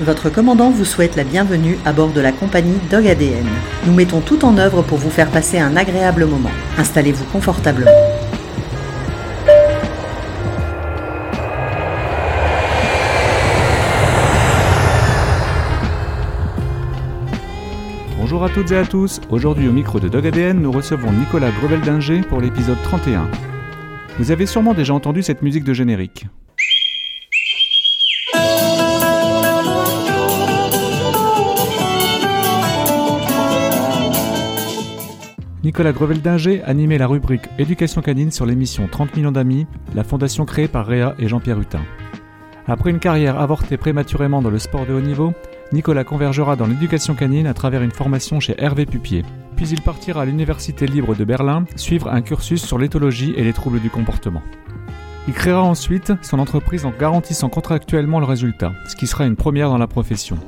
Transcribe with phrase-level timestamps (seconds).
[0.00, 3.44] Votre commandant vous souhaite la bienvenue à bord de la compagnie Dog ADN.
[3.84, 6.50] Nous mettons tout en œuvre pour vous faire passer un agréable moment.
[6.78, 7.90] Installez-vous confortablement.
[18.16, 19.20] Bonjour à toutes et à tous.
[19.28, 23.28] Aujourd'hui au micro de Dog ADN, nous recevons Nicolas Grevel-Dinger pour l'épisode 31.
[24.18, 26.24] Vous avez sûrement déjà entendu cette musique de générique.
[35.62, 40.68] Nicolas Grevel-Dinger animait la rubrique Éducation canine sur l'émission 30 millions d'amis, la fondation créée
[40.68, 41.82] par Réa et Jean-Pierre Hutin.
[42.66, 45.34] Après une carrière avortée prématurément dans le sport de haut niveau,
[45.72, 49.22] Nicolas convergera dans l'éducation canine à travers une formation chez Hervé Pupier.
[49.56, 53.52] Puis il partira à l'Université libre de Berlin suivre un cursus sur l'éthologie et les
[53.52, 54.42] troubles du comportement.
[55.28, 59.68] Il créera ensuite son entreprise en garantissant contractuellement le résultat, ce qui sera une première
[59.68, 60.38] dans la profession.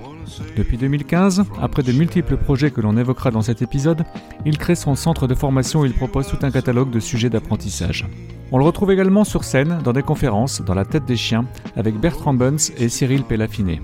[0.56, 4.04] Depuis 2015, après de multiples projets que l'on évoquera dans cet épisode,
[4.44, 8.06] il crée son centre de formation où il propose tout un catalogue de sujets d'apprentissage.
[8.50, 11.98] On le retrouve également sur scène, dans des conférences, dans La tête des chiens, avec
[11.98, 13.80] Bertrand Buns et Cyril Pellafiné.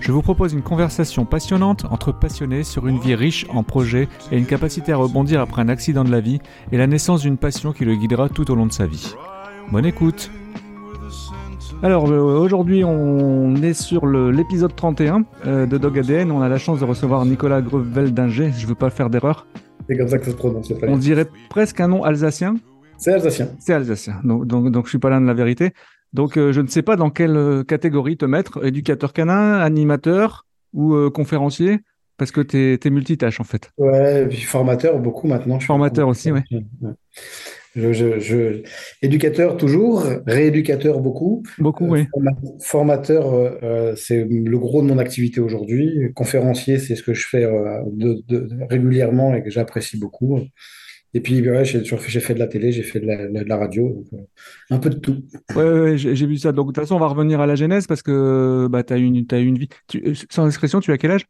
[0.00, 4.38] Je vous propose une conversation passionnante entre passionnés sur une vie riche en projets et
[4.38, 6.40] une capacité à rebondir après un accident de la vie
[6.72, 9.14] et la naissance d'une passion qui le guidera tout au long de sa vie.
[9.70, 10.30] Bonne écoute
[11.82, 16.30] alors euh, aujourd'hui on est sur l'épisode 31 euh, de Dog ADN.
[16.30, 18.52] On a la chance de recevoir Nicolas Grevel-Dinger.
[18.56, 19.46] Je ne veux pas faire d'erreur.
[19.88, 20.72] C'est comme ça que ça se prononce.
[20.86, 22.54] On dirait presque un nom alsacien.
[22.98, 23.48] C'est alsacien.
[23.58, 24.20] C'est alsacien.
[24.22, 25.72] Donc, donc, donc je suis pas là de la vérité.
[26.12, 28.64] Donc euh, je ne sais pas dans quelle catégorie te mettre.
[28.64, 31.80] Éducateur canin, animateur ou conférencier?
[32.16, 33.72] Parce que tu es, multitâche en fait.
[33.78, 35.58] Ouais, puis formateur beaucoup maintenant.
[35.58, 36.44] formateur aussi, ouais.
[36.52, 36.90] ouais.
[37.74, 38.62] Je, je,
[39.00, 41.42] éducateur toujours, rééducateur beaucoup.
[41.58, 42.06] Beaucoup, oui.
[42.60, 46.12] Formateur, euh, euh, c'est le gros de mon activité aujourd'hui.
[46.14, 50.38] Conférencier, c'est ce que je fais euh, de, de, régulièrement et que j'apprécie beaucoup.
[51.14, 53.90] Et puis, ouais, j'ai fait de la télé, j'ai fait de la, de la radio,
[53.90, 54.24] donc, euh,
[54.70, 55.22] un peu de tout.
[55.54, 56.52] Ouais, ouais j'ai vu ça.
[56.52, 58.96] Donc, de toute façon, on va revenir à la genèse parce que bah, tu as
[58.96, 58.98] as
[59.38, 59.68] une vie.
[59.88, 61.26] Tu, sans discrétion, tu as quel âge?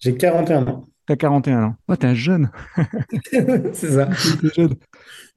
[0.00, 0.86] J'ai 41 ans.
[1.06, 1.74] T'as 41 ans.
[1.88, 2.50] Oh, t'es un jeune.
[3.72, 4.08] c'est ça.
[4.54, 4.74] jeune.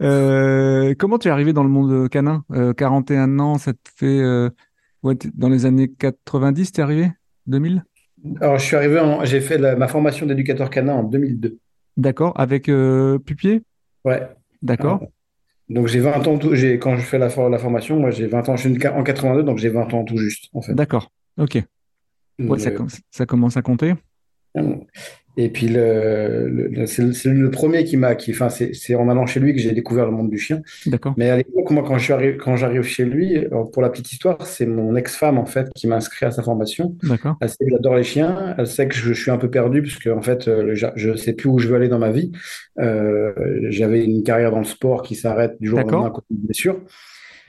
[0.02, 2.46] Euh, comment tu es arrivé dans le monde canin?
[2.52, 4.20] Euh, 41 ans, ça te fait.
[4.20, 4.50] Euh,
[5.04, 7.12] ouais, dans les années 90, t'es arrivé?
[7.48, 7.84] 2000
[8.40, 11.58] Alors, je suis arrivé, j'ai fait ma formation d'éducateur canin en 2002.
[11.98, 12.40] D'accord.
[12.40, 13.64] Avec euh, Pupier?
[14.06, 14.30] Ouais.
[14.62, 15.06] D'accord.
[15.68, 18.56] donc, j'ai 20 ans, tout, quand je fais la, la formation, moi, j'ai 20 ans,
[18.56, 20.74] je suis en 82, donc j'ai 20 ans tout juste, en fait.
[20.74, 21.12] D'accord.
[21.38, 21.62] Ok.
[22.40, 22.72] Ouais, ça,
[23.12, 23.94] ça, commence à compter.
[25.36, 28.14] Et puis, le, le c'est le, le, premier qui m'a.
[28.14, 30.62] Qui, enfin, c'est en allant chez lui que j'ai découvert le monde du chien.
[30.86, 31.16] D'accord.
[31.18, 35.40] Mais à l'époque, moi, quand j'arrive chez lui, pour la petite histoire, c'est mon ex-femme,
[35.40, 36.96] en fait, qui m'a inscrit à sa formation.
[37.02, 37.38] D'accord.
[37.42, 38.54] Elle sait que j'adore les chiens.
[38.60, 41.16] Elle sait que je, suis un peu perdu, parce que, en fait, euh, je ne
[41.16, 42.32] sais plus où je veux aller dans ma vie.
[42.80, 43.34] Euh,
[43.70, 46.46] J'avais une carrière dans le sport qui s'arrête du jour au lendemain à cause de
[46.46, 46.80] blessure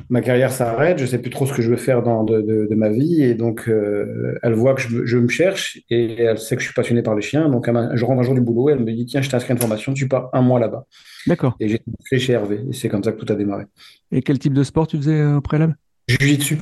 [0.08, 2.66] ma carrière s'arrête, je sais plus trop ce que je veux faire dans, de, de,
[2.68, 6.38] de ma vie, et donc euh, elle voit que je, je, me cherche et elle
[6.38, 7.48] sait que je suis passionné par les chiens.
[7.48, 9.54] Donc je rentre un jour du boulot, et elle me dit tiens, je t'inscris à
[9.54, 10.86] une formation, tu pars un mois là-bas.
[11.26, 11.56] D'accord.
[11.60, 13.64] Et j'ai fait chez Hervé, et c'est comme ça que tout a démarré.
[14.12, 15.76] Et quel type de sport tu faisais au préalable?
[16.08, 16.58] Jiu-jitsu.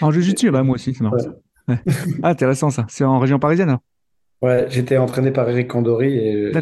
[0.00, 1.16] En jiu-jitsu, bah moi aussi, c'est marrant.
[1.68, 1.76] Ouais.
[2.22, 2.86] ah, intéressant ça.
[2.88, 3.80] C'est en région parisienne alors?
[4.44, 6.52] Ouais, j'étais entraîné par Eric Candori et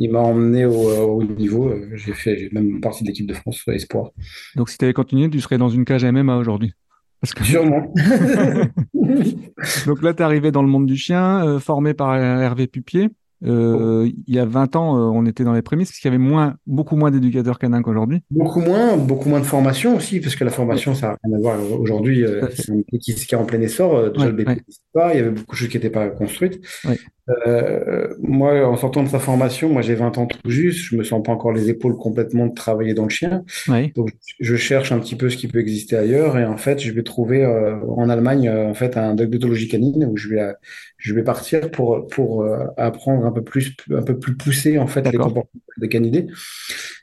[0.00, 1.72] il m'a emmené au, au niveau.
[1.94, 4.10] J'ai fait même partie de l'équipe de France Espoir.
[4.56, 6.72] Donc si tu avais continué, tu serais dans une cage MMA aujourd'hui.
[7.20, 7.44] Parce que...
[7.44, 7.94] Sûrement.
[9.86, 13.08] Donc là, tu es arrivé dans le monde du chien, euh, formé par Hervé Pupier.
[13.44, 16.14] Euh, il y a 20 ans, euh, on était dans les prémices, parce qu'il y
[16.14, 18.22] avait moins, beaucoup moins d'éducateurs canins qu'aujourd'hui.
[18.30, 21.40] Beaucoup moins, beaucoup moins de formation aussi, parce que la formation, ça n'a rien à
[21.40, 21.80] voir.
[21.80, 24.12] Aujourd'hui, euh, c'est un métier qui, qui, est en plein essor.
[24.12, 24.62] Déjà, ouais, le BP, ouais.
[24.92, 26.60] pas, il y avait beaucoup de choses qui n'étaient pas construites.
[26.84, 26.98] Ouais.
[27.28, 31.04] Euh, moi, en sortant de sa formation, moi j'ai 20 ans tout juste, je me
[31.04, 33.44] sens pas encore les épaules complètement de travailler dans le chien.
[33.68, 33.92] Oui.
[33.92, 34.10] Donc
[34.40, 37.04] je cherche un petit peu ce qui peut exister ailleurs et en fait je vais
[37.04, 40.52] trouver euh, en Allemagne euh, en fait un doc d'éthologie canine où je vais
[40.96, 44.88] je vais partir pour pour euh, apprendre un peu plus un peu plus poussé en
[44.88, 46.26] fait les comportements des canidés.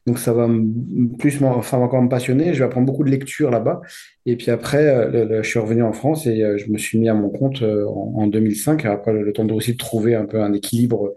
[0.05, 0.47] Donc ça va
[1.17, 2.53] plus encore me passionner.
[2.53, 3.81] Je vais apprendre beaucoup de lecture là-bas.
[4.25, 6.99] Et puis après, le, le, je suis revenu en France et euh, je me suis
[6.99, 8.85] mis à mon compte euh, en, en 2005.
[8.85, 11.13] Après le, le temps de aussi de trouver un peu un équilibre.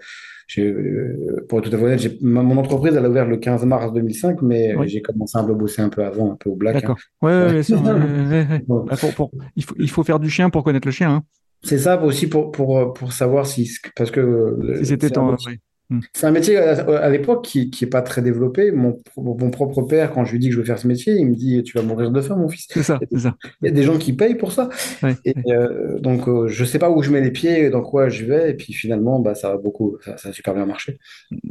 [0.58, 3.92] Euh, pour être tout à fait honnête, mon entreprise elle a ouvert le 15 mars
[3.92, 4.88] 2005, mais oui.
[4.88, 6.74] j'ai commencé un peu à bosser un peu avant, un peu au black.
[6.74, 6.98] D'accord.
[7.22, 7.26] Hein.
[7.26, 10.92] Ouais, ouais, ouais, pour, pour, il, faut, il faut faire du chien pour connaître le
[10.92, 11.10] chien.
[11.10, 11.22] Hein.
[11.62, 15.58] C'est ça aussi pour, pour, pour savoir si parce que si c'était en, oui.
[15.92, 16.00] Hmm.
[16.14, 16.72] C'est un métier à,
[17.02, 18.72] à l'époque qui qui est pas très développé.
[18.72, 21.26] Mon, mon propre père, quand je lui dis que je veux faire ce métier, il
[21.26, 22.66] me dit, tu vas mourir de faim, mon fils.
[22.70, 23.36] C'est ça, c'est ça.
[23.60, 24.70] Il y a des gens qui payent pour ça.
[25.02, 25.44] Ouais, Et ouais.
[25.48, 28.50] euh, donc, euh, je sais pas où je mets les pieds, dans quoi je vais.
[28.52, 30.98] Et puis finalement, bah, ça a beaucoup, ça, ça a super bien marché.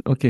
[0.04, 0.26] Ok.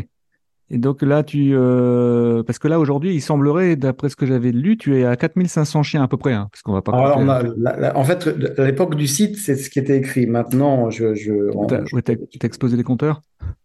[0.74, 4.52] Et donc là, tu, euh, parce que là aujourd'hui, il semblerait, d'après ce que j'avais
[4.52, 7.18] lu, tu es à 4500 chiens à peu près, hein, parce qu'on va pas Alors,
[7.18, 8.26] a, la- la- en fait,
[8.58, 10.26] à l'époque du site, c'est ce qui était écrit.
[10.26, 12.14] Maintenant, je, je, ouais, t'as
[12.46, 13.20] explosé les compteurs?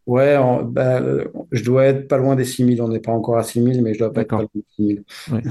[0.06, 1.01] ouais, en- bah,
[1.54, 2.81] je dois être pas loin des 6000.
[2.81, 5.04] On n'est pas encore à 6000, mais je dois pas être pas loin des 6000.
[5.31, 5.44] Ouais.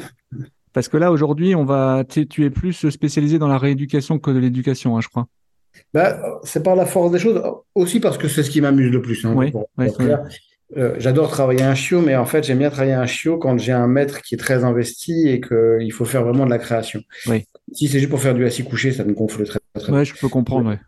[0.75, 4.31] Parce que là aujourd'hui, on va, tu, tu es plus spécialisé dans la rééducation que
[4.31, 5.27] de l'éducation, hein, je crois.
[5.95, 7.43] Bah, c'est par la force des choses,
[7.75, 9.25] aussi parce que c'est ce qui m'amuse le plus.
[9.25, 10.21] hein, Oui, oui, clair.
[10.77, 13.73] Euh, j'adore travailler un chiot, mais en fait, j'aime bien travailler un chiot quand j'ai
[13.73, 17.01] un maître qui est très investi et qu'il faut faire vraiment de la création.
[17.29, 17.45] Oui.
[17.73, 20.15] Si c'est juste pour faire du assis couché, ça me gonfle très, très Ouais, je
[20.21, 20.71] peux comprendre.
[20.71, 20.81] Ouais.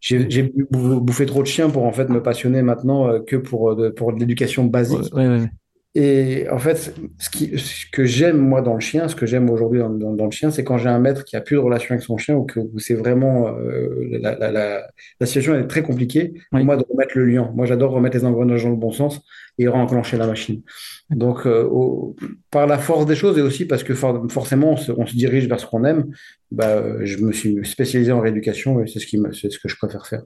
[0.00, 3.36] J'ai j'ai bou- bouffé trop de chiens pour en fait me passionner maintenant euh, que
[3.36, 5.12] pour, euh, de, pour de l'éducation basique.
[5.14, 5.46] ouais.
[5.94, 9.50] Et en fait, ce qui, ce que j'aime moi dans le chien, ce que j'aime
[9.50, 11.60] aujourd'hui dans, dans- dans le chien, c'est quand j'ai un maître qui a plus de
[11.60, 13.88] relation avec son chien ou que c'est vraiment euh,
[14.20, 14.86] la, la, la,
[15.18, 16.34] la situation elle est très compliquée.
[16.50, 17.50] Pour moi, de remettre le lien.
[17.56, 19.20] Moi, j'adore remettre les engrenages dans le bon sens
[19.58, 20.62] et enclencher la machine.
[21.10, 22.14] Donc, euh, au-
[22.50, 25.16] par la force des choses et aussi parce que for- forcément on se, on se
[25.16, 26.04] dirige vers ce qu'on aime,
[26.52, 29.68] bah, euh, je me suis spécialisé en rééducation et c'est ce qui c'est ce que
[29.68, 30.22] je préfère faire.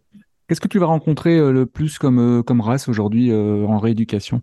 [0.48, 4.42] Qu'est-ce que tu vas rencontrer le plus comme, comme race aujourd'hui euh, en rééducation?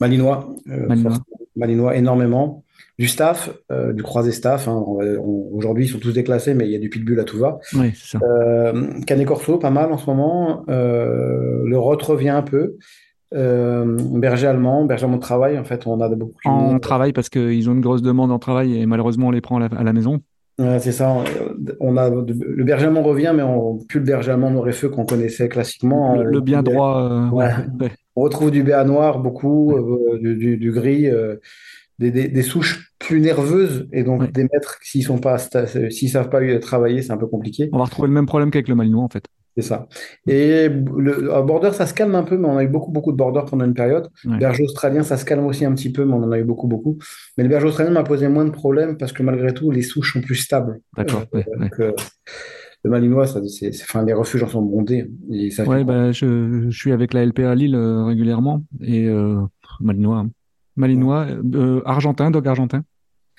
[0.00, 0.86] Malinois, euh,
[1.56, 1.96] Malinois.
[1.96, 2.64] énormément.
[2.98, 4.66] Du staff, euh, du croisé staff.
[4.66, 4.84] hein,
[5.52, 7.58] aujourd'hui, ils sont tous déclassés, mais il y a du pitbull à tout va.
[7.74, 8.24] Oui, c'est ça.
[8.24, 10.64] Euh, Canet Corso, pas mal en ce moment.
[10.68, 12.76] Le Rot revient un peu.
[13.34, 15.58] Euh, berger allemand, berger allemand de travail.
[15.58, 16.32] En fait, on a de beaucoup.
[16.46, 19.58] En travail, parce qu'ils ont une grosse demande en travail et malheureusement, on les prend
[19.58, 20.20] à la, à la maison.
[20.58, 21.14] Ouais, c'est ça.
[21.78, 25.48] On a le berger allemand revient, mais on plus le berger allemand Norefeu qu'on connaissait
[25.48, 26.16] classiquement.
[26.16, 27.00] Le, le bien droit.
[27.02, 27.50] euh, ouais,
[27.80, 27.90] Ouais.
[28.18, 31.36] On retrouve du béat noir beaucoup, euh, du, du- du gris, euh,
[32.00, 34.28] des, des- des souches plus nerveuses et donc Ouais.
[34.32, 37.68] des maîtres s'ils sont pas sta- s'ils savent pas travailler, c'est un peu compliqué.
[37.72, 39.24] On va retrouver le même problème qu'avec le malinois, en fait.
[39.56, 39.88] C'est ça.
[40.28, 43.10] Et le, à border, ça se calme un peu, mais on a eu beaucoup beaucoup
[43.10, 44.08] de border pendant une période.
[44.24, 44.38] Ouais.
[44.38, 46.68] Berger australien, ça se calme aussi un petit peu, mais on en a eu beaucoup
[46.68, 46.98] beaucoup.
[47.36, 50.12] Mais le berger australien m'a posé moins de problèmes parce que malgré tout, les souches
[50.12, 50.78] sont plus stables.
[50.96, 51.24] D'accord.
[51.32, 51.58] ouais, ouais.
[51.68, 51.92] Donc, euh,
[52.84, 55.10] le malinois, ça, c'est, c'est- enfin, les refuges en sont bondés.
[55.32, 59.40] Et ça Ouais, bah, je, je suis avec la LPA Lille euh, régulièrement et euh,
[59.80, 60.30] malinois, hein.
[60.76, 62.84] malinois, euh, argentin, dog argentin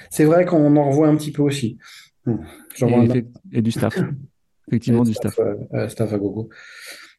[0.10, 1.78] C'est vrai qu'on en revoit un petit peu aussi.
[2.28, 2.40] Hum.
[2.76, 2.90] J'en
[3.54, 3.98] et, du staff.
[4.68, 5.40] Effectivement, du staff.
[5.88, 6.50] staff à gogo.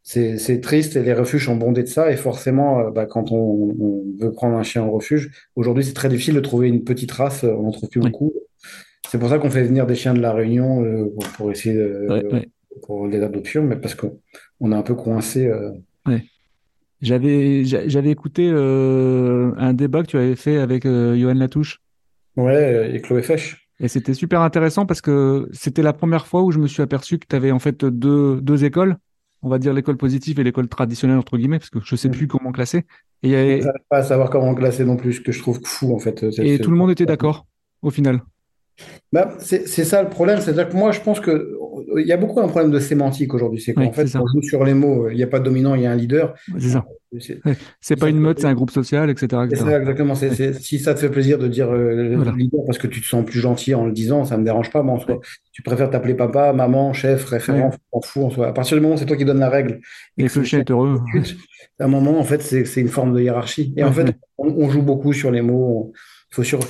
[0.03, 2.13] C'est c'est triste et les refuges sont bondés de ça.
[2.13, 6.09] Et forcément, bah, quand on, on veut prendre un chien en refuge, aujourd'hui, c'est très
[6.09, 7.45] difficile de trouver une petite race.
[7.45, 8.11] On n'en trouve plus Oui.
[8.11, 8.33] beaucoup.
[9.09, 11.75] C'est pour ça qu'on fait venir des chiens de la Réunion euh, pour, pour essayer
[11.75, 12.49] de, Ouais, ouais.
[12.83, 14.19] pour les adoptions, mais parce qu'on
[14.61, 15.47] on est un peu coincé.
[15.47, 15.71] euh.
[17.03, 21.81] J'avais, j'a- j'avais écouté euh, un débat que tu avais fait avec euh, Johan Latouche
[22.37, 23.69] Ouais, et Chloé Fesch.
[23.81, 27.19] et c'était super intéressant parce que c'était la première fois où je me suis aperçu
[27.19, 28.97] que tu avais en fait deux, deux écoles,
[29.43, 32.13] on va dire l'école positive et l'école traditionnelle entre guillemets parce que je sais Mm.
[32.13, 32.85] plus comment classer
[33.23, 35.95] et, y avait- pas à savoir comment classer non plus, ce que je trouve fou
[35.95, 36.23] en fait.
[36.39, 37.47] Et tout le monde était d'accord
[37.81, 38.21] au final.
[39.13, 42.17] Bah, c'est ça le problème, c'est-à-dire que moi je pense que euh, il y a
[42.17, 45.09] beaucoup un problème de sémantique aujourd'hui, c'est qu'en Oui, fait on joue sur les mots,
[45.09, 46.35] il n'y a pas de dominant, il y a un leader.
[46.59, 46.85] C'est ça.
[47.19, 47.41] C'est
[47.81, 49.43] C'est pas une meute, c'est un groupe social, etc.
[49.49, 49.71] c'est etc.
[49.71, 50.15] ça exactement.
[50.15, 52.33] Si ça te fait plaisir de dire euh, Voilà.
[52.37, 54.85] leader parce que tu te sens plus gentil en le disant, ça me dérange pas.
[54.85, 55.19] Moi, en soi,
[55.51, 58.47] tu préfères t'appeler papa, maman, chef, référent, on fout en soi.
[58.47, 59.81] À partir du moment où c'est toi qui donnes la règle
[60.19, 61.01] Et que le chien est heureux.
[61.81, 63.75] à un moment, en fait, c'est une forme de hiérarchie.
[63.77, 65.91] Et en fait, on, on joue beaucoup sur les mots.
[65.91, 65.93] on-
[66.33, 66.61] Il faut sur...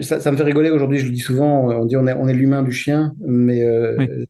[0.00, 2.34] ça, me fait rigoler aujourd'hui, je le dis souvent, on dit on est, on est
[2.34, 4.24] l'humain du chien, mais euh.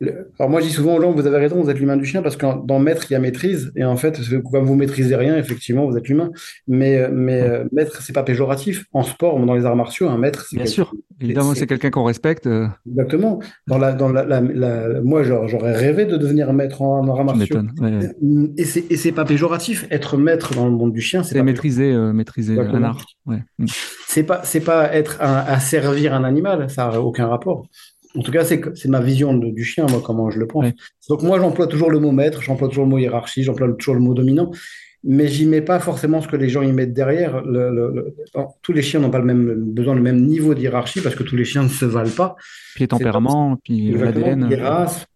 [0.00, 2.04] Le- alors moi je dis souvent aux gens, vous avez raison, vous êtes l'humain du
[2.04, 4.20] chien, parce que dans maître, il y a maîtrise, et en fait,
[4.50, 6.30] comme vous maîtrisez rien, effectivement, vous êtes l'humain,
[6.68, 8.84] mais, mais euh, maître, c'est pas péjoratif.
[8.92, 10.92] En sport, dans les arts martiaux, un maître, c'est Bien sûr.
[11.20, 12.46] Évidemment, c'est- quelqu'un qu'on respecte.
[12.46, 13.40] euh, Exactement.
[13.66, 17.60] Dans la, dans la, la- la- moi, j'aurais rêvé de devenir maître en arts martiaux.
[17.80, 18.50] Ouais, ouais.
[18.58, 19.86] Et c'est et c'est pas péjoratif.
[19.90, 22.86] Être maître dans le monde du chien, c'est maîtriser, euh, maîtriser un Exactement.
[22.88, 23.06] art.
[23.26, 23.42] Ouais.
[23.58, 23.66] Mm.
[24.06, 27.66] C'est pas, c'est pas être un, à servir un animal, ça n'a aucun rapport.
[28.16, 30.64] En tout cas, c'est ma vision de- du chien, moi, comment je le pense.
[31.08, 34.00] Donc, moi, j'emploie toujours le mot maître, j'emploie toujours le mot hiérarchie, j'emploie toujours le
[34.00, 34.50] mot dominant,
[35.04, 37.42] mais j'y mets pas forcément ce que les gens y mettent derrière.
[37.44, 40.54] Le- le- le- non, tous les chiens n'ont pas le même besoin le même niveau
[40.54, 42.34] de hiérarchie parce que tous les chiens ne se valent pas.
[42.74, 44.48] Puis les tempéraments, puis l'ADN.
[44.48, 45.06] les races.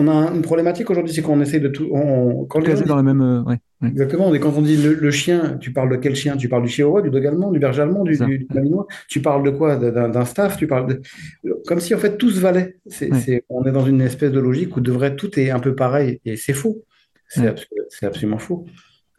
[0.00, 1.88] On a une problématique aujourd'hui, c'est qu'on essaie de tout.
[1.90, 3.20] On, quand les gens dans la même.
[3.20, 3.88] euh, ouais, ouais.
[3.88, 4.32] Exactement.
[4.32, 6.36] Et quand on dit le, le chien, tu parles de quel chien?
[6.36, 8.86] Tu parles du chihuahua, du dog allemand, du berger allemand, du, du, du malinois?
[9.08, 9.74] Tu parles de quoi?
[9.74, 10.56] D'un staff?
[10.56, 11.50] Tu parles de...
[11.66, 12.76] Comme si en fait tout se valait.
[13.00, 13.42] Ouais.
[13.48, 16.36] on est dans une espèce de logique où devrait tout est un peu pareil et
[16.36, 16.84] c'est faux.
[17.26, 17.66] C'est abs-
[18.02, 18.66] absolument faux.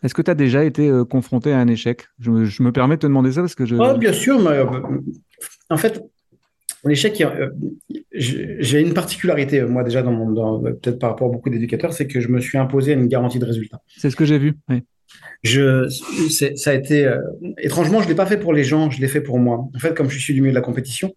[0.01, 2.07] Est-ce que tu as déjà été confronté à un échec?
[2.19, 3.75] Je me, permets de te demander ça parce que je.
[3.75, 4.63] Oh, bien sûr, mais
[5.69, 6.01] en fait,
[6.85, 7.23] l'échec,
[8.11, 12.19] j'ai une particularité, moi déjà, dans mon, peut-être par rapport à beaucoup d'éducateurs, c'est que
[12.19, 13.81] je me suis imposé une garantie de résultat.
[13.97, 14.55] C'est ce que j'ai vu.
[14.69, 14.83] Oui.
[15.41, 15.89] Je,
[16.55, 17.11] ça a été
[17.57, 19.67] étrangement, je l'ai pas fait pour les gens, je l'ai fait pour moi.
[19.75, 21.13] En fait, comme je suis du milieu de la compétition,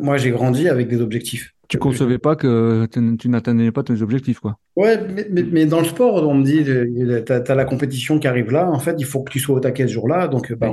[0.00, 1.54] moi j'ai grandi avec des objectifs.
[1.68, 2.86] Tu concevais pas que
[3.18, 4.58] tu n'atteignais pas tes objectifs, quoi.
[4.74, 4.98] Ouais,
[5.30, 8.78] mais, dans le sport, on me dit, tu as, la compétition qui arrive là, en
[8.78, 10.28] fait, il faut que tu sois au taquet ce jour-là.
[10.28, 10.72] Donc, bah,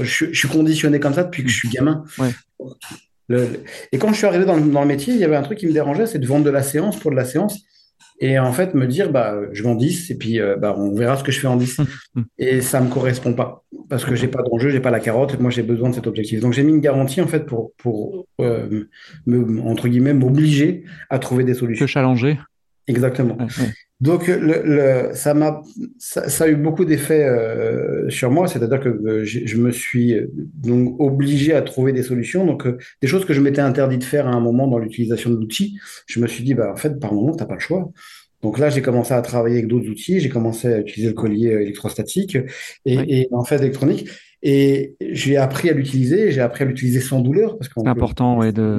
[0.00, 2.02] je, suis conditionné comme ça depuis que je suis gamin.
[3.30, 5.72] Et quand je suis arrivé dans le, métier, il y avait un truc qui me
[5.72, 7.60] dérangeait, c'est de vendre de la séance pour de la séance.
[8.20, 11.16] Et en fait, me dire, bah, je vends 10 et puis euh, bah, on verra
[11.16, 11.80] ce que je fais en 10.
[12.38, 15.36] et ça me correspond pas parce que j'ai pas d'enjeu, j'ai pas la carotte et
[15.36, 16.40] moi j'ai besoin de cet objectif.
[16.40, 18.84] Donc j'ai mis une garantie en fait pour, pour euh,
[19.26, 21.86] me, entre guillemets, m'obliger à trouver des solutions.
[21.86, 22.38] Te challenger.
[22.86, 23.36] Exactement.
[24.04, 25.62] Donc le, ça m'a
[25.98, 31.54] ça, a eu beaucoup d'effets euh, sur moi, c'est-à-dire que je me suis donc obligé
[31.54, 32.44] à trouver des solutions.
[32.44, 32.68] Donc
[33.00, 35.78] des choses que je m'étais interdit de faire à un moment dans l'utilisation de l'outil,
[36.04, 37.90] je me suis dit bah en fait par moment t'as pas le choix.
[38.42, 40.20] Donc là, j'ai commencé à travailler avec d'autres outils.
[40.20, 42.36] J'ai commencé à utiliser le collier électrostatique
[42.84, 44.06] et, en fait électronique.
[44.42, 46.30] Et j'ai appris à l'utiliser.
[46.30, 48.36] J'ai appris à l'utiliser sans douleur parce c'est important.
[48.36, 48.76] Ouais, de...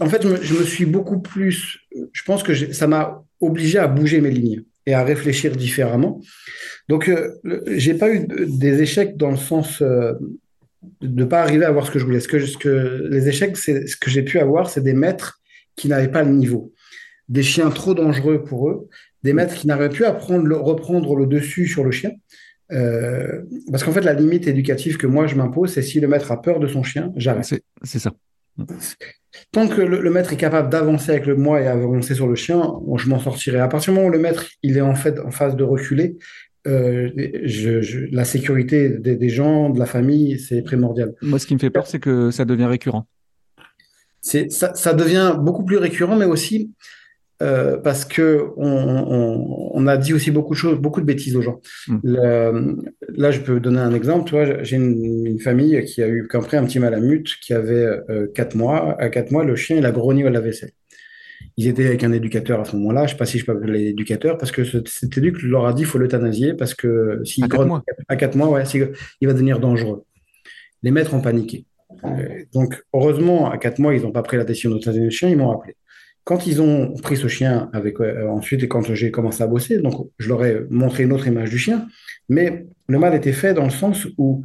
[0.00, 1.78] en fait, je me, suis beaucoup plus.
[2.12, 6.20] Je pense que ça m'a obligé à bouger mes lignes et à réfléchir différemment.
[6.88, 7.32] Donc, euh,
[7.68, 10.12] j'ai pas eu des échecs dans le sens euh,
[11.00, 12.20] de ne pas arriver à voir ce que je voulais.
[12.20, 15.40] Ce que, ce que les échecs, c'est ce que j'ai pu avoir, c'est des maîtres
[15.74, 16.72] qui n'avaient pas le niveau
[17.28, 18.88] des chiens trop dangereux pour eux,
[19.22, 22.12] des maîtres qui n'arrivent plus à prendre reprendre le dessus sur le chien.
[22.72, 26.32] Euh, parce qu'en fait, la limite éducative que moi je m'impose, c'est si le maître
[26.32, 27.44] a peur de son chien, j'arrête.
[27.82, 28.12] C'est ça.
[29.52, 32.74] Tant que le, maître est capable d'avancer avec le moi et avancer sur le chien,
[32.96, 33.58] je m'en sortirai.
[33.58, 36.16] À partir du moment où le maître il est en fait en phase de reculer,
[36.66, 37.10] euh,
[38.10, 41.14] la sécurité des, gens, de la famille, c'est primordial.
[41.22, 43.06] Moi, ce qui me fait peur, c'est que ça devient récurrent.
[44.20, 46.72] Ça, ça, devient beaucoup plus récurrent, mais aussi
[47.42, 51.42] euh, parce que on, on, a dit aussi beaucoup de choses, beaucoup de bêtises aux
[51.42, 51.60] gens.
[51.86, 52.00] Hmm.
[52.02, 54.60] là, je peux donner un exemple.
[54.62, 58.56] J'ai une, une, famille qui a eu qu'après un petit malamute qui avait euh, 4
[58.56, 58.98] mois.
[58.98, 60.70] À 4 mois, le chien, il a grogné à la vaisselle.
[61.58, 63.02] Ils étaient avec un éducateur à ce moment-là.
[63.02, 65.72] Je ne sais pas si je peux appeler l'éducateur parce que cet éduc leur a
[65.72, 68.64] dit qu'il faut l'euthanasier parce que s'il grogne à 4 mois, ouais,
[69.20, 70.04] il va devenir dangereux.
[70.82, 71.66] Les maîtres ont paniqué.
[72.04, 75.28] Euh, donc, heureusement, à 4 mois, ils n'ont pas pris la décision d'euthanasier le chien,
[75.28, 75.76] ils m'ont appelé.
[76.26, 79.78] Quand ils ont pris ce chien avec euh, ensuite et quand j'ai commencé à bosser,
[79.78, 81.86] donc je leur ai montré une autre image du chien,
[82.28, 84.44] mais le mal était fait dans le sens où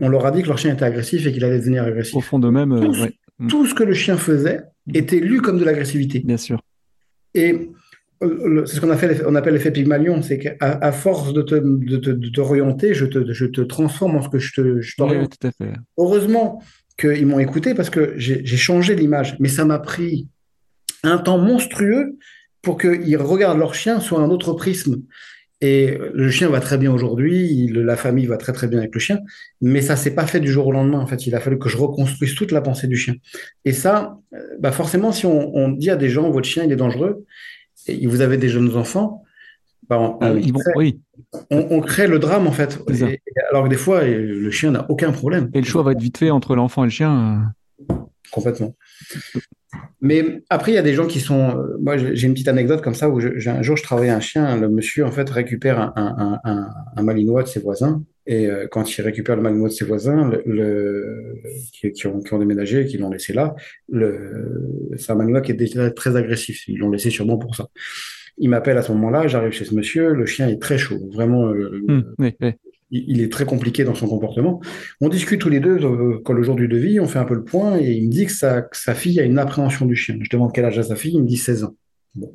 [0.00, 2.16] on leur a dit que leur chien était agressif et qu'il allait devenir agressif.
[2.16, 3.06] Au fond d'eux-mêmes, euh,
[3.48, 4.62] tout, ce que le chien faisait
[4.94, 6.20] était lu comme de l'agressivité.
[6.20, 6.62] Bien sûr.
[7.34, 7.68] Et
[8.22, 12.28] euh, c'est ce qu'on on appelle l'effet Pygmalion, c'est qu'à à force de te, de,
[12.30, 15.36] t'orienter, je te, je te transforme en ce que je, te, je t'oriente.
[15.38, 15.72] tout à fait.
[15.98, 16.62] Heureusement
[16.98, 20.28] qu'ils m'ont écouté parce que j'ai, changé l'image, mais ça m'a pris
[21.04, 22.16] un temps monstrueux
[22.62, 25.02] pour qu'ils regardent leur chien sur un autre prisme.
[25.60, 29.00] Et le chien va très bien aujourd'hui, la famille va très très bien avec le
[29.00, 29.20] chien,
[29.62, 30.98] mais ça s'est pas fait du jour au lendemain.
[30.98, 33.14] En fait, il a fallu que je reconstruise toute la pensée du chien.
[33.64, 36.76] Et ça, euh, bah forcément, si on, dit à des gens votre chien il est
[36.76, 37.24] dangereux,
[37.86, 39.22] et vous avez des jeunes enfants,
[39.88, 40.34] bah on, ah
[40.74, 40.98] crée,
[41.50, 42.78] on, crée, le drame en fait.
[43.50, 45.50] alors que des fois, le chien n'a aucun problème.
[45.54, 47.52] Et le choix va être vite fait entre l'enfant et le chien.
[47.88, 47.94] Euh.
[48.30, 48.74] Complètement.
[50.00, 51.58] Mais après, il y a des gens qui sont.
[51.58, 54.56] Euh, moi, j'ai une petite anecdote comme ça où un jour, je travaillais un chien.
[54.56, 58.02] Le monsieur, en fait, récupère un, un, malinois de ses voisins.
[58.26, 62.38] Et euh, quand il récupère le malinois de ses voisins, le, qui, ont, qui, ont,
[62.38, 63.54] déménagé, qui l'ont laissé là,
[64.96, 66.68] c'est un malinois qui est déjà très agressif.
[66.68, 67.68] Ils l'ont laissé sûrement pour ça.
[68.38, 71.48] Il m'appelle à ce moment-là, j'arrive chez ce monsieur, le chien est très chaud, vraiment.
[71.48, 72.30] Euh, mmh,
[72.94, 74.60] il est très compliqué dans son comportement.
[75.00, 77.34] On discute tous les deux euh, quand le jour du devis, on fait un peu
[77.34, 80.16] le point et il me dit que sa, fille a une appréhension du chien.
[80.20, 81.74] Je demande quel âge a sa fille, il me dit 16 ans.
[82.14, 82.32] Bon.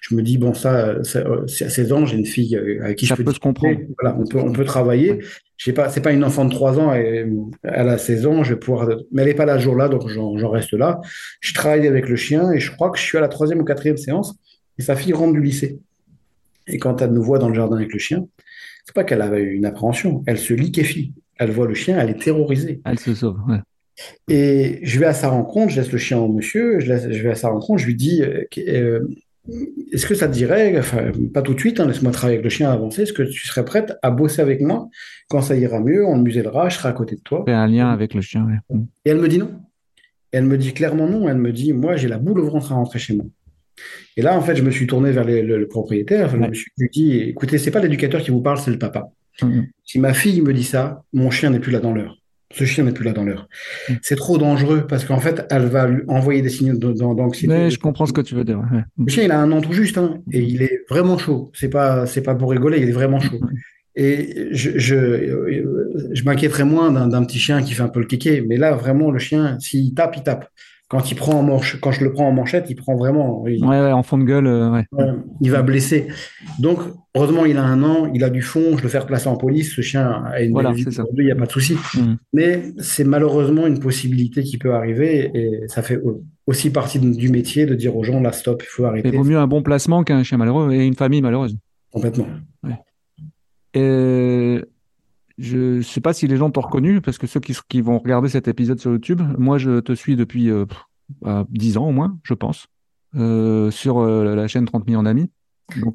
[0.00, 1.22] Je me dis, bon, ça, c'est
[1.64, 3.78] à 16 ans, j'ai une fille euh, avec qui je peux se comprendre.
[4.00, 5.20] Voilà, on peut, on peut travailler.
[5.56, 7.30] Ce pas, c'est pas une enfant de 3 ans, et,
[7.62, 10.48] elle a 16 ans, je vais pouvoir, mais elle n'est pas là jour-là, donc j'en
[10.48, 11.00] reste là.
[11.40, 13.64] Je travaille avec le chien et je crois que je suis à la troisième ou
[13.64, 14.34] quatrième séance
[14.78, 15.78] et sa fille rentre du lycée.
[16.66, 18.26] Et quand elle nous voit dans le jardin avec le chien,
[18.90, 21.14] c'est pas qu'elle avait une appréhension, elle se liquéfie.
[21.38, 22.80] Elle voit le chien, elle est terrorisée.
[22.84, 23.38] Elle se sauve.
[24.28, 27.36] Et je vais à sa rencontre, je laisse le chien au monsieur, je, vais à
[27.36, 29.06] sa rencontre, je lui dis euh, euh,
[29.92, 32.50] Est-ce que ça te dirait, enfin, pas tout de suite, hein, laisse-moi travailler avec le
[32.50, 34.88] chien avancer, est-ce que tu serais prête à bosser avec moi
[35.28, 37.44] Quand ça ira mieux, on le musellera, je serai à côté de toi.
[37.46, 38.44] Faire un lien avec le chien,
[39.04, 39.52] Et elle me dit non.
[40.32, 41.28] elle me dit clairement non.
[41.28, 43.26] Elle me dit Moi, j'ai la boule au ventre à rentrer chez moi.
[44.16, 46.28] Et là, en fait, je me suis tourné vers les- le, le propriétaire.
[46.30, 46.48] Je Ouais.
[46.48, 49.08] me suis dit, écoutez, c'est pas l'éducateur qui vous parle, c'est le papa.
[49.42, 49.66] Mhm.
[49.84, 52.16] Si ma fille me dit ça, mon chien n'est plus là dans l'heure.
[52.52, 53.46] Ce chien n'est plus là dans l'heure.
[53.88, 53.92] Mm.
[54.02, 57.46] C'est trop dangereux parce qu'en fait, elle va lui envoyer des signaux d'anxiété.
[57.46, 58.58] Mais je comprends ce que tu veux dire.
[58.72, 58.82] ouais.
[58.98, 61.52] Le chien, il a un an tout juste, hein, et il est vraiment chaud.
[61.54, 63.40] C'est pas, c'est pas pour rigoler, il est vraiment chaud.
[63.94, 68.00] Et je, je, euh, je m'inquiéterais moins d'un d'un petit chien qui fait un peu
[68.00, 70.48] le kéké, mais là, vraiment, le chien, s'il tape, il tape.
[70.90, 73.62] Quand il prend en manche, quand je le prends en manchette, il prend vraiment, il,
[73.64, 74.84] Ouais, ouais, en fond de gueule, euh, ouais.
[75.40, 76.08] Il va blesser.
[76.58, 76.80] Donc,
[77.14, 79.72] heureusement, il a un an, il a du fond, je le fais replacer en police.
[79.72, 81.04] Ce chien a une Voilà, c'est ça.
[81.16, 81.76] il n'y a pas de souci.
[81.96, 82.16] Mhm.
[82.32, 87.28] Mais c'est malheureusement une possibilité qui peut arriver et ça fait au- aussi partie du
[87.28, 89.62] métier de dire aux gens, là, stop, il faut Il arrêter vaut mieux un bon
[89.62, 91.56] placement qu'un chien malheureux et une famille malheureuse.
[91.92, 92.26] complètement.
[93.74, 94.60] Et
[95.40, 98.28] je sais pas si les gens t'ont reconnu, parce que ceux qui, qui vont regarder
[98.28, 100.78] cet épisode sur YouTube, moi je te suis depuis euh, pff,
[101.26, 102.66] euh, 10 ans au moins, je pense,
[103.16, 105.30] euh, sur euh, la chaîne 30 millions d'amis.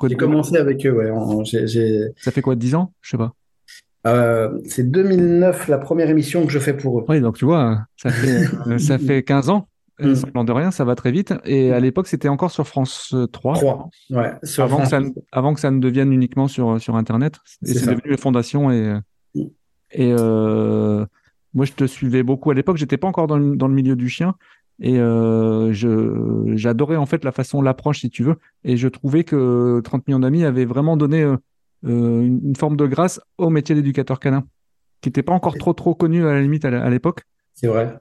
[0.08, 2.14] J'ai commencé avec eux, ouais.
[2.18, 2.94] ça fait quoi, 10 ans?
[3.02, 3.34] Je sais pas.
[4.66, 7.06] c'est 2009 la première émission que je fais pour eux.
[7.08, 9.68] Oui, donc tu vois, ça fait, euh, ça fait 15 ans,
[10.00, 10.06] Mm.
[10.08, 11.34] euh, semblant de rien, ça va très vite.
[11.46, 13.54] Et à l'époque, c'était encore sur France euh, 3.
[13.56, 13.90] Trois.
[14.10, 14.34] Ouais.
[14.44, 17.36] Sur Avant que, ça ne, avant que ça ne devienne uniquement sur, sur Internet.
[17.66, 18.72] Et C'est devenu les fondations.
[18.72, 19.02] Et, Mm.
[19.92, 21.06] Et euh,
[21.54, 22.52] moi, je te suivais beaucoup.
[22.52, 24.36] À l'époque, j'étais pas encore dans le, dans le milieu du chien.
[24.82, 28.36] Et euh, je, j'adorais en fait la façon, l'approche, si tu veux.
[28.64, 31.38] Et je trouvais que 30 millions d'amis avait vraiment donné euh,
[31.84, 34.46] une, une forme de grâce au métier d'éducateur canin,
[35.00, 37.22] qui n'était pas encore trop trop connu à la limite à l'époque.
[37.54, 37.98] C'est vrai.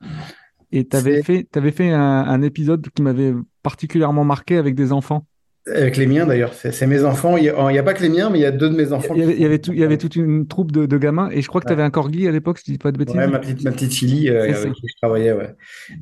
[0.73, 4.91] Et tu avais fait, t'avais fait un, un épisode qui m'avait particulièrement marqué avec des
[4.91, 5.27] enfants.
[5.67, 6.53] Avec les miens d'ailleurs.
[6.53, 7.37] C'est mes enfants.
[7.39, 8.77] Il n'y a, y a pas que les miens, mais il y a deux de
[8.77, 9.15] mes enfants.
[9.17, 10.73] Il y avait, qui il y avait, sont- tout- il y avait toute une troupe
[10.73, 12.73] de, de gamins et je crois que tu avais un corgi à l'époque, si je
[12.73, 13.17] dis pas de bêtises.
[13.17, 14.69] Ouais, ma petite, ma petite Chili euh, avec ça.
[14.71, 15.55] qui je travaillais, ouais.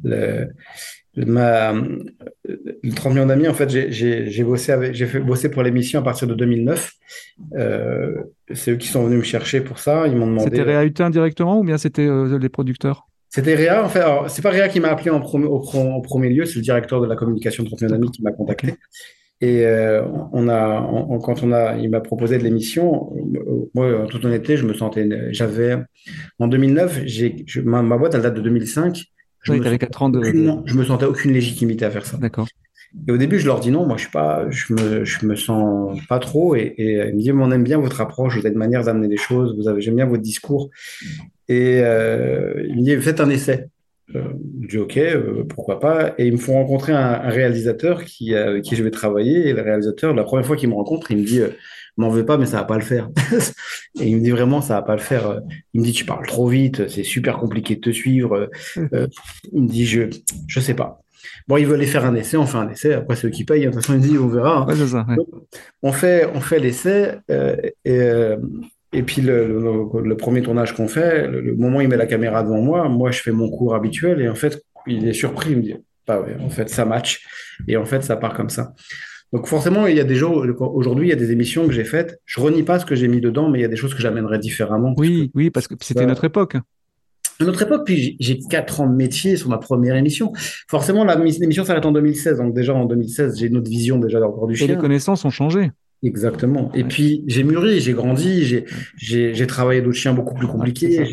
[0.02, 0.48] Le,
[1.14, 1.72] le- ma,
[2.44, 6.26] le 30 millions d'amis, en fait, j'ai- bossé avec, fait bosser pour l'émission à partir
[6.26, 6.92] de 2009.
[7.56, 8.14] Euh,
[8.54, 10.06] c'est eux qui sont venus me chercher pour ça.
[10.08, 10.44] Ils m'ont demandé.
[10.50, 13.06] C'était Réa Hutin directement ou bien c'était euh, les producteurs?
[13.28, 14.02] C'était Réa, en fait.
[14.28, 16.62] C'est pas Réa qui m'a appelé en, premier- au, pro- en premier lieu, c'est le
[16.62, 18.74] directeur de la communication de 30 millions d'amis qui m'a contacté.
[19.42, 24.02] Et euh, on a, on- quand on a, il m'a proposé de l'émission, euh, moi,
[24.02, 25.76] en toute honnêteté, je me sentais, j'avais,
[26.38, 29.04] en 2009, j'ai, je- ma, ma boîte, elle date de 2005.
[29.42, 30.22] Je Oui, me tu avais sentais 4 ans de.
[30.64, 32.18] je me sentais aucune légitimité à faire ça.
[32.18, 32.46] D'accord.
[33.08, 35.34] Et au début, je leur dis non, moi, je suis pas, je me, je me
[35.34, 36.54] sens pas trop.
[36.54, 39.08] Et, et ils me disent, on aime bien votre approche, vous avez une manière d'amener
[39.08, 40.70] les choses, vous avez, j'aime bien votre discours.
[41.48, 43.66] Et euh, ils me disent, faites un essai.
[44.14, 44.24] Euh,
[44.62, 46.14] je dis, ok, euh, pourquoi pas.
[46.18, 49.48] Et ils me font rencontrer un, un réalisateur qui, euh, avec qui je vais travailler.
[49.48, 51.48] Et le réalisateur, la première fois qu'il me rencontre, il me dit, euh,
[51.96, 53.08] m'en veux pas, mais ça va pas le faire.
[54.00, 55.40] Et il me dit vraiment, ça va pas le faire.
[55.74, 58.48] Il me dit, tu parles trop vite, c'est super compliqué de te suivre.
[58.94, 59.06] Euh,
[59.52, 60.02] il me dit, je,
[60.46, 61.00] je sais pas.
[61.48, 62.94] Bon, ils veulent faire un essai, on fait un essai.
[62.94, 63.60] Après, c'est eux qui payent.
[63.66, 64.58] De toute façon, ils me disent, on verra.
[64.58, 64.66] hein.
[64.66, 65.04] Ouais, c'est ça.
[65.08, 65.16] ouais.
[65.82, 67.12] On fait, on fait l'essai
[67.84, 68.00] et,
[68.92, 71.96] et puis le, le- le premier tournage qu'on fait, le, le moment où il met
[71.96, 75.12] la caméra devant moi, moi je fais mon cours habituel et en fait il est
[75.12, 75.74] surpris, il me dit
[76.06, 77.24] bah ouais, en fait ça match
[77.68, 78.74] et en fait ça part comme ça.
[79.32, 81.84] Donc forcément il y a des jours aujourd'hui il y a des émissions que j'ai
[81.84, 83.94] faites, je renie pas ce que j'ai mis dedans, mais il y a des choses
[83.94, 84.94] que j'amènerais différemment.
[84.94, 86.56] parce Oui, oui, parce que c'était notre époque.
[87.40, 90.32] notre époque, puis j'ai- quatre ans de métier sur ma première émission.
[90.68, 92.38] Forcément, la- l'émission s'arrête en 2016.
[92.38, 94.76] Donc déjà en 2016, j'ai une autre vision déjà encore du Et les chien.
[94.76, 95.70] connaissances ont changé.
[96.04, 96.72] Exactement.
[96.74, 96.88] Et Ouais.
[96.88, 98.64] puis j'ai mûri, j'ai grandi,
[98.96, 101.04] j'ai travaillé d'autres chiens beaucoup plus compliqués.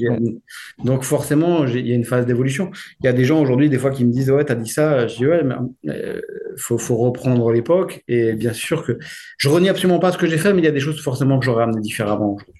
[0.83, 2.71] Donc forcément, il y a une phase d'évolution.
[3.01, 5.07] Il y a des gens aujourd'hui, des fois, qui me disent ouais, t'as dit ça.
[5.07, 5.55] Je dis ouais, mais
[5.91, 6.19] euh,
[6.57, 8.03] faut faut reprendre l'époque.
[8.07, 8.97] Et bien sûr que
[9.37, 11.37] je renie absolument pas ce que j'ai fait, mais il y a des choses forcément
[11.39, 12.33] que j'aurais amené différemment.
[12.33, 12.53] aujourd'hui.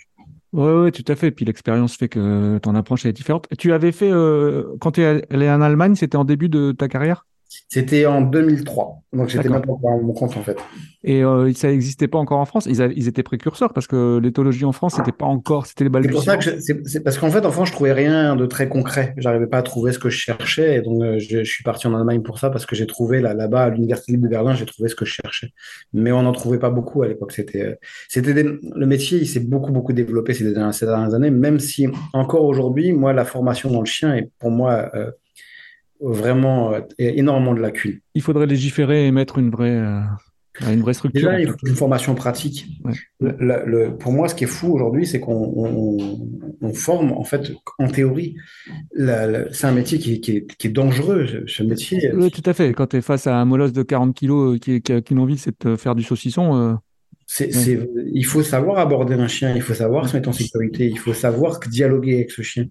[0.51, 1.31] Ouais, ouais, tout à fait.
[1.31, 3.47] Puis l'expérience fait que ton approche est différente.
[3.57, 6.87] Tu avais fait, euh, quand tu es allé en Allemagne, c'était en début de ta
[6.87, 7.25] carrière?
[7.67, 9.01] C'était en 2003.
[9.12, 10.57] Donc j'étais même pas à mon compte en fait.
[11.03, 12.67] Et euh, ça n'existait pas encore en France?
[12.67, 16.23] Ils, étaient précurseurs parce que l'éthologie en France, c'était pas encore, c'était les C'est pour
[16.23, 19.15] ça que c'est parce qu'en fait en France je trouvais rien de très concret.
[19.17, 21.88] J'arrivais pas à trouver ce que je cherchais et donc euh, je, je suis parti
[21.88, 24.53] en Allemagne pour ça parce que j'ai trouvé là là-bas à l'université libre de Berlin
[24.53, 25.49] j'ai trouvé ce que je cherchais.
[25.91, 27.31] Mais on n'en trouvait pas beaucoup à l'époque.
[27.31, 27.75] C'était euh,
[28.09, 31.31] c'était des- le métier il s'est beaucoup beaucoup développé ces dernières, ces dernières années.
[31.31, 34.91] Même si encore aujourd'hui moi la formation dans le chien est pour moi
[36.01, 37.99] vraiment euh, énormément de lacunes.
[38.15, 40.01] Il faudrait légiférer et mettre une vraie, euh,
[40.71, 41.21] une vraie structure.
[41.29, 42.67] Déjà, il faut une formation pratique.
[42.83, 42.93] Ouais.
[43.19, 46.27] Le- le- le- pour moi, ce qui est fou aujourd'hui, c'est qu'on on-
[46.62, 48.35] on forme, en fait, en théorie.
[48.97, 52.12] C'est un métier qui, qui est, qui est dangereux, ce, métier.
[52.13, 52.73] Oui, tout à fait.
[52.73, 55.38] Quand tu es face à un molosse de 40 kilos euh, qui, qui, qui l'envie,
[55.38, 56.73] c'est de faire du saucisson, euh,
[57.31, 60.87] C'est, c'est, il faut savoir aborder un chien, il faut savoir se mettre en sécurité,
[60.87, 62.65] il faut savoir dialoguer avec ce chien.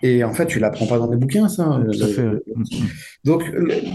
[0.00, 1.64] Et en fait, tu l'apprends pas dans des bouquins, ça.
[1.80, 2.22] À fait.
[2.22, 2.44] Le-
[3.24, 3.42] donc,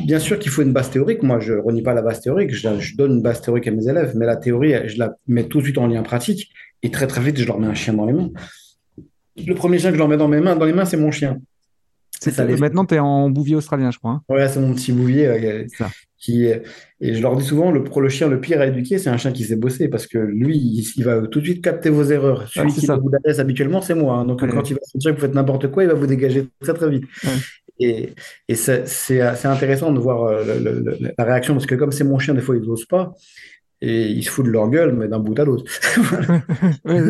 [0.06, 1.24] bien sûr qu'il faut une base théorique.
[1.24, 2.54] Moi, je renie pas la base théorique.
[2.54, 5.46] Je, je donne une base théorique à mes élèves, mais la théorie, je la mets
[5.46, 6.52] tout de suite en lien pratique.
[6.84, 8.32] Et très, très vite, je leur mets un chien dans les mains.
[9.48, 11.12] Le premier chien que je leur mets dans mes mains, dans les mains, c'est mon
[11.12, 11.38] chien.
[12.30, 14.12] Ça, les- Maintenant, tu es en bouvier australien, je crois.
[14.12, 14.22] hein.
[14.30, 15.66] Ouais, c'est mon petit bouvier.
[15.78, 15.90] ça.
[16.20, 19.10] qui, et je leur dis souvent, le, pro- le chien le pire à éduquer, c'est
[19.10, 21.90] un chien qui sait bosser, parce que lui, il, il va tout de suite capter
[21.90, 22.48] vos erreurs.
[22.48, 22.96] Celui qui ça.
[22.96, 24.18] vous adresse habituellement, c'est moi.
[24.18, 24.26] hein.
[24.26, 24.48] Donc, Ouais.
[24.50, 26.92] quand il va sentir que vous faites n'importe quoi, il va vous dégager très, très
[26.92, 27.06] vite.
[27.80, 28.10] Et,
[28.48, 31.92] et c'est c'est intéressant de voir euh, le- le- le- la réaction, parce que comme
[31.92, 33.16] c'est mon chien, des fois, ils n'osent pas.
[33.84, 35.64] Et ils se foutent de leur gueule, mais d'un bout à l'autre.
[36.86, 37.02] Ouais.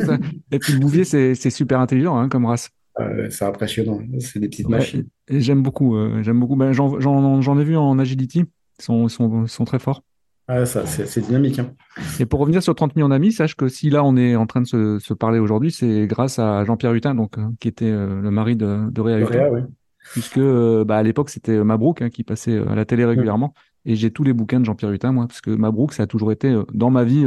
[0.53, 2.69] Et puis le bouvier, c'est c'est super intelligent hein, comme race.
[2.99, 3.99] Euh, c'est impressionnant.
[4.19, 5.07] C'est des petites Ouais, machines.
[5.29, 5.95] j'aime beaucoup.
[5.95, 6.55] euh, j'aime beaucoup.
[6.55, 8.45] Ben, j'en, ai vu en agility.
[8.79, 10.03] Ils sont, très forts.
[10.47, 11.59] Ah, ça, c'est dynamique.
[11.59, 11.71] hein.
[12.19, 14.61] Et pour revenir sur 30 millions d'amis, sache que si là on est en train
[14.61, 18.19] de se, se parler aujourd'hui, c'est grâce à Jean-Pierre Hutin, donc, euh, qui était euh,
[18.21, 19.29] le mari de, de Réa Hutin.
[19.29, 19.61] Réa, oui.
[20.11, 23.53] Puisque bah, à l'époque, c'était Mabrouk hein, qui passait à la télé régulièrement.
[23.85, 26.31] Et j'ai tous les bouquins de Jean-Pierre Hutin, moi, parce que Mabrouk, ça a toujours
[26.31, 27.23] été dans ma vie.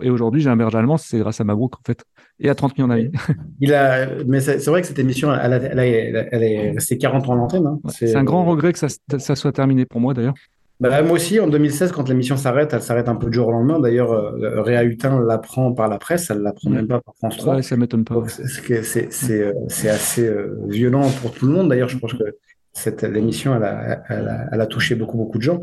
[0.00, 2.04] Et aujourd'hui, j'ai un berger allemand, c'est grâce à Mabrouk, en fait.
[2.40, 3.10] Et à 30 millions d'amis.
[3.60, 7.28] Il a, mais c'est vrai que cette émission, elle, a- elle, a- est restée 40
[7.28, 7.66] ans à l'antenne.
[7.66, 7.78] hein.
[7.90, 10.34] C'est un grand regret que ça, ça soit terminé pour moi, d'ailleurs.
[10.80, 13.52] Bah, moi aussi, en 2016, quand l'émission s'arrête, elle s'arrête un peu du jour au
[13.52, 13.78] lendemain.
[13.78, 17.54] D'ailleurs, euh, Réa Hutin l'apprend par la presse, elle l'apprend même pas par France 3.
[17.56, 18.16] Ouais, ça m'étonne pas.
[18.16, 21.68] Euh, c'est assez euh, violent pour tout le monde.
[21.68, 22.24] D'ailleurs, je pense que
[22.72, 25.60] cette l'émission, elle a, elle a, elle a touché beaucoup, beaucoup de gens.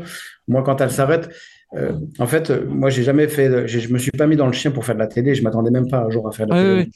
[0.48, 1.28] Moi, quand elle s'arrête,
[1.74, 4.46] euh, en fait, euh, moi, j'ai jamais fait, de- je me suis pas mis dans
[4.46, 5.34] le chien pour faire de la télé.
[5.34, 6.90] Je m'attendais même pas un jour à faire de la télé.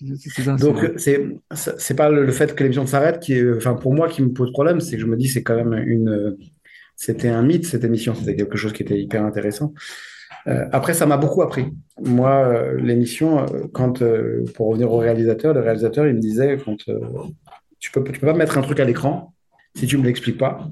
[0.44, 0.56] ça.
[0.66, 1.22] Donc, c'est-
[1.78, 4.30] c'est pas le le fait que l'émission s'arrête qui est, enfin, pour moi, qui me
[4.30, 6.36] pose problème, c'est que je me dis, c'est quand même une,
[6.94, 8.14] c'était un mythe, cette émission.
[8.14, 9.72] C'était quelque chose qui était hyper intéressant.
[10.48, 11.66] Euh, après, ça m'a beaucoup appris.
[12.02, 16.58] Moi, euh, l'émission, euh, quand, euh, pour revenir au réalisateur, le réalisateur, il me disait,
[16.64, 17.00] quand, euh,
[17.80, 19.32] tu peux, tu peux pas mettre un truc à l'écran
[19.74, 20.68] si tu me l'expliques pas,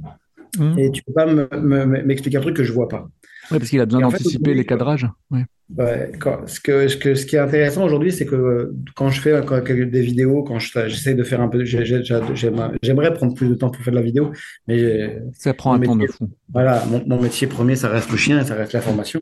[0.60, 0.78] Hum.
[0.78, 3.08] et tu peux pas me- me- m'expliquer un truc que je vois pas.
[3.50, 5.08] Ouais, parce qu'il a besoin d'anticiper les cadrages.
[5.30, 5.44] Ouais.
[5.76, 9.10] Ouais, quand- ce que, ce que, ce qui est intéressant aujourd'hui, c'est que euh, quand
[9.10, 12.72] je fais quand- des vidéos, quand je- j'essaie de faire un peu, j'ai- j'ai- j'aime-
[12.82, 14.30] j'aimerais prendre plus de temps pour faire de la vidéo,
[14.68, 16.14] mais Ça prend un Mon temps de métier.
[16.16, 16.28] fou.
[16.52, 19.20] voilà, mon, mon métier premier, ça reste le chien, ça reste la formation.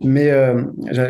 [0.00, 0.62] Mais euh,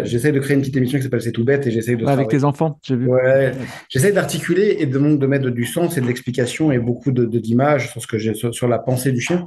[0.05, 2.12] j'essaie de créer une petite émission qui s'appelle C'est tout bête et j'essaie de Ouais,
[2.12, 3.09] avec tes enfants, j'ai vu.
[3.09, 3.53] Ouais,
[3.90, 7.90] j'essaie d'articuler et de, de mettre du sens et de l'explication et beaucoup de d'images
[7.90, 9.44] sur ce que j'ai sur, sur la pensée du chien.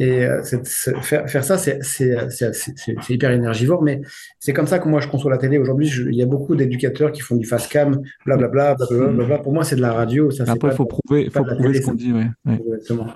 [0.00, 0.42] Et euh,
[1.02, 1.78] faire, faire ça, c'est
[3.10, 4.00] hyper énergivore, mais
[4.38, 5.58] c'est comme ça que moi je conçois la télé.
[5.58, 9.38] Aujourd'hui, il y a beaucoup d'éducateurs qui font du fast cam, blablabla, blablabla, blablabla.
[9.38, 10.30] Pour moi, c'est de la radio.
[10.30, 12.12] Ça, c'est Après, il faut prouver, faut prouver ce qu'on dit.
[12.12, 12.26] Ouais.
[12.66, 13.06] Exactement.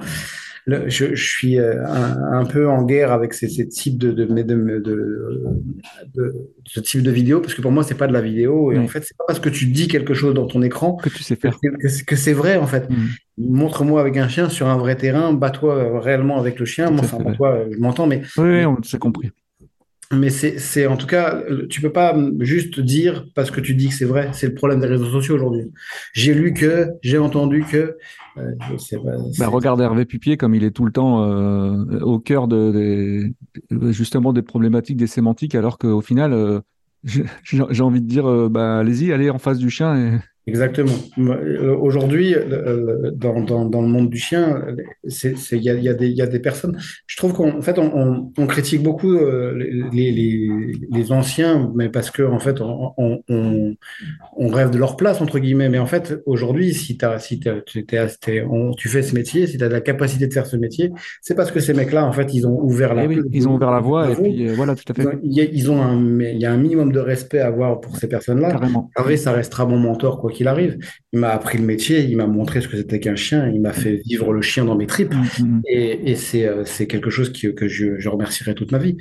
[0.67, 4.13] Le- je, je suis euh, un, un peu en guerre avec ces, ces types de,
[4.13, 8.73] de, de, ce type de vidéo, parce que pour moi, c'est pas de la vidéo.
[8.73, 8.85] Et Oui.
[8.85, 11.23] en fait, c'est pas parce que tu dis quelque chose dans ton écran Que tu
[11.23, 11.59] sais faire.
[12.07, 12.87] que c'est vrai, en fait.
[12.91, 12.97] Hum.
[13.37, 16.91] Montre-moi avec un chien sur un vrai terrain, bats-toi réellement avec le chien.
[16.91, 19.33] Moi, enfin, euh, je m'entends, mais, Oui, oui, on s'est compris.
[20.13, 23.75] Mais c'est, c'est en tout cas, euh, tu peux pas juste dire parce que tu
[23.75, 24.31] dis que c'est vrai.
[24.33, 25.73] C'est le problème des réseaux sociaux aujourd'hui.
[26.13, 27.97] J'ai lu que, j'ai entendu que.
[28.37, 32.01] euh, je sais pas, Bah, regarde Hervé Pupier comme il est tout le temps euh,
[32.01, 33.33] au cœur de,
[33.71, 36.61] des- justement des problématiques, des sémantiques, alors qu'au final, euh,
[37.45, 39.97] j'ai envie de dire, euh, bah, allez-y, allez en face du chien.
[39.97, 40.19] Et...
[40.47, 40.93] Exactement.
[41.19, 44.63] Euh, Aujourd'hui, euh, dans, dans, dans le monde du chien,
[45.05, 46.77] il y y y a des personnes.
[47.07, 49.55] Je trouve qu'en en fait, on, on, on critique beaucoup euh,
[49.93, 55.21] les, les, les anciens, mais parce que en fait, on, on, rêve de leur place
[55.23, 55.69] entre guillemets.
[55.71, 59.69] Mais en fait, aujourd'hui, si t'as, si t'as, tu fais ce métier, si tu as
[59.69, 62.61] la capacité de faire ce métier, c'est parce que ces mecs-là, en fait, ils ont
[62.61, 64.95] ouvert la, Eh oui, ils ont ouvert la voie et puis euh, voilà, tout à
[64.95, 67.47] fait, il y a- ils ont un, il y a un minimum de respect à
[67.47, 68.51] avoir pour ces personnes-là.
[68.51, 68.91] carrément.
[68.97, 70.77] Hervé, ça restera mon mentor quoi qu'il arrive.
[71.15, 73.73] Il m'a appris le métier, il m'a montré ce que c'était qu'un chien, il m'a
[73.73, 75.15] fait vivre le chien dans mes tripes.
[75.15, 75.63] Hum, hum, hum.
[75.67, 78.97] Et, et c'est euh, c'est quelque chose qui, que je, je remercierai toute ma vie.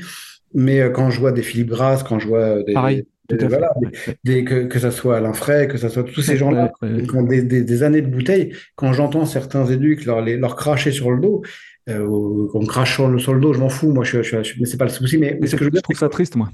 [0.54, 3.72] Mais euh, quand je vois des Philippe Grasse, quand je vois des, Pareil, des- voilà,
[3.82, 3.90] ouais.
[4.24, 7.04] des- que, que ça soit Alain Frey, que ça soit tous ces gens-là Ouais, ouais.
[7.08, 10.56] qui ont des, des, des années de bouteille, quand j'entends certains éduques leur, les- leur
[10.56, 11.42] cracher sur le dos,
[11.90, 14.86] euh, en crachant le- dos, je m'en fous, moi, je, je, je- mais c'est pas
[14.86, 15.18] le souci.
[15.18, 16.50] Mais, mais Mais ce que je trouve ça triste, moi.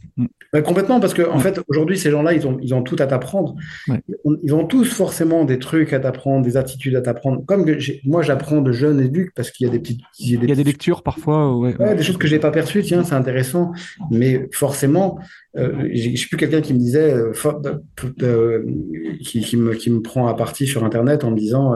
[0.53, 3.05] Ouais, complètement, parce que en fait, aujourd'hui, ces gens-là, ils ont, ils ont tout à
[3.05, 3.55] t'apprendre.
[3.87, 4.01] Ouais.
[4.43, 7.43] Ils ont tous forcément des trucs à t'apprendre, des attitudes à t'apprendre.
[7.45, 10.35] Comme que moi, j'apprends de jeunes éduques parce qu'il y a des petites, il y
[10.35, 11.75] a des Il y a des lectures parfois, ouais.
[11.77, 12.81] ouais, des choses que j'ai pas perçues.
[12.81, 13.71] Tiens, c'est intéressant.
[14.09, 15.19] Mais forcément,
[15.57, 17.31] euh, je sais plus quelqu'un qui me disait, euh,
[19.21, 21.75] qui, qui me, qui me prend à partie sur Internet en me disant,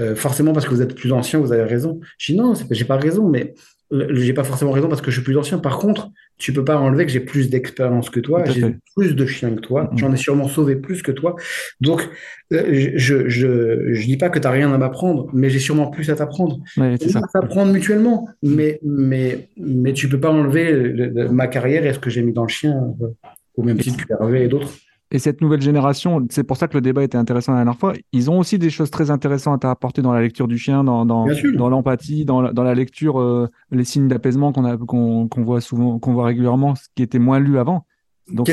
[0.00, 2.00] euh, forcément parce que vous êtes plus ancien, vous avez raison.
[2.18, 3.54] Je dis non, j'ai pas raison, mais
[3.90, 5.58] j'ai pas forcément raison parce que je suis plus ancien.
[5.58, 9.26] Par contre, tu peux pas enlever que j'ai plus d'expérience que toi, j'ai plus de
[9.26, 9.98] chiens que toi, mm-hmm.
[9.98, 11.36] j'en ai sûrement sauvé plus que toi.
[11.80, 12.08] Donc,
[12.52, 15.88] euh, je, je, je dis pas que tu n'as rien à m'apprendre, mais j'ai sûrement
[15.88, 16.60] plus à t'apprendre.
[16.78, 17.20] Ouais, c'est ça.
[17.32, 20.72] T'apprendre mutuellement, mais, mais, mais tu peux pas enlever
[21.30, 23.08] ma carrière et ce que j'ai mis dans le chien, euh,
[23.56, 24.72] au même titre que Hervé et d'autres.
[25.14, 27.92] Et cette nouvelle génération, c'est pour ça que le débat était intéressant la dernière fois,
[28.12, 31.04] ils ont aussi des choses très intéressantes à apporter dans la lecture du chien, dans,
[31.04, 35.98] dans, dans l'empathie, dans, dans, la lecture, euh, les signes d'apaisement qu'on qu'on voit souvent,
[35.98, 37.84] qu'on voit régulièrement, ce qui était moins lu avant.
[38.28, 38.48] Donc,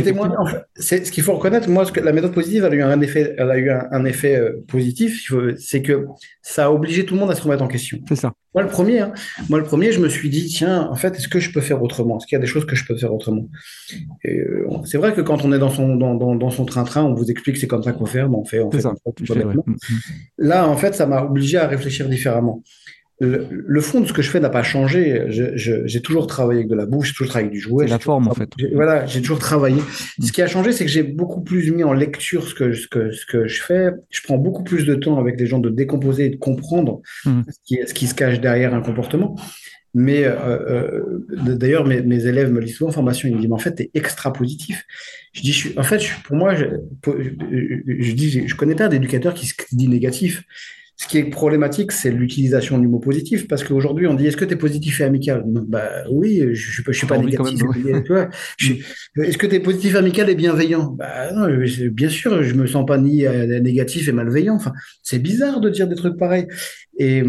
[0.76, 1.70] c'est ce qu'il faut reconnaître.
[1.70, 4.06] Moi, ce que la méthode positive, elle a eu un effet, elle a eu un,
[4.06, 5.32] effet euh, positif.
[5.58, 6.06] C'est que
[6.42, 8.00] ça a obligé tout le monde à se remettre en question.
[8.08, 8.34] C'est ça.
[8.56, 9.14] Moi, le premier, hein,
[9.48, 11.84] moi, le premier, je me suis dit, tiens, en fait, est-ce que je peux faire
[11.84, 12.18] autrement?
[12.18, 13.48] Est-ce qu'il y a des choses que je peux faire autrement?
[14.26, 17.30] Euh, C'est vrai que quand on est dans son dans, dans, son train-train, on vous
[17.30, 18.96] explique c'est comme ça qu'on fait, on fait, on fait, ça.
[20.40, 22.64] Là, en fait, ça m'a obligé à réfléchir différemment
[23.20, 25.26] le, fond de ce que je fais n'a pas changé.
[25.28, 27.88] J'ai toujours travaillé avec de la bouche, j'ai toujours travaillé avec du jouet.
[27.88, 28.50] La forme, en fait.
[28.74, 29.82] Voilà, j'ai toujours travaillé.
[29.82, 30.24] Mm.
[30.24, 32.88] Ce qui a changé, c'est que j'ai beaucoup plus mis en lecture ce que, ce,
[32.88, 33.92] que, ce que je fais.
[34.10, 37.42] Je prends beaucoup plus de temps avec les gens de décomposer et de comprendre mm.
[37.50, 39.36] ce, qui, ce qui se cache derrière un comportement.
[39.96, 43.50] Mais euh, euh, d'ailleurs, mes, mes, élèves me disent souvent en formation, ils me disent,
[43.50, 44.86] mais en fait, tu es extra positif.
[45.34, 46.66] Je dis, je suis, en fait, je, pour moi, je,
[47.06, 50.44] je, dis, je connais pas d'éducateur qui se dit négatif.
[51.02, 54.44] Ce qui est problématique, c'est l'utilisation du mot positif, parce qu'aujourd'hui, on dit est-ce que
[54.44, 55.44] tu es positif et amical?
[55.46, 57.62] Bah oui, je ne suis pas négatif.
[59.16, 60.88] Est-ce que tu es positif, amical et bienveillant?
[60.88, 61.48] Bah non,
[61.92, 64.56] bien sûr, je me sens pas ni euh, négatif et malveillant.
[64.56, 66.48] Enfin, c'est bizarre de dire des trucs pareils.
[66.98, 67.24] Et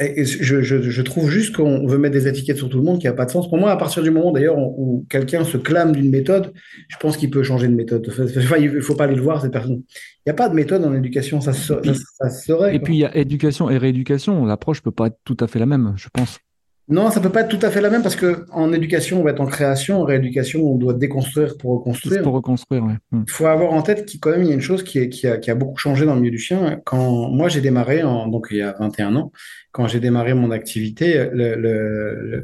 [0.00, 2.98] et je, je, je, trouve juste qu'on veut mettre des étiquettes sur tout le monde
[2.98, 3.48] qui n'a pas de sens.
[3.48, 6.54] Pour moi, à partir du moment d'ailleurs où quelqu'un se clame d'une méthode,
[6.88, 8.06] je pense qu'il peut changer de méthode.
[8.08, 9.82] Enfin, il ne faut pas aller le voir, cette personne.
[9.84, 12.74] Il n'y a pas de méthode en éducation, ça, ça, ça serait.
[12.74, 14.46] Et puis il y a éducation et rééducation.
[14.46, 16.38] L'approche peut pas être tout à fait la même, je pense.
[16.88, 19.24] Non, ça peut pas être tout à fait la même parce que en éducation, on
[19.24, 22.22] va être en création, en rééducation, on doit déconstruire pour reconstruire.
[22.22, 22.92] Pour reconstruire, oui.
[23.10, 23.24] Hmm.
[23.26, 25.08] Il faut avoir en tête qu'il quand même il y a une chose qui, est,
[25.08, 26.80] qui, a, qui, a, beaucoup changé dans le milieu du chien.
[26.84, 29.32] Quand moi j'ai démarré, en, donc il y a 21 ans,
[29.72, 32.42] quand j'ai démarré mon activité, le, le,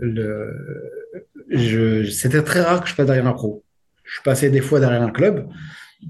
[1.48, 3.62] le, c'était très rare que je passe derrière un pro.
[4.05, 5.46] Je passais des fois derrière un club.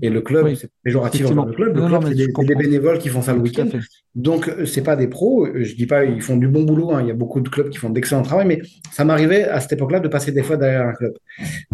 [0.00, 1.76] Et le club, c'est péjoratif le club.
[1.76, 3.68] Le club, c'est des, bénévoles qui font ça le week-end.
[4.14, 5.46] Donc, euh, c'est pas des pros.
[5.46, 6.92] Euh, je dis pas, ils font du bon boulot.
[6.92, 7.02] Hein.
[7.02, 9.72] Il y a beaucoup de clubs qui font d'excellent travail, mais ça m'arrivait à cette
[9.72, 11.12] époque-là de passer des fois derrière un club.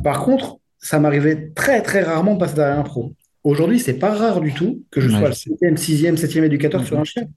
[0.02, 3.14] Par contre, ça m'arrivait très, très rarement de passer derrière un pro.
[3.44, 6.98] Aujourd'hui, c'est pas rare du tout que je sois le 7e, 6e, 7e éducateur sur
[6.98, 7.28] un chien.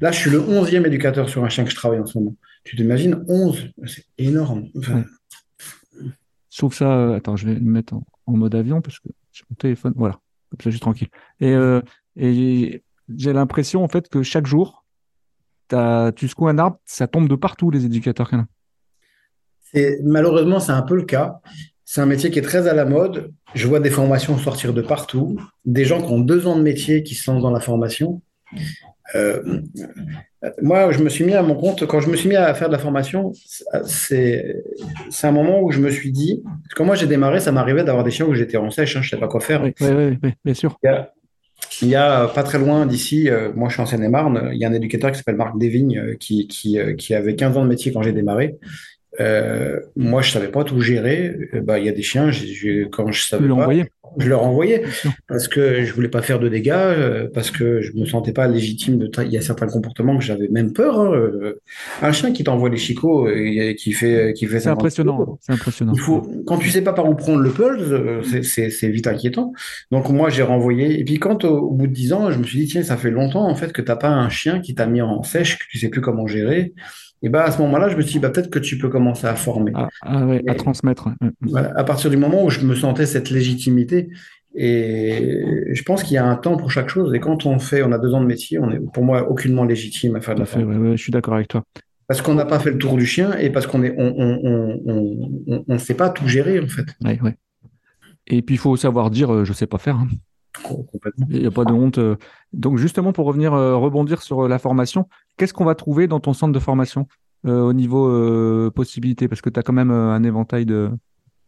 [0.00, 2.34] Là, je suis le 11e éducateur sur un chien que je travaille en ce moment.
[2.64, 4.68] Tu t'imagines 11 C'est énorme.
[4.76, 5.04] Enfin...
[6.48, 9.56] Sauf ça, euh, attends, je vais me mettre en, mode avion parce que j'ai mon
[9.56, 9.92] téléphone.
[9.96, 10.18] Voilà,
[10.52, 11.08] comme ça, je suis tranquille.
[11.40, 11.80] Et, euh,
[12.16, 12.82] et
[13.16, 14.84] j'ai l'impression en fait que chaque jour,
[15.70, 18.30] tu secoues un arbre, ça tombe de partout, les éducateurs.
[20.02, 21.40] Malheureusement, c'est un peu le cas.
[21.84, 23.32] C'est un métier qui est très à la mode.
[23.54, 27.02] Je vois des formations sortir de partout, des gens qui ont deux ans de métier
[27.02, 28.22] qui se lancent dans la formation.
[29.14, 29.62] Euh,
[30.60, 32.68] moi, je me suis mis à mon compte, quand je me suis mis à faire
[32.68, 33.32] de la formation,
[33.84, 34.62] c'est
[35.22, 38.04] un moment où je me suis dit, parce que moi j'ai démarré, ça m'arrivait d'avoir
[38.04, 39.62] des chiens où j'étais en sèche, hein, je ne savais pas quoi faire.
[39.62, 40.76] Oui, oui, oui, bien sûr.
[41.80, 44.64] Il y a, pas très loin d'ici, euh, moi je suis en Seine-et-Marne, il y
[44.64, 47.68] a un éducateur qui s'appelle Marc Desvignes euh, qui, qui, qui, avait 15 ans de
[47.68, 48.58] métier quand j'ai démarré.
[49.20, 51.36] Euh, moi, je savais pas tout gérer.
[51.54, 52.30] Euh, bah, il y a des chiens,
[52.90, 53.68] quand je savais pas,
[54.18, 54.82] je leur envoyais
[55.28, 58.46] parce que je voulais pas faire de dégâts, euh, parce que je me sentais pas
[58.48, 59.10] légitime de.
[59.24, 61.00] Il y a certains comportements que j'avais même peur.
[61.00, 61.30] Hein,
[62.02, 64.60] un chien qui t'envoie les chicots et qui fait, qui fait.
[64.60, 65.38] C'est impressionnant.
[65.40, 65.92] C'est impressionnant.
[65.94, 69.52] Il faut, quand tu sais pas par où prendre le pulse, c'est vite inquiétant.
[69.90, 70.98] Donc moi, j'ai renvoyé.
[70.98, 73.10] Et puis quand au, bout de 10 ans, je me suis dit tiens, ça fait
[73.10, 75.78] longtemps en fait que t'as pas un chien qui t'a mis en sèche, que tu
[75.78, 76.72] sais plus comment gérer.
[77.22, 79.26] Et bah, à ce moment-là, je me suis dit, bah, peut-être que tu peux commencer
[79.26, 79.72] à former.
[79.74, 81.08] Ah, ah à transmettre.
[81.54, 84.08] à partir du moment où je me sentais cette légitimité.
[84.54, 87.14] Et je pense qu'il y a un temps pour chaque chose.
[87.14, 89.64] Et quand on fait, on a deux ans de métier, on est pour moi aucunement
[89.64, 90.96] légitime à faire de la formation.
[90.96, 91.64] je suis d'accord avec toi.
[92.06, 95.64] Parce qu'on n'a pas fait le tour du chien et parce qu'on est, on, on,
[95.66, 96.84] on, sait pas tout gérer en fait.
[97.02, 97.36] Ouais, ouais.
[98.26, 99.96] Et puis il faut savoir dire, euh, je sais pas faire.
[99.96, 100.08] Hein.
[101.30, 101.98] Il n'y a pas de honte.
[101.98, 102.16] Euh.
[102.52, 106.20] Donc justement, pour revenir euh, rebondir sur euh, la formation, qu'est-ce qu'on va trouver dans
[106.20, 107.06] ton centre de formation
[107.44, 110.92] au niveau possibilité Parce que tu as quand même un éventail de...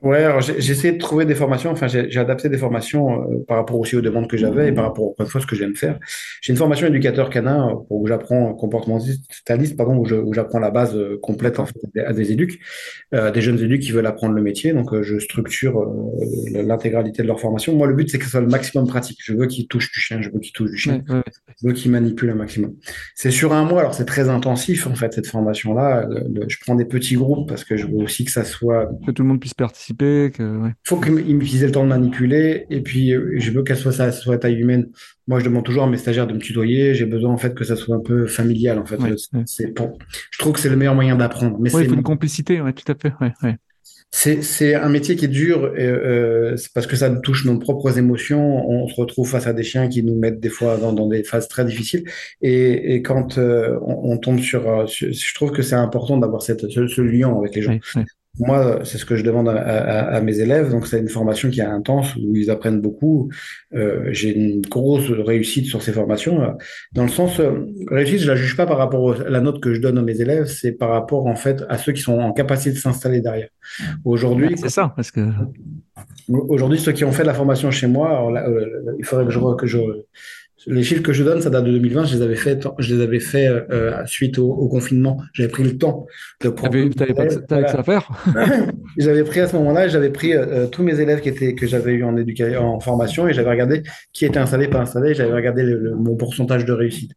[0.04, 3.56] Ouais, alors j'ai essayé de trouver des formations, enfin j'ai adapté des formations euh, par
[3.56, 5.98] rapport aussi aux demandes que j'avais et par rapport aux fois ce que j'aime faire.
[6.42, 11.18] J'ai une formation éducateur canin euh, où j'apprends comportementaliste, pardon, où j'apprends la base euh,
[11.22, 12.60] complète en fait, à des éducs,
[13.12, 14.74] des jeunes éducs qui veulent apprendre le métier.
[14.74, 15.90] Donc je structure
[16.52, 17.74] l'intégralité de leur formation.
[17.74, 19.18] Moi, le but c'est que ce soit le maximum pratique.
[19.24, 21.90] Je veux qu'ils touchent du chien, je veux qu'ils touchent du chien, je veux qu'ils
[21.90, 22.74] manipulent un maximum.
[23.14, 26.06] C'est sur un mois, alors c'est très intensif en fait cette formation-là.
[26.46, 29.22] Je prends des petits groupes parce que je veux aussi que ça soit que tout
[29.22, 32.66] le monde puisse participer il faut qu'ils aient le temps de manipuler.
[32.70, 34.88] Et puis, euh, je veux qu'elle soit, ça soit taille humaine.
[35.26, 36.94] Moi, je demande toujours à mes stagiaires de me tutoyer.
[36.94, 38.98] J'ai besoin, en fait, que ça soit un peu familial, en fait.
[39.46, 39.98] c'est pour...
[40.30, 41.58] Je trouve que c'est le meilleur moyen d'apprendre.
[41.60, 43.12] Mais il faut une complicité, ouais, tout à fait.
[44.16, 48.70] C'est un métier qui est dur euh, parce que ça touche nos propres émotions.
[48.70, 51.24] On se retrouve face à des chiens qui nous mettent des fois dans, dans des
[51.24, 52.04] phases très difficiles.
[52.40, 57.00] Et, et quand euh, on, tombe sur, Je trouve que c'est important d'avoir ce, ce,
[57.00, 57.76] lien avec les gens.
[58.38, 60.70] Moi, c'est ce que je demande à, mes élèves.
[60.70, 63.30] Donc, c'est une formation qui est intense où ils apprennent beaucoup.
[63.74, 66.56] Euh, j'ai une grosse réussite sur ces formations.
[66.92, 69.72] Dans le sens, euh, réussite, je la juge pas par rapport à la note que
[69.72, 72.32] je donne à mes élèves, c'est par rapport en fait à ceux qui sont en
[72.32, 73.48] capacité de s'installer derrière.
[74.04, 75.20] Aujourd'hui, c'est ça, parce que
[76.28, 79.66] aujourd'hui, ceux qui ont fait la formation chez moi, euh, il faudrait que je, que
[79.66, 79.78] je
[80.66, 82.04] les chiffres que je donne, ça date de 2020.
[82.04, 85.18] Je les avais fait, je les avais fait euh, suite au, confinement.
[85.32, 86.06] J'avais pris le temps
[86.42, 86.72] de prendre.
[86.94, 88.10] T'avais pas que ça à faire
[88.98, 91.66] J'avais pris à ce moment-là, j'avais pris euh, euh, tous mes élèves qui étaient que
[91.66, 95.14] j'avais eu en éducation, en formation, et j'avais regardé qui était installé, pas installé.
[95.14, 97.12] J'avais regardé le, mon pourcentage de réussite.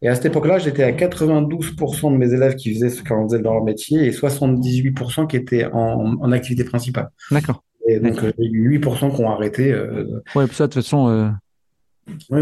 [0.00, 3.42] Et à cette époque-là, j'étais à 92% de mes élèves qui faisaient ce qu'on faisait
[3.42, 7.08] dans leur métier et 78% qui étaient en, en activité principale.
[7.30, 7.62] D'accord.
[7.88, 9.72] Et donc, il y a eu 8% qui ont arrêté.
[9.72, 11.32] Euh, ouais, ça, de toute façon,
[12.30, 12.40] oui,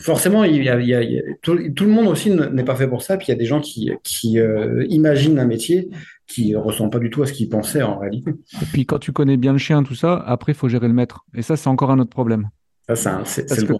[0.00, 3.16] forcément, il y a, tout, le monde aussi n'est pas fait pour ça.
[3.16, 5.88] Puis il y a des gens qui, qui euh, imaginent un métier
[6.26, 8.30] qui ne ressemble pas du tout à ce qu'ils pensaient en réalité.
[8.30, 10.94] Et puis quand tu connais bien le chien, tout ça, après, il faut gérer le
[10.94, 11.24] maître.
[11.34, 12.48] Et ça, c'est encore un autre problème.
[12.94, 13.72] Ça, c'est, Parce que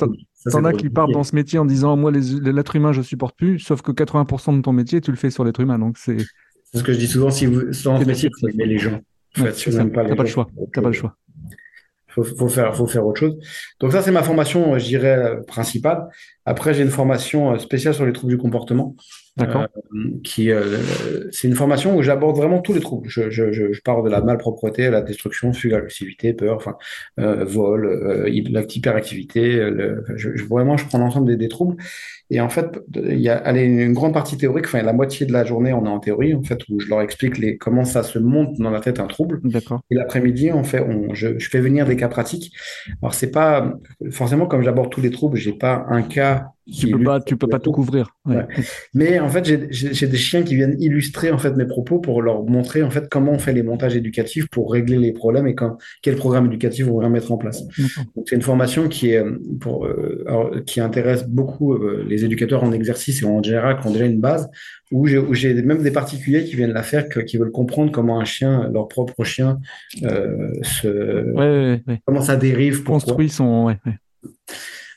[0.50, 3.36] t'en as qui partent dans ce métier en disant Moi, l'être humain, je ne supporte
[3.36, 3.60] plus.
[3.60, 5.78] Sauf que 80% de ton métier, tu le fais sur l'être humain.
[5.78, 6.16] Donc c'est...
[6.74, 9.00] ce que je dis souvent si vous, dans ce métier, faut aimer les gens.
[9.34, 10.48] tu n'as pas, le choix.
[10.72, 11.16] T'as pas le choix
[12.16, 13.38] faut, faut faire, faut faire autre chose.
[13.80, 16.08] Donc ça, c'est ma formation, je dirais, principale.
[16.46, 18.96] Après, j'ai une formation euh, spéciale sur les troubles du comportement.
[19.36, 19.66] D'accord.
[19.94, 20.78] Euh, qui, euh,
[21.30, 23.06] c'est une formation où j'aborde vraiment tous les troubles.
[23.10, 26.76] Je, je, je, pars de la malpropreté à la destruction, fugue, agressivité, peur, enfin,
[27.18, 29.60] vol, l'hyperactivité.
[30.14, 31.76] je, vraiment, je prends l'ensemble des, des, troubles.
[32.30, 35.32] Et en fait, il y a allez, une grande partie théorique, enfin la moitié de
[35.32, 38.02] la journée, on est en théorie, en fait, où je leur explique les, comment ça
[38.02, 39.40] se monte dans la tête un trouble.
[39.44, 39.80] D'accord.
[39.90, 42.52] Et l'après-midi, on fait, on, je, je, fais venir des cas pratiques.
[43.02, 43.74] Alors c'est pas
[44.10, 47.46] forcément comme j'aborde tous les troubles, j'ai pas un cas tu peux pas, tu peux
[47.46, 48.16] pas tout couvrir.
[48.92, 52.44] Mais en fait, j'ai des chiens qui viennent illustrer en fait mes propos pour leur
[52.44, 55.76] montrer en fait comment on fait les montages éducatifs pour régler les problèmes et quand,
[56.02, 57.62] quel programme éducatif on va mettre en place.
[58.26, 59.22] C'est une formation qui est
[59.60, 63.90] pour euh, qui intéresse beaucoup euh, les éducateurs en exercice et en général qui ont
[63.90, 64.48] déjà une base
[64.92, 68.70] où j'ai même des particuliers qui viennent la faire qui veulent comprendre comment un chien,
[68.72, 69.58] leur propre chien,
[70.04, 71.32] euh, se
[72.06, 73.74] comment ça dérive, construit son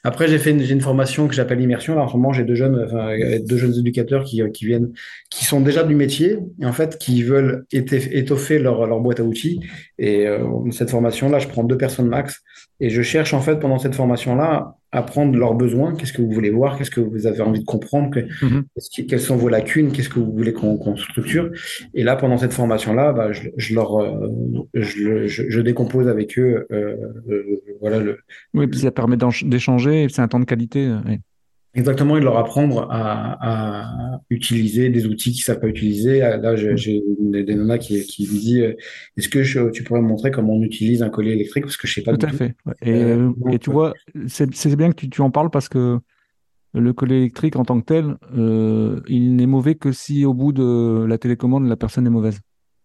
[0.03, 1.95] après, j'ai fait une, une formation que j'appelle immersion.
[1.95, 4.93] Là, en ce moment, j'ai deux jeunes, enfin, deux jeunes éducateurs qui, qui viennent,
[5.29, 9.23] qui sont déjà du métier et en fait qui veulent étoffer leur, leur boîte à
[9.23, 9.59] outils.
[9.97, 12.41] Et euh, cette formation-là, je prends deux personnes max
[12.79, 16.49] et je cherche en fait pendant cette formation-là apprendre leurs besoins, qu'est-ce que vous voulez
[16.49, 18.65] voir, qu'est-ce que vous avez envie de comprendre, que, mhm.
[19.07, 21.51] quelles sont vos lacunes, qu'est-ce que vous voulez qu'on structure?
[21.93, 24.29] Et là, pendant cette formation-là, bah, je, je, leur, euh,
[24.73, 26.95] je, je, décompose avec eux, euh,
[27.29, 28.17] euh, voilà le.
[28.53, 30.91] Oui, puis ça permet d'échanger, c'est un temps de qualité.
[31.75, 36.19] Exactement, et de leur apprendre à, à, utiliser des outils qu'ils savent pas utiliser.
[36.19, 38.75] Là, j'ai des, des nanas qui, qui me disent
[39.17, 41.65] Est-ce que tu pourrais me montrer comment on utilise un collier électrique?
[41.65, 42.17] Parce que je sais pas.
[42.17, 42.55] Tout à fait.
[42.81, 43.93] Et, euh, et tu vois,
[44.27, 45.99] c'est bien que tu, tu, en parles parce que
[46.73, 50.53] le collier électrique en tant que tel, euh, il n'est mauvais que si au bout
[50.53, 52.39] de la télécommande, la personne est mauvaise.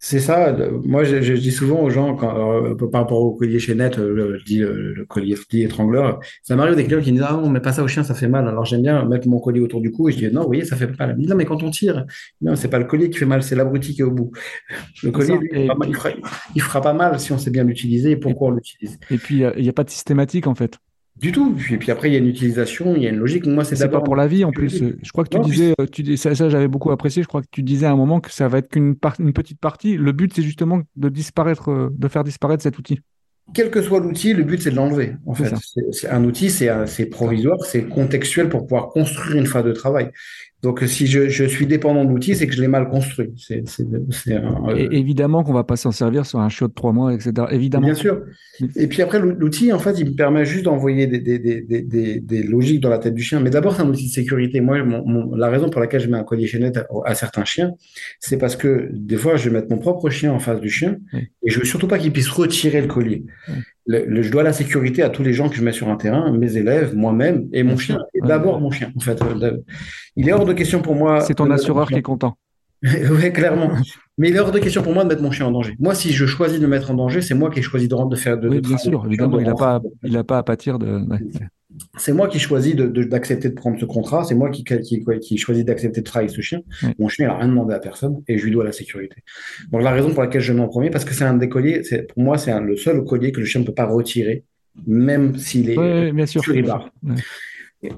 [0.06, 0.54] C'est ça.
[0.84, 4.36] Moi, je, je, dis souvent aux gens, quand, euh, par rapport au collier chaînette, euh,
[4.38, 7.48] je dis euh, le collier étrangleur, ça m'arrive des clients qui me disent Ah, on
[7.48, 8.46] met pas ça au chien, ça fait mal.
[8.46, 10.66] Alors j'aime bien mettre mon collier autour du cou et je dis Non, vous voyez,
[10.66, 11.16] ça fait pas mal.
[11.18, 12.04] non, mais quand on tire,
[12.42, 14.30] non, c'est pas le collier qui fait mal, c'est l'abruti qui est au bout.
[15.02, 16.10] Le collier, il, fera,
[16.54, 18.98] il, fera, pas mal si on sait bien l'utiliser et pourquoi on l'utilise.
[19.10, 20.78] Et puis, il n'y a, pas de systématique en fait.
[21.16, 21.56] Du tout.
[21.70, 23.46] Et puis après, il y a une utilisation, il y a une logique.
[23.46, 24.82] Moi, c'est pas pour la vie en plus.
[25.02, 27.22] Je crois que tu disais, euh, tu, ça, ça j'avais beaucoup apprécié.
[27.22, 29.60] Je crois que tu disais à un moment que ça va être qu'une une petite
[29.60, 29.96] partie.
[29.96, 33.00] Le but, c'est justement de disparaître, euh, de faire disparaître cet outil.
[33.52, 35.16] Quel que soit l'outil, le but c'est de l'enlever.
[35.26, 35.52] En fait,
[35.92, 40.10] c'est un outil, c'est provisoire, c'est contextuel pour pouvoir construire une phase de travail.
[40.64, 43.34] Donc, si je, je suis dépendant d'outils, c'est que je l'ai mal construit.
[43.36, 46.72] C'est, c'est, c'est un, euh, évidemment qu'on va pas s'en servir sur un chiot de
[46.72, 47.32] trois mois, etc.
[47.50, 47.84] Évidemment.
[47.84, 48.22] Bien sûr.
[48.74, 52.18] Et puis après, l'outil, en fait, il me permet juste d'envoyer des, des, des, des,
[52.18, 53.40] des logiques dans la tête du chien.
[53.40, 54.62] Mais d'abord, c'est un outil de sécurité.
[54.62, 57.44] Moi, mon, mon, la raison pour laquelle je mets un collier chaînette à, à, certains
[57.44, 57.72] chiens,
[58.18, 60.96] c'est parce que des fois, je vais mettre mon propre chien en face du chien
[61.12, 61.28] Oui.
[61.42, 63.24] et je veux surtout pas qu'il puisse retirer le collier.
[63.48, 63.54] Oui.
[63.86, 65.96] Le, le- je dois la sécurité à tous les gens que je mets sur un
[65.96, 67.98] terrain, mes élèves, moi-même et mon chien.
[68.22, 69.18] d'abord mon chien, en fait.
[70.16, 71.20] Il est hors de question pour moi.
[71.20, 72.36] C'est ton assureur qui est content.
[72.82, 73.70] oui, clairement.
[74.18, 75.74] Mais il est hors de question pour moi de mettre mon chien en danger.
[75.78, 78.08] Moi, si je choisis de le mettre en danger, c'est moi qui ai choisi de,
[78.08, 80.42] de faire de, Oui, bien sûr, évidemment, de il n'a pas, il a pas à
[80.42, 80.98] pâtir de.
[80.98, 81.18] ouais.
[81.96, 84.22] C'est moi qui choisis de- de- d'accepter de, prendre ce contrat.
[84.24, 86.60] C'est moi qui, qui, qui choisis d'accepter de travailler avec ce chien.
[86.98, 89.16] Mon chien, il n'a rien demandé à personne et je lui dois la sécurité.
[89.72, 91.82] Donc, la raison pour laquelle je mets en premier, parce que c'est un des colliers,
[92.14, 94.44] pour moi, c'est le seul collier que le chien ne peut pas retirer,
[94.86, 96.42] même s'il est Ouais, ouais, bien sûr.
[96.42, 96.90] sur les barres.
[97.02, 97.14] Ouais.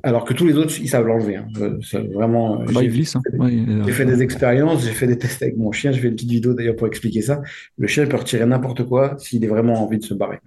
[0.03, 1.37] Alors que tous les autres, ils savent l'enlever.
[1.37, 1.47] hein.
[1.61, 1.79] Euh,
[2.13, 2.57] vraiment.
[2.59, 3.23] Bah, j'ai- hein.
[3.39, 3.53] Ouais,
[3.87, 5.93] J'ai fait des expériences, j'ai fait des tests avec mon chien.
[5.93, 7.41] Je fais une petite vidéo d'ailleurs pour expliquer ça.
[7.79, 10.39] Le chien peut retirer n'importe quoi s'il est vraiment envie de se barrer.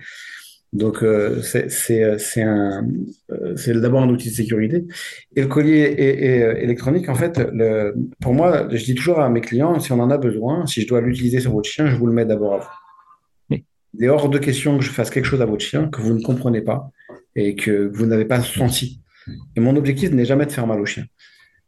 [0.71, 2.87] Donc euh, c'est euh, un
[3.31, 4.85] euh, c'est d'abord un outil de sécurité.
[5.35, 9.29] Et le collier est, est, électronique, en fait, le, pour moi, je dis toujours à
[9.29, 11.95] mes clients, si on en a besoin, si je dois l'utiliser sur votre chien, je
[11.95, 12.69] vous le mets d'abord à vous.
[13.49, 13.65] Oui.
[13.95, 16.13] Il est hors de question que je fasse quelque chose à votre chien que vous
[16.13, 16.91] ne comprenez pas
[17.35, 19.01] et que vous n'avez pas senti.
[19.55, 21.05] Et mon objectif n'est jamais de faire mal au chien.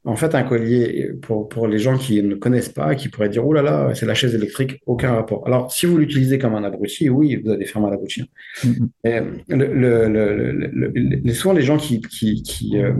[0.03, 3.45] En fait, un collier, pour, pour les gens qui ne connaissent pas, qui pourraient dire,
[3.45, 5.45] oh là là, c'est la chaise électrique, aucun rapport.
[5.45, 8.25] Alors, si vous l'utilisez comme un abruti, oui, vous allez faire mal à votre chien.
[11.33, 12.93] Souvent, les gens qui, qui, qui euh,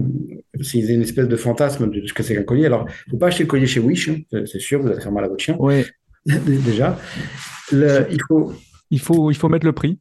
[0.61, 2.65] c'est une espèce de fantasme de ce que c'est qu'un collier.
[2.65, 5.23] Alors, faut pas acheter le collier chez Wish, hein, c'est sûr, vous allez faire mal
[5.23, 5.85] à votre chien, Ouais,
[6.25, 6.99] déjà.
[7.71, 8.53] Le, il faut,
[8.89, 9.99] il faut, il faut mettre le prix.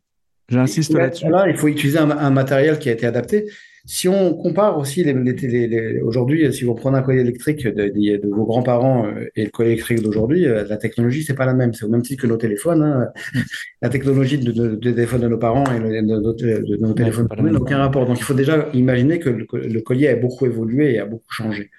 [0.49, 1.29] J'insiste Là, là-dessus.
[1.29, 3.47] là, il faut utiliser un, un matériel qui a été adapté.
[3.87, 7.67] Si on compare aussi les, les- les- les- aujourd'hui, si vous prenez un collier électrique
[7.67, 11.35] de, de- de vos grands-parents euh, et le collier électrique d'aujourd'hui, euh, la technologie, c'est
[11.35, 11.73] pas la même.
[11.73, 12.83] C'est au même titre que nos téléphones.
[12.83, 13.09] hein.
[13.83, 17.59] La technologie de, de- des téléphones de nos parents et le- de, nos téléphones n'a
[17.63, 18.07] aucun rapport.
[18.07, 21.33] Donc, il faut déjà imaginer que le, le collier a beaucoup évolué et a beaucoup
[21.33, 21.71] changé.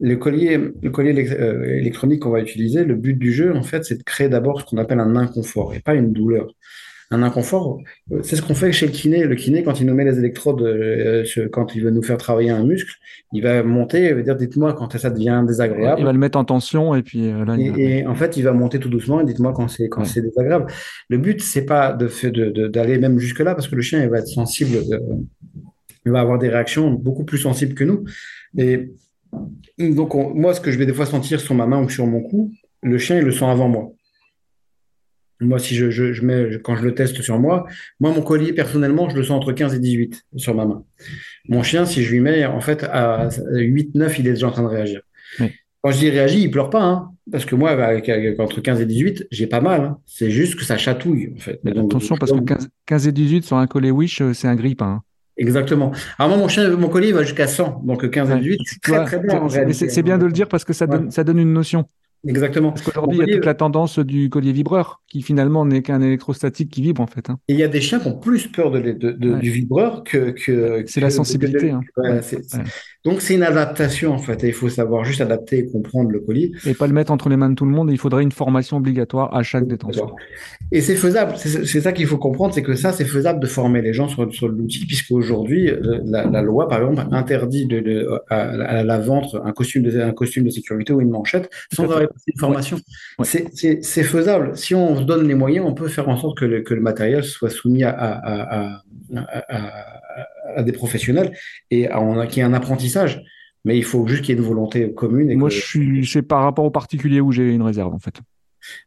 [0.00, 3.62] Le collier, le collier élec- euh, électronique qu'on va utiliser, le but du jeu, en
[3.62, 6.54] fait, c'est de créer d'abord ce qu'on appelle un inconfort et pas une douleur.
[7.10, 7.78] Un inconfort,
[8.12, 9.24] euh, c'est ce qu'on fait chez le kiné.
[9.24, 12.50] Le kiné, quand il nous met les électrodes, euh, quand il veut nous faire travailler
[12.50, 12.92] un muscle,
[13.32, 16.00] il va monter, il va dire, dites-moi quand ça devient désagréable.
[16.00, 18.36] Il va le mettre en tension et puis euh, là, il Et, et en fait,
[18.36, 20.06] il va monter tout doucement et dites-moi quand c'est quand Ouais.
[20.06, 20.66] c'est désagréable.
[21.08, 22.08] Le but, c'est pas de
[22.68, 24.76] d'aller même jusque-là parce que le chien, il va être sensible,
[26.04, 28.04] il va avoir des réactions beaucoup plus sensibles que nous.
[28.58, 28.90] Et
[29.78, 32.06] donc, on- moi, ce que je vais des fois sentir sur ma main ou sur
[32.06, 32.50] mon cou,
[32.82, 33.92] le chien, il le sent avant moi.
[35.40, 37.66] Moi, si je, je, je mets, quand je le teste sur moi,
[38.00, 40.82] moi, mon collier, personnellement, je le sens entre 15 et 18 sur ma main.
[41.48, 44.50] Mon chien, si je lui mets, en fait, à 8, 9, il est déjà en
[44.50, 45.00] train de réagir.
[45.40, 45.52] Oui.
[45.80, 48.80] Quand je dis réagit, il pleure pas, hein, parce que moi, avec, avec- entre 15
[48.80, 49.80] et 18, j'ai pas mal.
[49.82, 49.98] hein.
[50.06, 51.60] C'est juste que ça chatouille, en fait.
[51.62, 54.48] Mais donc, Attention, parce que 15, 15 et 18 sur un collet Wish, euh, c'est
[54.48, 54.82] un grippe.
[54.82, 55.02] Hein.
[55.36, 55.92] Exactement.
[56.18, 57.82] Alors moi, mon chien, mon collier, va jusqu'à 100.
[57.84, 58.40] Donc 15 et Ouais.
[58.40, 60.88] 18, Tu c'est très, très bien en c'est- bien de le dire parce que ça
[60.88, 61.10] donne, Ouais.
[61.12, 61.84] ça donne une notion.
[62.26, 62.72] Exactement.
[62.72, 66.00] Parce qu'aujourd'hui, il y a toute la tendance du collier vibreur, qui finalement n'est qu'un
[66.00, 67.30] électrostatique qui vibre en fait.
[67.30, 67.38] hein.
[67.48, 69.38] Et il y a des chiens qui ont plus peur de, de- de- Ouais.
[69.40, 70.30] du vibreur que.
[70.30, 71.80] que C'est la sensibilité, hein.
[71.96, 72.20] Ouais, Ouais.
[73.08, 74.38] Donc c'est une adaptation en fait.
[74.44, 76.52] Et il faut savoir juste adapter et comprendre le collier.
[76.66, 77.90] Et pas le mettre entre les mains de tout le monde.
[77.90, 80.08] Il faudrait une formation obligatoire à chaque détention.
[80.72, 81.32] Et c'est faisable.
[81.36, 84.32] C'est ça qu'il faut comprendre, c'est que ça, c'est faisable de former les gens sur,
[84.34, 85.70] sur l'outil, puisqu'aujourd'hui,
[86.04, 88.36] la, la loi, par exemple, interdit de, de- à,
[88.78, 92.00] à la vente un costume, de, un costume de sécurité ou une manchette sans avoir
[92.00, 92.76] passé une formation.
[93.18, 93.24] Ouais.
[93.24, 94.56] C'est- faisable.
[94.56, 96.80] Si on se donne les moyens, on peut faire en sorte que le, que le
[96.80, 98.12] matériel soit soumis à, à,
[98.58, 98.82] à,
[100.56, 101.32] à- des professionnels
[101.70, 101.88] et
[102.28, 103.22] qu'il y ait un apprentissage.
[103.64, 105.30] Mais il faut juste qu'il y ait une volonté commune.
[105.30, 107.98] Et Moi, que- je suis, c'est par rapport aux particuliers où j'ai une réserve en
[107.98, 108.14] fait.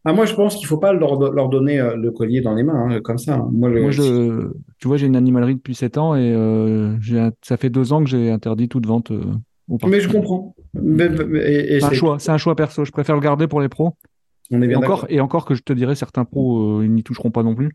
[0.05, 2.53] Ah, moi, je pense qu'il ne faut pas leur, leur donner euh, le collier dans
[2.53, 3.45] les mains, hein, comme ça.
[3.51, 6.97] Moi, le- Moi, je, tu vois, j'ai une animalerie depuis 7 ans et euh,
[7.41, 9.23] ça fait deux ans que j'ai interdit toute vente euh,
[9.69, 10.55] aux Mais je comprends.
[10.75, 12.83] Et- et C'est un choix, c'est un choix perso.
[12.85, 13.95] Je préfère le garder pour les pros.
[14.51, 15.05] On est Et bien encore, d'accord.
[15.09, 17.71] et encore que je te dirais, certains pros, euh, ils n'y toucheront pas non plus.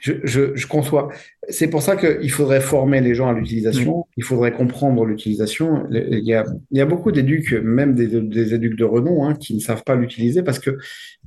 [0.00, 1.08] Je, je, je conçois.
[1.48, 4.06] C'est pour ça qu'il faudrait former les gens à l'utilisation.
[4.16, 5.86] Il faudrait comprendre l'utilisation.
[5.90, 9.34] Il y a, il y a beaucoup d'éducs, même des, des éducs de renom, hein,
[9.34, 10.78] qui ne savent pas l'utiliser parce que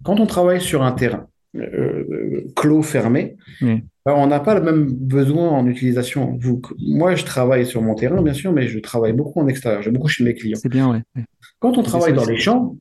[0.04, 1.28] quand on travaille sur un terrain
[1.58, 3.84] euh, clos, fermé, Oui.
[4.06, 6.38] ben, on n'a pas le même besoin en utilisation.
[6.40, 9.82] Vous, moi, je travaille sur mon terrain, bien sûr, mais je travaille beaucoup en extérieur.
[9.82, 10.58] J'ai beaucoup chez mes clients.
[10.62, 11.24] C'est bien, ouais.
[11.60, 12.78] Quand on travaille dans les champs.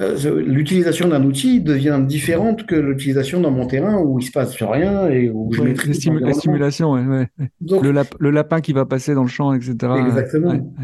[0.00, 4.60] Euh, l'utilisation d'un outil devient différente que l'utilisation dans mon terrain où il se passe
[4.62, 7.50] rien et où je Ouais, maîtrise la stimulation, ouais, ouais, ouais.
[7.60, 9.96] Donc, Le, lap- le lapin qui va passer dans le champ, etc.
[10.00, 10.74] Exactement.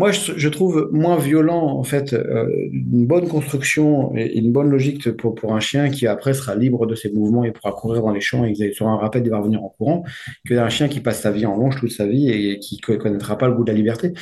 [0.00, 4.70] Moi, je, je trouve moins violent, en fait, euh, une bonne construction et une bonne
[4.70, 8.00] logique pour, pour un chien qui après sera libre de ses mouvements et pourra courir
[8.02, 10.02] dans les champs et sur un rappel, il va revenir en courant,
[10.46, 12.96] que d'un chien qui passe sa vie en longe toute sa vie et qui ne
[12.96, 14.12] connaîtra pas le goût de la liberté.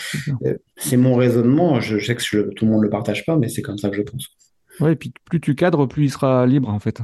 [0.44, 1.80] Euh, C'est mon raisonnement.
[1.80, 3.78] Je, je sais que je- tout le monde ne le partage pas, mais c'est comme
[3.78, 4.26] ça que je pense.
[4.80, 7.00] Ouais, et puis plus tu cadres, plus il sera libre en fait.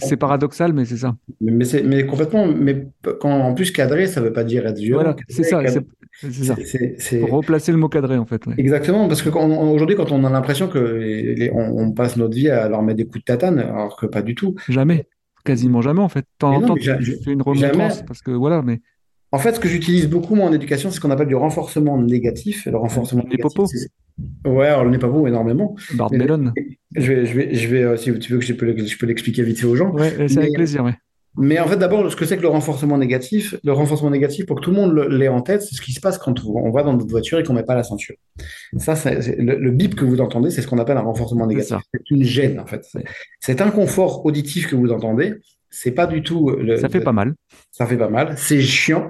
[0.00, 1.14] C'est paradoxal, mais c'est ça.
[1.40, 2.46] Mais, mais complètement.
[2.46, 2.86] Mais
[3.20, 5.02] quand en plus cadrer, ça veut pas dire être violent.
[5.02, 5.60] Voilà, c'est ça,
[6.20, 8.46] c'est replacer le mot cadré en fait.
[8.46, 8.54] ouais.
[8.58, 12.16] Exactement, parce que quand on- aujourd'hui, quand on a l'impression que les- on, on passe
[12.16, 14.54] notre vie à leur mettre des coups de tatane, alors que pas du tout.
[14.68, 15.06] Jamais,
[15.44, 16.26] quasiment jamais en fait.
[16.42, 17.72] Mais en temps, tu, fais une jamais.
[17.72, 18.80] remontrance parce que voilà, mais
[19.34, 21.98] En fait, ce que j'utilise beaucoup moi en éducation, c'est ce qu'on appelle du renforcement
[22.00, 22.66] négatif.
[22.66, 23.88] Le renforcement les négatif, popos, c'est-
[24.46, 25.74] ouais, alors le n'est pas beau énormément.
[26.10, 26.52] Bellon.
[26.94, 29.06] je vais, je vais, je vais, euh, si tu veux que je peux, je peux
[29.06, 29.90] l'expliquer vite fait aux gens.
[29.92, 30.96] Ouais, c'est avec plaisir, ouais.
[31.36, 34.56] Mais en fait, d'abord, ce que c'est que le renforcement négatif, le renforcement négatif, pour
[34.56, 36.82] que tout le monde l'ait en tête, c'est ce qui se passe quand on va
[36.82, 38.16] dans notre voiture et qu'on met pas la ceinture.
[38.76, 41.76] Ça, c'est, le, le bip que vous entendez, c'est ce qu'on appelle un renforcement négatif.
[41.94, 42.86] C'est une gêne, en fait.
[43.40, 45.34] Cet inconfort auditif que vous entendez,
[45.70, 47.34] c'est pas du tout le, Ça fait le- pas mal,
[47.74, 49.08] ça fait pas mal, c'est chiant,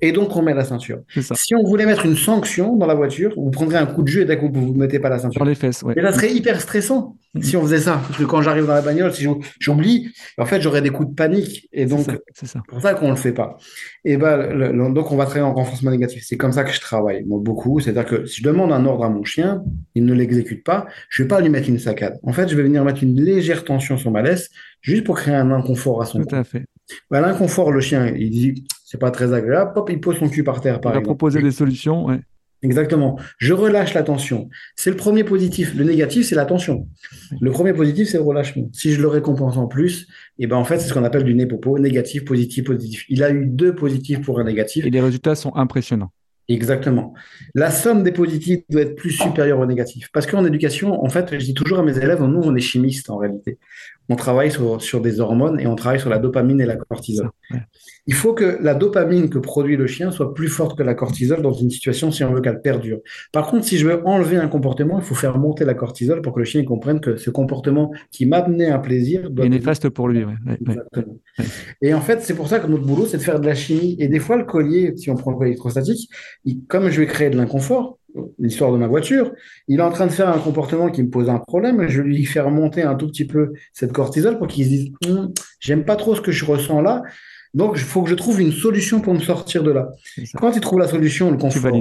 [0.00, 1.00] et donc on met la ceinture.
[1.34, 4.22] Si on voulait mettre une sanction dans la voiture, vous prendrez un coup de jeu
[4.22, 5.40] et d'un coup vous ne mettez pas la ceinture.
[5.40, 5.92] Sur les fesses, ouais.
[5.96, 8.00] Et ça serait hyper stressant si on faisait ça.
[8.08, 11.10] Parce que quand j'arrive dans la bagnole, si j'ou- j'oublie, en fait, j'aurais des coups
[11.10, 11.68] de panique.
[11.72, 12.62] Et donc, c'est ça.
[12.66, 13.58] pour ça qu'on le fait pas.
[14.06, 16.24] Et ben, le- le- donc, on va travailler en renforcement négatif.
[16.26, 17.78] C'est comme ça que je travaille, moi, beaucoup.
[17.80, 19.62] C'est-à-dire que si je demande un ordre à mon chien,
[19.94, 22.18] il ne l'exécute pas, je vais pas lui mettre une saccade.
[22.22, 24.48] En fait, je vais venir mettre une légère tension sur ma laisse,
[24.80, 26.64] juste pour créer un inconfort à son Tout à fait.
[27.10, 30.44] Ben, l'inconfort, le chien, il dit, c'est pas très agréable, hop, il pose son cul
[30.44, 31.16] par terre, par va exemple.
[31.16, 32.20] proposer des solutions, ouais.
[32.62, 33.18] Exactement.
[33.38, 34.48] Je relâche la tension.
[34.74, 35.74] C'est le premier positif.
[35.76, 36.88] Le négatif, c'est la tension.
[37.40, 38.68] Le premier positif, c'est le relâchement.
[38.72, 40.08] Si je le récompense en plus,
[40.40, 43.04] et ben en fait, c'est ce qu'on appelle du népopo, négatif, positif, positif.
[43.08, 44.84] Il a eu deux positifs pour un négatif.
[44.84, 46.10] Et les résultats sont impressionnants.
[46.48, 47.12] Exactement.
[47.54, 50.08] La somme des positifs doit être plus supérieure au négatif.
[50.12, 53.10] Parce qu'en éducation, en fait, je dis toujours à mes élèves, nous, on est chimistes
[53.10, 53.58] en réalité.
[54.08, 57.60] On travaille sur, des hormones et on travaille sur la dopamine et la ouais.
[58.08, 61.42] Il faut que la dopamine que produit le chien soit plus forte que la cortisol
[61.42, 62.98] dans une situation si on veut qu'elle perdure.
[63.32, 66.32] Par contre, si je veux enlever un comportement, il faut faire monter la cortisol pour
[66.34, 70.08] que le chien comprenne que ce comportement qui m'amenait un plaisir doit devenir néfaste pour
[70.08, 70.32] lui, ouais.
[70.46, 70.58] ouais, ouais.
[70.72, 71.16] Exactement.
[71.82, 73.96] Et en fait, c'est pour ça que notre boulot, c'est de faire de la chimie.
[73.98, 76.08] Et des fois, le collier, si on prend le collier électrostatique,
[76.44, 77.98] il- comme je vais créer de l'inconfort,
[78.38, 79.32] l'histoire de ma voiture,
[79.68, 81.86] il est en train de faire un comportement qui me pose un problème.
[81.88, 84.92] Je vais lui faire monter un tout petit peu cette cortisol pour qu'il se dise,
[85.06, 87.02] Hum, j'aime pas trop ce que je ressens là.
[87.58, 89.90] Donc, il faut que je trouve une solution pour me sortir de là.
[90.36, 91.72] Quand il trouve la solution, le confort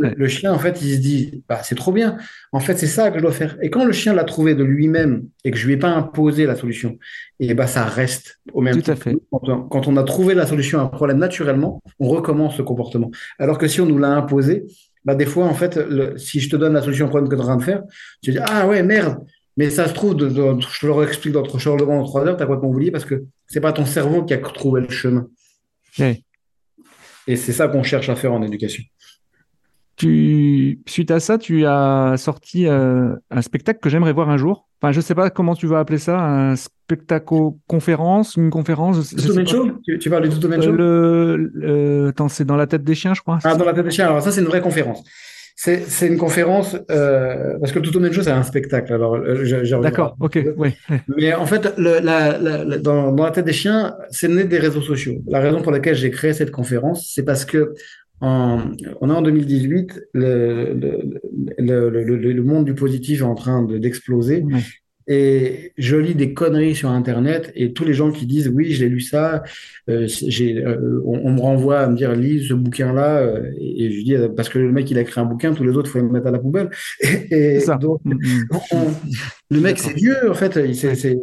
[0.00, 2.16] le, chien, en fait, il se dit, bah, c'est trop bien.
[2.52, 3.58] En fait, c'est ça que je dois faire.
[3.60, 6.46] Et quand le chien l'a trouvé de lui-même et que je lui ai pas imposé
[6.46, 6.96] la solution,
[7.38, 9.14] et bah, ça reste au même Tout à fait.
[9.30, 12.64] Quand on, quand on a trouvé la solution à un problème naturellement, on recommence le
[12.64, 13.10] comportement.
[13.38, 14.64] Alors que si on nous l'a imposé,
[15.04, 17.34] bah, des fois, en fait, le- si je te donne la solution au problème que
[17.34, 17.82] tu es en train de faire,
[18.22, 19.18] tu dis, ah ouais, merde.
[19.56, 22.26] Mais ça se trouve, de, de- je te le explique dans trois jours dans trois
[22.26, 24.90] heures, tu as complètement oublié parce que c'est pas ton cerveau qui a trouvé le
[24.90, 25.26] chemin.
[25.98, 26.22] Ouais.
[27.26, 28.82] Et c'est ça qu'on cherche à faire en éducation.
[29.96, 34.68] Tu, suite à ça, tu as sorti euh, un spectacle que j'aimerais voir un jour.
[34.82, 37.34] Enfin, je sais pas comment tu vas appeler ça, un spectacle
[37.66, 39.14] conférence, une conférence.
[39.16, 39.46] je-.
[39.46, 42.84] Show tu, tu parles du Tutomen Euh, Show le, le- attends, c'est dans la tête
[42.84, 43.38] des chiens, je crois.
[43.42, 44.08] Ah, dans la tête des chiens.
[44.08, 45.02] Alors, ça, c'est une vraie conférence.
[45.58, 48.92] C'est c'est une conférence, euh, parce que le Tutomen Show, c'est un spectacle.
[48.92, 49.42] Alors, euh.
[49.80, 50.74] D'accord, ok, ouais.
[51.16, 54.44] Mais en fait, le- la- la- la- dans, dans la tête des chiens, c'est né
[54.44, 55.14] des réseaux sociaux.
[55.26, 57.72] La raison pour laquelle j'ai créé cette conférence, c'est parce que
[58.20, 58.60] en,
[59.00, 60.74] on est en 2018, le,
[61.58, 64.44] le, le, le, monde du positif est en train de- d'exploser.
[65.08, 68.88] Et je lis des conneries sur Internet et tous les gens qui disent oui, j'ai
[68.88, 69.44] lu ça,
[69.88, 73.84] euh, j'ai, euh, on, on me renvoie à me dire lis ce bouquin-là euh, et,
[73.84, 75.90] et je dis parce que le mec il a écrit un bouquin, tous les autres
[75.90, 76.70] faut les mettre à la poubelle.
[77.30, 77.76] Et, ça.
[77.76, 78.48] donc Mm, mm.
[78.72, 78.90] on-
[79.50, 81.16] le mec c'est Dieu en fait, il- c'est, c'est-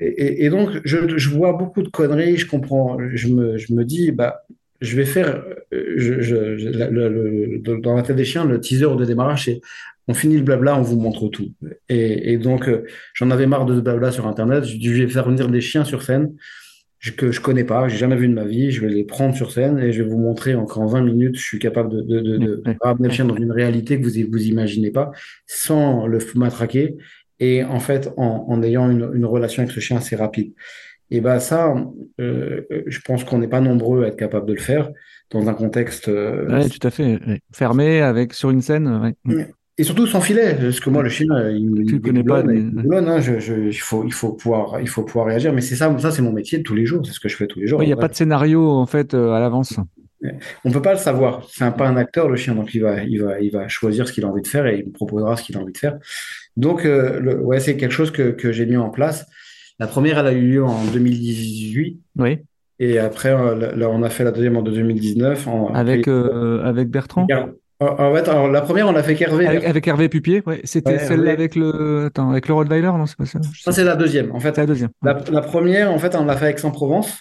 [0.00, 3.84] et, et donc je, je vois beaucoup de conneries, je comprends, je me, je me
[3.84, 4.42] dis bah
[4.80, 8.60] je vais faire, je, je, je- la- le- le- dans la tête des chiens, le
[8.60, 9.60] teaser de démarrage, c'est
[10.10, 11.52] on finit le blabla, on vous montre tout.
[11.88, 12.84] Et, et donc, euh,
[13.14, 14.64] j'en avais marre de ce blabla sur Internet.
[14.64, 16.34] Je vais faire venir des chiens sur scène
[17.16, 18.70] que je connais pas, j'ai jamais vu de ma vie.
[18.70, 21.36] Je vais les prendre sur scène et je vais vous montrer en, qu'en 20 minutes,
[21.36, 24.04] je suis capable de, de, de, de Ouais, ramener le chien dans une réalité que
[24.04, 25.10] vous vous imaginez pas,
[25.46, 26.96] sans le matraquer
[27.38, 30.52] et en fait en, en ayant une, une relation avec ce chien assez rapide.
[31.10, 31.74] Et ben ça,
[32.20, 34.90] euh, je pense qu'on n'est pas nombreux à être capable de le faire
[35.30, 37.18] dans un contexte euh, Ouais, tout à fait.
[37.52, 39.14] Fermé avec sur une scène.
[39.26, 39.48] ouais.
[39.80, 42.58] Et surtout sans filet, parce que moi, le chien, il, Tu il connais pas, mais-
[42.58, 45.52] il boulonne, hein, je, je- il faut, il faut pouvoir, il faut pouvoir réagir.
[45.54, 47.36] Mais c'est ça, ça c'est mon métier de tous les jours, c'est ce que je
[47.36, 47.78] fais tous les jours.
[47.78, 49.78] Ouais, Il n'y a pas de scénario en fait euh, à l'avance.
[50.66, 51.46] On peut pas le savoir.
[51.50, 54.06] C'est un, pas un acteur, le chien, donc il va, il va, il va choisir
[54.06, 55.78] ce qu'il a envie de faire et il me proposera ce qu'il a envie de
[55.78, 55.96] faire.
[56.58, 59.24] Donc, euh, le- ouais, c'est quelque chose que, que j'ai mis en place.
[59.78, 62.40] La première, elle a eu lieu en 2018 Oui.
[62.80, 65.48] et après, euh, là, on a fait la deuxième en 2019.
[65.48, 67.26] En, Avec, après- euh, avec Bertrand?
[67.80, 69.46] En, fait, alors, la première, on l'a fait qu'Hervé.
[69.46, 70.60] Avec, avec Hervé Pupier, ouais.
[70.64, 71.30] C'était Ouais, celle Hervé.
[71.30, 73.40] avec le, attends, avec le Rottweiler, non, c'est pas ça?
[73.62, 74.32] Ça, c'est la deuxième.
[74.32, 74.90] En fait, la deuxième.
[75.02, 77.20] La, la première, en fait, on l'a fait Aix-en-Provence.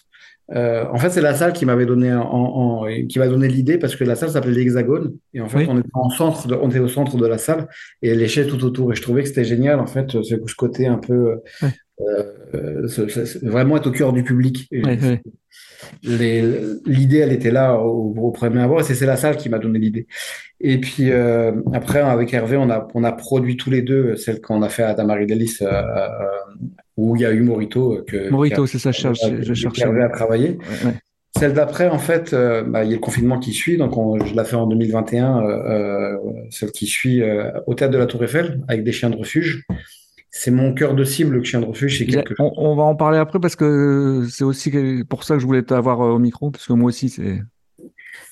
[0.56, 3.78] Euh, en fait, c'est la salle qui m'avait donné en, en- qui m'a donné l'idée
[3.78, 5.68] parce que la salle s'appelait l'Hexagone et en fait, Oui.
[5.70, 7.68] on était en centre, de- on était au centre de la salle
[8.02, 10.56] et les chaises tout autour et je trouvais que c'était génial en fait ce, ce
[10.58, 11.70] côté un peu Ouais.
[12.56, 14.68] euh, ce- ce- vraiment être au cœur du public.
[14.72, 15.22] Et Ouais,
[16.04, 19.60] L'idée, elle était là au, au premier abord et c'est c'est la salle qui m'a
[19.60, 20.08] donné l'idée.
[20.62, 24.42] Et puis euh, après, avec Hervé, on a, on a produit tous les deux celle
[24.42, 26.08] qu'on a fait à Damary Delis euh, euh,
[26.98, 29.84] où il y a eu Morito euh, que Morito, c'est ça, cherche- que- je cherchais.
[29.84, 30.58] Hervé a travaillé.
[30.86, 30.94] Ouais.
[31.38, 34.36] Celle d'après, en fait, bah, il y a le confinement qui suit, donc on- je
[34.36, 36.18] la fais en 2021, euh, euh,
[36.50, 37.22] celle qui suit
[37.68, 39.64] au théâtre de la Tour Eiffel avec des chiens de refuge.
[40.32, 42.96] C'est mon cœur de cible, le chien de refuge, c'est quelque On, on va en
[42.96, 44.72] parler après parce que c'est aussi
[45.10, 47.42] pour ça que je voulais t'avoir euh, au micro, parce que moi aussi, c'est.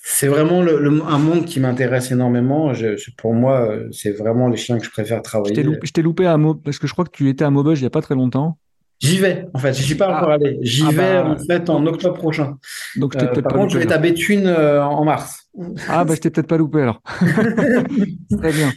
[0.03, 2.73] C'est vraiment le, le- un monde qui m'intéresse énormément.
[2.73, 5.55] Je, je- pour moi, euh, c'est vraiment les chiens que je préfère travailler.
[5.83, 7.83] je t'ai loupé à Mo, parce que je crois que tu étais à Maubeuge il
[7.83, 8.57] n'y a pas très longtemps.
[8.99, 9.73] J'y vais, en fait.
[9.73, 10.17] Je suis pas Ah.
[10.17, 10.57] encore allé.
[10.61, 12.57] J'y Ah vais, bah, en fait, en octobre prochain.
[12.95, 15.49] Donc je t'ai Euh, par pas contre, je vais à Béthune euh, en mars.
[15.89, 17.01] Ah, bah je t'ai peut-être pas loupé alors.
[18.39, 18.71] Très bien.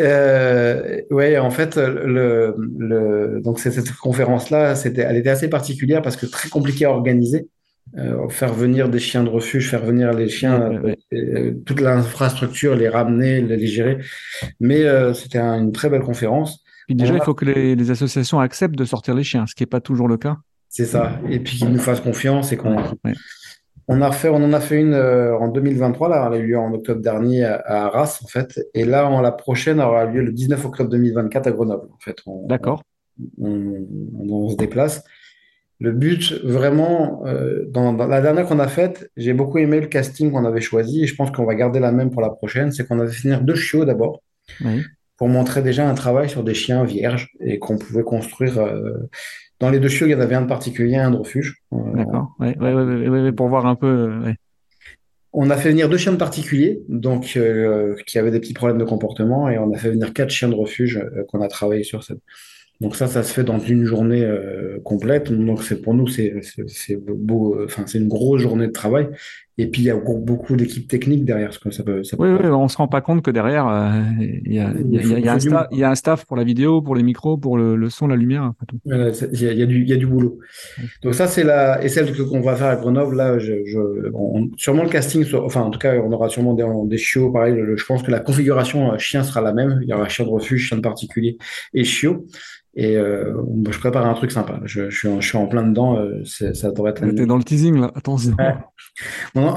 [0.00, 6.16] Euh, ouais, en fait, le, le, donc cette conférence-là, c'était, elle était assez particulière parce
[6.16, 7.48] que très compliquée à organiser.
[7.98, 11.18] Euh, faire venir des chiens de refuge, faire venir les chiens, Ouais, ouais, ouais.
[11.18, 13.98] euh, toute l'infrastructure, les ramener, les, les gérer.
[14.60, 16.62] Mais euh, c'était un- une très belle conférence.
[16.86, 19.64] Puis déjà, il faut que les, les associations acceptent de sortir les chiens, ce qui
[19.64, 20.36] n'est pas toujours le cas.
[20.68, 21.18] C'est ça.
[21.28, 23.14] Et puis qu'ils nous fassent confiance et qu'on ouais.
[23.92, 26.46] On a fait, on en a fait une euh, en 2023, là, elle a eu
[26.48, 28.60] lieu en octobre dernier à, à Arras, en fait.
[28.74, 32.16] Et là, en, la prochaine aura lieu le 19 octobre 2024 à Grenoble, en fait.
[32.26, 32.82] On, D'accord.
[33.40, 35.02] on, on- on se déplace.
[35.80, 39.86] Le but, vraiment, euh, dans, dans la dernière qu'on a faite, j'ai beaucoup aimé le
[39.86, 42.70] casting qu'on avait choisi et je pense qu'on va garder la même pour la prochaine.
[42.70, 44.22] C'est qu'on avait fait venir deux chiots d'abord
[44.64, 44.82] Oui.
[45.16, 48.58] pour montrer déjà un travail sur des chiens vierges et qu'on pouvait construire.
[48.58, 49.08] euh,
[49.60, 51.62] Dans les deux chiots, il y en avait un de particulier, un de refuge.
[51.72, 52.34] Euh, D'accord.
[52.40, 53.86] Ouais, ouais, ouais, pour voir un peu.
[53.86, 54.32] euh.
[55.32, 58.78] On a fait venir deux chiens de particulier, donc euh, qui avaient des petits problèmes
[58.78, 61.84] de comportement, et on a fait venir quatre chiens de refuge euh, qu'on a travaillé
[61.84, 62.18] sur cette.
[62.80, 65.30] Donc ça, ça se fait dans une journée euh, complète.
[65.30, 66.32] Donc c'est pour nous, c'est
[66.96, 69.08] beau, enfin c'est une grosse journée de travail.
[69.60, 72.02] Et puis il y a beaucoup, d'équipes techniques derrière, parce que ça peut.
[72.02, 73.66] Ça peut Oui, oui, on se rend pas compte que derrière,
[74.18, 78.06] il y a, un staff pour la vidéo, pour les micros, pour le, le son,
[78.06, 78.52] la lumière.
[78.66, 78.78] tout.
[78.86, 80.38] Il y a, il y a du, il y a du boulot.
[81.02, 81.84] Donc ça, c'est la...
[81.84, 84.10] Et celle qu'on va faire à Grenoble, là, je, je...
[84.14, 87.54] on- sûrement le casting, enfin en tout cas, on aura sûrement des, des chiots, pareil,
[87.54, 89.80] le- je pense que la configuration euh, chien sera la même.
[89.82, 91.36] Il y aura chien de refuge, chien de particulier
[91.74, 92.26] et chiot.
[92.76, 93.34] Et euh,
[93.68, 94.60] je prépare un truc sympa.
[94.64, 95.98] Je, je suis, en, je suis en plein dedans.
[95.98, 98.36] euh, ça devrait être T'es dans le teasing là, attention.
[98.38, 98.54] Ouais.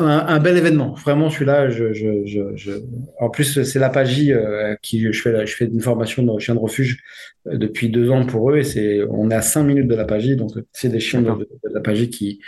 [0.01, 0.93] Un- un bel événement.
[0.93, 2.71] Vraiment, celui-là, je, je, je, je...
[3.19, 6.39] En plus, c'est la PAGI euh, qui je fais, la- je fais une formation de
[6.39, 7.01] chien de refuge
[7.47, 10.05] euh, depuis deux ans pour eux et c'est, on est à cinq minutes de la
[10.05, 12.39] PAGI, donc c'est des chiens de, la PAGI qui,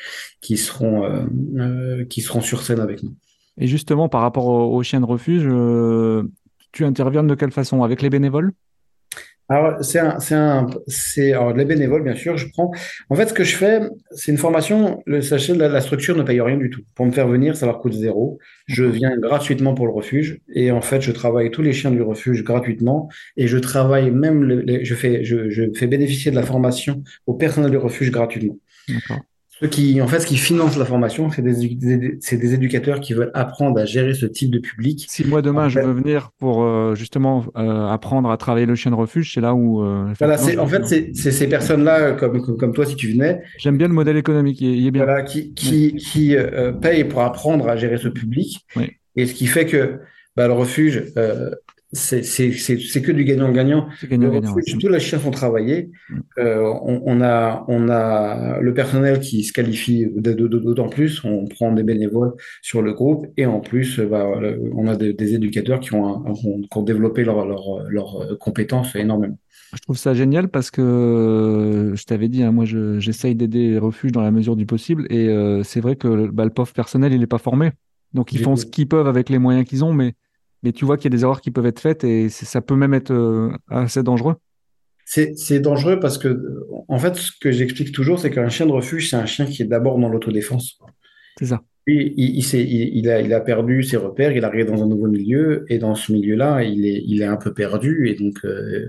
[0.41, 3.15] qui seront, euh, qui seront sur scène avec nous.
[3.57, 5.43] Et justement, par rapport aux, aux chiens de refuge,
[6.71, 7.83] tu interviens de quelle façon?
[7.83, 8.51] Avec les bénévoles?
[9.47, 12.71] Alors, c'est un, c'est un, c'est, alors, les bénévoles, bien sûr, je prends.
[13.09, 13.79] En fait, ce que je fais,
[14.11, 15.03] c'est une formation.
[15.05, 16.81] Le, sachez, la, la structure ne paye rien du tout.
[16.95, 18.39] Pour me faire venir, ça leur coûte zéro.
[18.65, 20.39] Je viens gratuitement pour le refuge.
[20.53, 23.07] Et en fait, je travaille tous les chiens du refuge gratuitement.
[23.37, 27.03] Et je travaille même, le- les- je fais, je, je fais bénéficier de la formation
[27.27, 28.57] au personnel du refuge gratuitement.
[28.87, 29.19] D'accord.
[29.61, 33.31] Ceux qui, en fait, ce qui financent la formation, c'est des, des- éducateurs qui veulent
[33.33, 35.05] apprendre à gérer ce type de public.
[35.07, 38.65] Si moi demain En je fait- veux venir pour euh, justement euh, apprendre à travailler
[38.65, 39.81] le chien de refuge, c'est là où.
[39.81, 43.43] euh, Voilà, c'est, en fait, c'est ces personnes-là, comme, comme, comme toi, si tu venais,
[43.57, 45.05] J'aime bien le modèle économique, il est, il est bien.
[45.05, 48.59] voilà, qui, qui, qui euh, payent pour apprendre à gérer ce public.
[48.75, 48.91] Oui.
[49.15, 49.99] Et ce qui fait que
[50.35, 51.51] bah, le refuge, euh,
[51.95, 53.87] c'est que du gagnant-gagnant.
[54.79, 55.89] Tous les chiens sont travaillés.
[56.09, 56.19] Mm.
[56.39, 61.23] Euh, on, on a, on a le personnel qui se qualifie d'autant plus.
[61.23, 64.27] On prend des bénévoles sur le groupe et en plus, euh, bah,
[64.75, 67.83] on a des, des éducateurs qui ont, un- qui ont, qui ont développé leurs leur,
[67.89, 69.37] leur, compétences énormément.
[69.73, 73.69] Je trouve ça génial parce que euh, je t'avais dit, hein, moi je- j'essaye d'aider
[73.71, 76.71] les refuges dans la mesure du possible et euh, c'est vrai que bah, le pauvre
[76.73, 77.71] personnel il n'est pas formé.
[78.13, 80.13] Donc ils font ce qu'ils peuvent avec les moyens qu'ils ont, mais,
[80.65, 82.75] mais tu vois qu'il y a des erreurs qui peuvent être faites et ça peut
[82.75, 84.35] même être euh, assez dangereux.
[85.05, 89.11] C'est dangereux parce que, en fait, ce que j'explique toujours, c'est qu'un chien de refuge,
[89.11, 90.79] c'est un chien qui est d'abord dans l'autodéfense.
[91.37, 91.61] C'est ça.
[91.87, 95.07] Il, il, il, il, a, il a perdu ses repères, il arrive dans un nouveau
[95.07, 98.87] milieu, et dans ce milieu-là, il est, il est un peu perdu, et donc euh,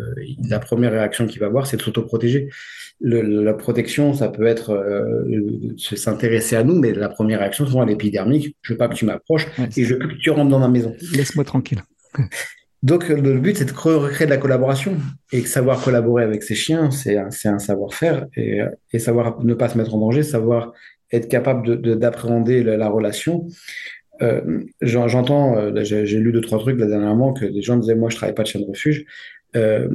[0.48, 2.48] la première réaction qu'il va avoir, c'est de s'autoprotéger.
[3.00, 7.90] la protection, ça peut être euh, s'intéresser à nous, mais la première réaction, souvent, elle
[7.90, 8.56] est épidermique.
[8.62, 10.68] Je veux pas que tu m'approches, Ouais, et je veux que tu rentres dans ma
[10.68, 10.94] maison.
[11.14, 11.82] Laisse-moi tranquille.
[12.82, 14.96] Donc, le but, c'est de recréer de la collaboration.
[15.32, 18.26] Et savoir collaborer avec ses chiens, c'est un, savoir-faire.
[18.36, 18.60] Et,
[18.92, 20.72] et savoir ne pas se mettre en danger, savoir
[21.12, 23.46] être capable de, de, d'appréhender la, la relation.
[24.22, 27.94] Euh, j'en- j'entends, euh, j'ai lu deux, trois trucs là, dernièrement que des gens disaient,
[27.94, 29.04] moi, je travaille pas de chien de refuge.
[29.54, 29.88] Euh,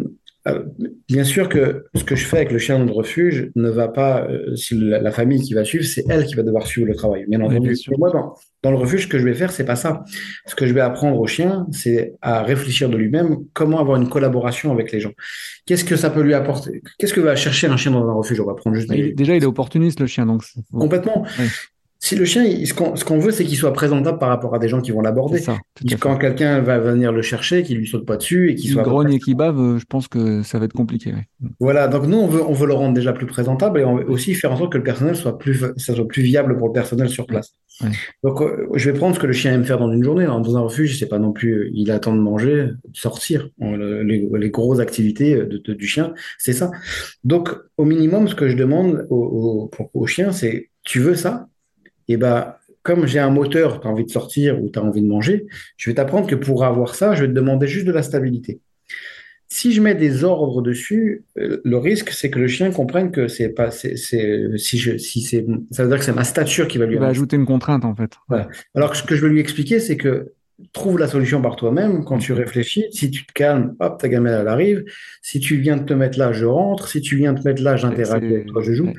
[1.08, 4.28] bien sûr que ce que je fais avec le chien de refuge ne va pas,
[4.56, 7.26] si la, la famille qui va suivre, c'est elle qui va devoir suivre le travail,
[7.28, 7.74] bien entendu.
[7.74, 8.34] bien moi, dans,
[8.64, 10.04] dans le refuge, ce que je vais faire, c'est pas ça.
[10.46, 14.08] Ce que je vais apprendre au chien, c'est à réfléchir de lui-même comment avoir une
[14.10, 15.12] collaboration avec les gens.
[15.66, 16.82] Qu'est-ce que ça peut lui apporter?
[17.00, 18.40] Qu'est-ce que va chercher un chien dans un refuge?
[18.40, 21.24] On va prendre juste Il- déjà, il est opportuniste, le chien, donc Complètement.
[21.40, 21.46] Oui.
[22.04, 24.68] Si le chien, il- ce qu'on veut, c'est qu'il soit présentable par rapport à des
[24.68, 25.40] gens qui vont l'aborder.
[26.00, 29.14] Quand quelqu'un va venir le chercher, qu'il lui saute pas dessus et qu'il soit grogne
[29.14, 31.14] et qu'il bave, euh, je pense que ça va être compliqué.
[31.14, 31.28] ouais.
[31.60, 34.10] Voilà, donc nous, on veut, on veut le rendre déjà plus présentable et on veut
[34.10, 36.74] aussi faire en sorte que le personnel soit plus, ça soit plus viable pour le
[36.74, 37.54] personnel sur place.
[38.24, 40.26] Donc, euh, je vais prendre ce que le chien aime faire dans une journée.
[40.26, 43.50] Dans dans un refuge, c'est pas non plus, euh, il attend de manger, de sortir.
[43.60, 46.72] Les, grosses activités de- du chien, c'est ça.
[47.24, 49.70] Donc, au minimum, ce que je demande au,
[50.08, 51.48] chien, c'est, tu veux ça?
[52.08, 55.02] Et ben, comme j'ai un moteur, tu as envie de sortir ou tu as envie
[55.02, 55.46] de manger,
[55.78, 58.60] je vais t'apprendre que pour avoir ça, je vais te demander juste de la stabilité.
[59.54, 63.28] Si je mets des ordres dessus, euh, le risque, c'est que le chien comprenne que
[63.28, 66.70] c'est pas, c'est, c'est, si je, si c'est, ça veut dire que c'est ma stature
[66.70, 68.14] qui va lui Il va ajouter une contrainte, en fait.
[68.30, 68.48] Voilà.
[68.76, 70.32] Alors que ce que je veux lui expliquer, c'est que
[70.72, 72.06] trouve la solution par toi-même.
[72.06, 74.86] Quand tu réfléchis, si tu te calmes, hop, ta gamelle, elle arrive.
[75.22, 76.88] Si tu viens de te mettre là, je rentre.
[76.88, 78.86] Si tu viens de te mettre là, j'interagis avec toi, je joue.
[78.86, 78.96] Ouais.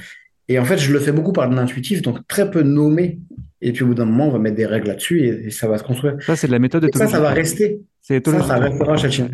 [0.49, 3.21] Et en fait, je le fais beaucoup par de l'intuitif, donc très peu nommé.
[3.63, 5.67] Et puis au bout d'un moment, on va mettre des règles là-dessus et, et ça
[5.67, 6.17] va se construire.
[6.21, 7.81] Ça, c'est de la méthode Et ça, ça va rester.
[8.03, 9.31] C'est Ça, ça restera chez le chien.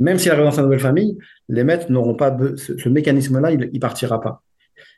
[0.00, 1.18] Même s'il arrive dans sa nouvelle famille,
[1.48, 4.42] les maîtres n'auront pas be- ce, ce mécanisme-là, il, il partira pas.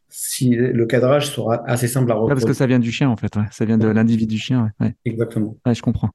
[0.09, 2.57] Si le cadrage sera assez simple à Ouais, parce que reproduire.
[2.57, 3.35] ça vient du chien, en fait.
[3.37, 3.45] ouais.
[3.53, 3.95] Ça vient de Ouais.
[3.95, 4.71] l'individu chien.
[4.81, 4.95] Ouais.
[5.05, 5.57] Exactement.
[5.73, 6.11] Je comprends.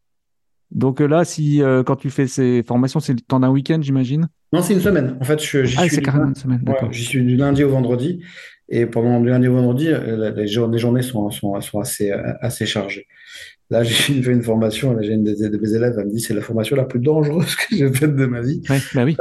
[0.72, 3.80] Donc euh, là, si euh, quand tu fais ces formations, c'est le temps d'un week-end,
[3.82, 4.28] j'imagine?
[4.52, 5.18] Non, c'est une semaine.
[5.22, 6.92] En fait, je- j'y Ah, suis c'est du carrément lundi, une semaine, d'accord.
[6.92, 8.22] j'y suis du lundi au vendredi.
[8.68, 12.12] Et pendant du lundi au vendredi, euh, les, jour- les journées sont, sont, sont assez,
[12.42, 13.06] assez chargées.
[13.70, 13.93] Là, j'ai
[14.24, 16.76] fait une formation, là, j'ai une de mes élèves, elle me dit, c'est la formation
[16.76, 18.61] la plus dangereuse que j'ai faite de ma vie.
[18.70, 19.18] Ouais, bah oui.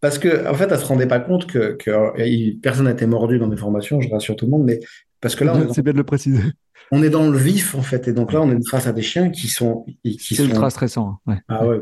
[0.00, 3.38] Parce que, en fait, elle se rendait pas compte que, euh, personne n'a été mordu
[3.38, 4.80] dans mes formations, je rassure tout le monde, mais
[5.20, 6.42] parce que là, on est dans, C'est bien de le préciser.
[6.90, 8.08] on est dans le vif, en fait.
[8.08, 11.20] Et donc là, on est face à des chiens qui sont, qui C'est ultra stressant.
[11.26, 11.32] hein.
[11.32, 11.38] Ouais.
[11.48, 11.80] ah ouais,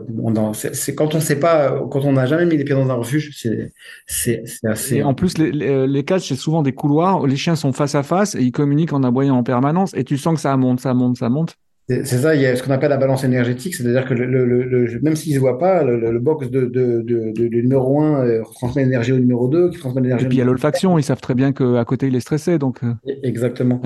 [0.53, 3.34] c'est, quand on sait pas, quand on n'a jamais mis les pieds dans un refuge,
[3.38, 3.72] c'est,
[4.07, 7.26] c'est, c'est assez, Et en plus, les, les, les cages, c'est souvent des couloirs où
[7.26, 10.18] les chiens sont face à face et ils communiquent en aboyant en permanence et tu
[10.18, 11.57] sens que ça monte, ça monte, ça monte.
[12.05, 14.45] C'est ça, il y a ce qu'on appelle la balance énergétique, c'est-à-dire que le, le-
[14.45, 17.62] le- le- même s'ils ne se voient pas, le, box de, de, de, de- du
[17.62, 20.47] numéro 1 transmet l'énergie au numéro 2, qui transmet l'énergie Et puis il y a
[20.47, 22.59] l'olfaction, ils savent très bien qu'à côté il est stressé.
[22.59, 23.14] Donc, euh, 3.
[23.24, 23.80] Exactement.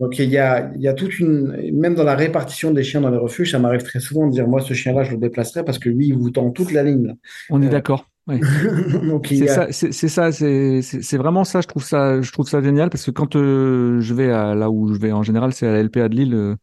[0.00, 1.56] Donc il y a, il y a toute une...
[1.72, 4.46] Même dans la répartition des chiens dans les refuges, ça m'arrive très souvent de dire,
[4.46, 7.14] moi, ce chien-là, je le déplacerai parce que lui, il vous tend toute la ligne.
[7.50, 8.06] on est Euh, d'accord.
[9.24, 9.70] C'est a...
[9.72, 11.60] ça, c'est vraiment ça.
[11.60, 14.68] Je trouve ça, je trouve ça génial parce que quand euh, je vais à, là
[14.70, 16.56] où je vais en général, c'est à la LPA de Lille euh,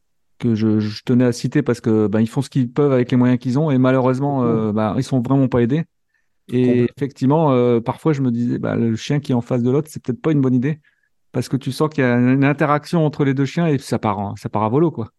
[0.43, 3.09] que je, je tenais à citer parce que ben ils font ce qu'ils peuvent avec
[3.11, 5.83] les moyens qu'ils ont et malheureusement euh, ben, ils sont vraiment pas aidés.
[6.51, 9.71] Et effectivement, euh, parfois je me disais, bah, le chien qui est en face de
[9.71, 10.79] l'autre, c'est peut-être pas une bonne idée
[11.31, 13.97] parce que tu sens qu'il y a une interaction entre les deux chiens et ça
[13.97, 15.09] part, ça part à volo quoi.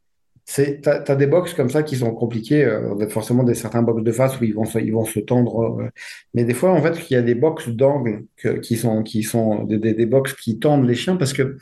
[0.46, 4.02] C'est, t'as, t'as des box comme ça qui sont compliqués, euh, forcément des certains box
[4.02, 5.80] de face où ils vont se, ils vont se tendre.
[5.80, 5.88] euh,
[6.34, 9.22] mais des fois, en fait, il y a des box d'angle que- qui sont, qui
[9.22, 11.56] sont des, des, des box qui tendent les chiens parce que,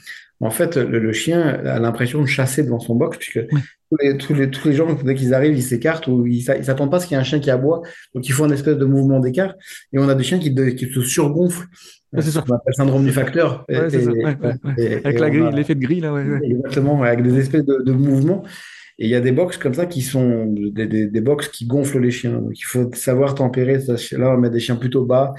[0.46, 4.16] en fait, le, le chien a l'impression de chasser devant son box puisque tous les,
[4.16, 6.90] tous les, tous les gens, dès qu'ils arrivent, ils s'écartent ou ils, s'a- ils s'attendent
[6.90, 7.82] pas à ce qu'il y ait un chien qui aboie.
[8.14, 9.54] Donc, ils font une espèce de mouvement d'écart
[9.92, 11.66] et on a des chiens qui, de- qui se surgonflent.
[12.12, 12.42] Ouais, c'est ce ça.
[12.42, 13.64] qu'on appelle syndrome du facteur.
[13.68, 13.98] Ouais, ça.
[13.98, 14.36] Ouais,
[14.78, 16.14] et- Avec et la on grille, a- l'effet de grille là.
[16.42, 18.42] Exactement, avec des espèces de, de mouvements.
[18.98, 21.66] Et il y a des box comme ça qui sont des, des, des box qui
[21.66, 22.38] gonflent les chiens.
[22.40, 23.80] Donc il faut savoir tempérer.
[23.80, 23.94] ça.
[24.18, 25.34] Là, on met des chiens plutôt bas.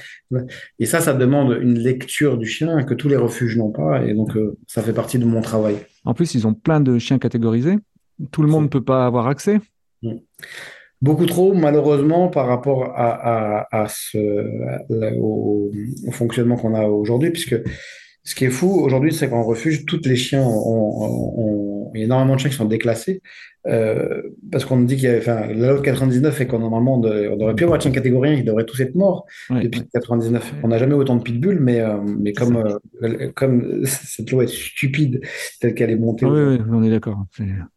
[0.80, 4.04] Et ça, ça demande une lecture du chien que tous les refuges n'ont pas.
[4.06, 5.76] Et donc, euh, ça fait partie de mon travail.
[6.04, 7.78] En plus, ils ont plein de chiens catégorisés.
[8.32, 9.60] Tout le monde ne peut pas avoir accès.
[11.01, 15.70] Beaucoup trop, malheureusement, par rapport à, à, à ce, à- au,
[16.08, 17.56] au fonctionnement qu'on a aujourd'hui, puisque
[18.24, 21.99] ce qui est fou aujourd'hui, c'est qu'en refuge, tous les chiens ont, ont- ont- il
[21.99, 23.21] y a énormément de chiens qui sont déclassés
[23.66, 27.41] euh, parce qu'on dit qu'il y a, enfin, la loi 99 fait qu'on normalement on,
[27.41, 30.55] aurait pu avoir chien catégorie 1, ils devraient tous être morts depuis 99.
[30.64, 34.47] On n'a jamais autant de pitbulls, mais euh, mais comme euh, comme cette loi est
[34.47, 35.22] stupide
[35.61, 36.26] telle qu'elle est montée.
[36.26, 37.26] oui, oui, on est d'accord.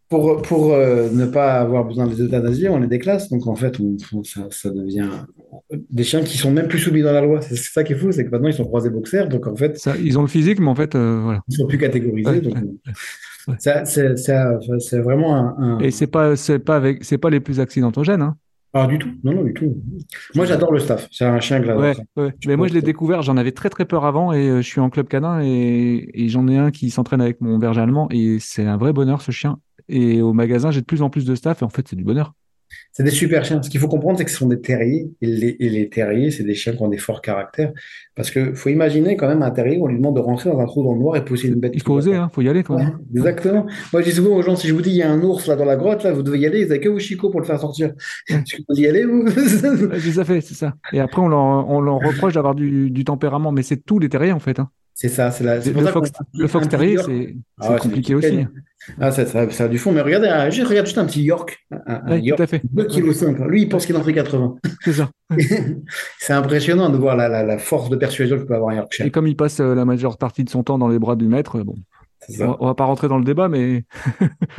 [0.08, 3.28] Pour, pour ne pas avoir besoin des euthanasies, on les déclasse.
[3.28, 5.08] Donc en fait, on, ça, ça, devient
[5.90, 7.40] des chiens qui sont même plus soumis dans la loi.
[7.42, 9.28] C'est ça qui est fou, c'est que maintenant ils sont croisés boxers.
[9.28, 11.40] Donc en fait, ça, ils ont le physique, mais en fait, voilà.
[11.48, 12.40] Ils sont plus catégorisés.
[12.40, 12.56] donc,
[13.58, 18.36] c'est vraiment un, Et c'est pas, c'est pas avec, c'est pas les plus accidentogènes, hein.
[18.78, 19.08] Ah, du tout.
[19.24, 19.74] Non, non, du tout.
[20.34, 21.08] Moi, j'adore le staff.
[21.10, 21.66] C'est un chien que
[22.46, 23.22] Mais moi, je l'ai découvert.
[23.22, 26.28] J'en avais très, très peur avant et euh, je suis en club canin et, et
[26.28, 29.30] j'en ai un qui s'entraîne avec mon berger allemand et c'est un vrai bonheur, ce
[29.30, 29.60] chien.
[29.88, 32.04] Et au magasin, j'ai de plus en plus de staff et en fait, c'est du
[32.04, 32.34] bonheur.
[32.96, 33.60] C'est des super chiens.
[33.62, 35.10] Ce qu'il faut comprendre, c'est que ce sont des terriers.
[35.20, 37.74] Et les, terriers, c'est des chiens qui ont des forts caractères.
[38.14, 40.64] Parce qu'il faut imaginer quand même un terrier, on lui demande de rentrer dans un
[40.64, 41.72] trou dans le noir et pousser une bête.
[41.74, 42.62] Il faut oser, il hein, faut y aller.
[42.62, 42.80] Quoi.
[43.14, 43.66] exactement.
[43.92, 45.46] Moi, je dis souvent aux gens, si je vous dis il y a un ours
[45.46, 47.40] là dans la grotte, là, vous devez y aller, vous n'avez que vos chicots pour
[47.40, 47.92] le faire sortir.
[48.30, 49.28] Est-ce que vous y allez, vous?
[49.30, 50.72] C'est ça fait, c'est ça.
[50.94, 54.08] Et après, on leur, on leur reproche d'avoir du, du, tempérament, mais c'est tous les
[54.08, 54.58] terriers, en fait.
[54.58, 54.70] Hein.
[54.94, 55.56] C'est ça, c'est la.
[55.56, 58.46] Le, fox, le fox terrier, c'est ah compliqué aussi.
[59.00, 59.92] Ah, ça, ça, ça, a du fond.
[59.92, 61.64] Mais regardez, euh, juste, regarde juste un petit York.
[61.86, 62.62] Un, York tout à fait.
[62.74, 63.44] 2,5 kg.
[63.48, 64.56] Lui, il pense qu'il en fait 80.
[64.82, 65.10] C'est ça.
[66.18, 69.06] c'est impressionnant de voir la, la, la, force de persuasion que peut avoir un Yorkshire.
[69.06, 71.26] Et comme il passe euh, la majeure partie de son temps dans les bras du
[71.26, 71.74] maître, bon.
[72.40, 73.84] On, va pas rentrer dans le débat, mais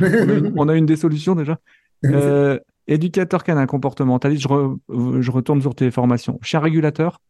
[0.56, 1.58] on, a une, des solutions déjà.
[2.04, 6.38] Euh, éducateur canin comportementaliste, je, je retourne sur tes formations.
[6.42, 7.20] Chien régulateur?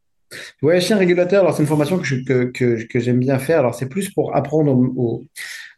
[0.62, 3.60] Ouais, chien régulateur, alors c'est une formation que, que, que, que j'aime bien faire.
[3.60, 5.24] Alors c'est plus pour apprendre au,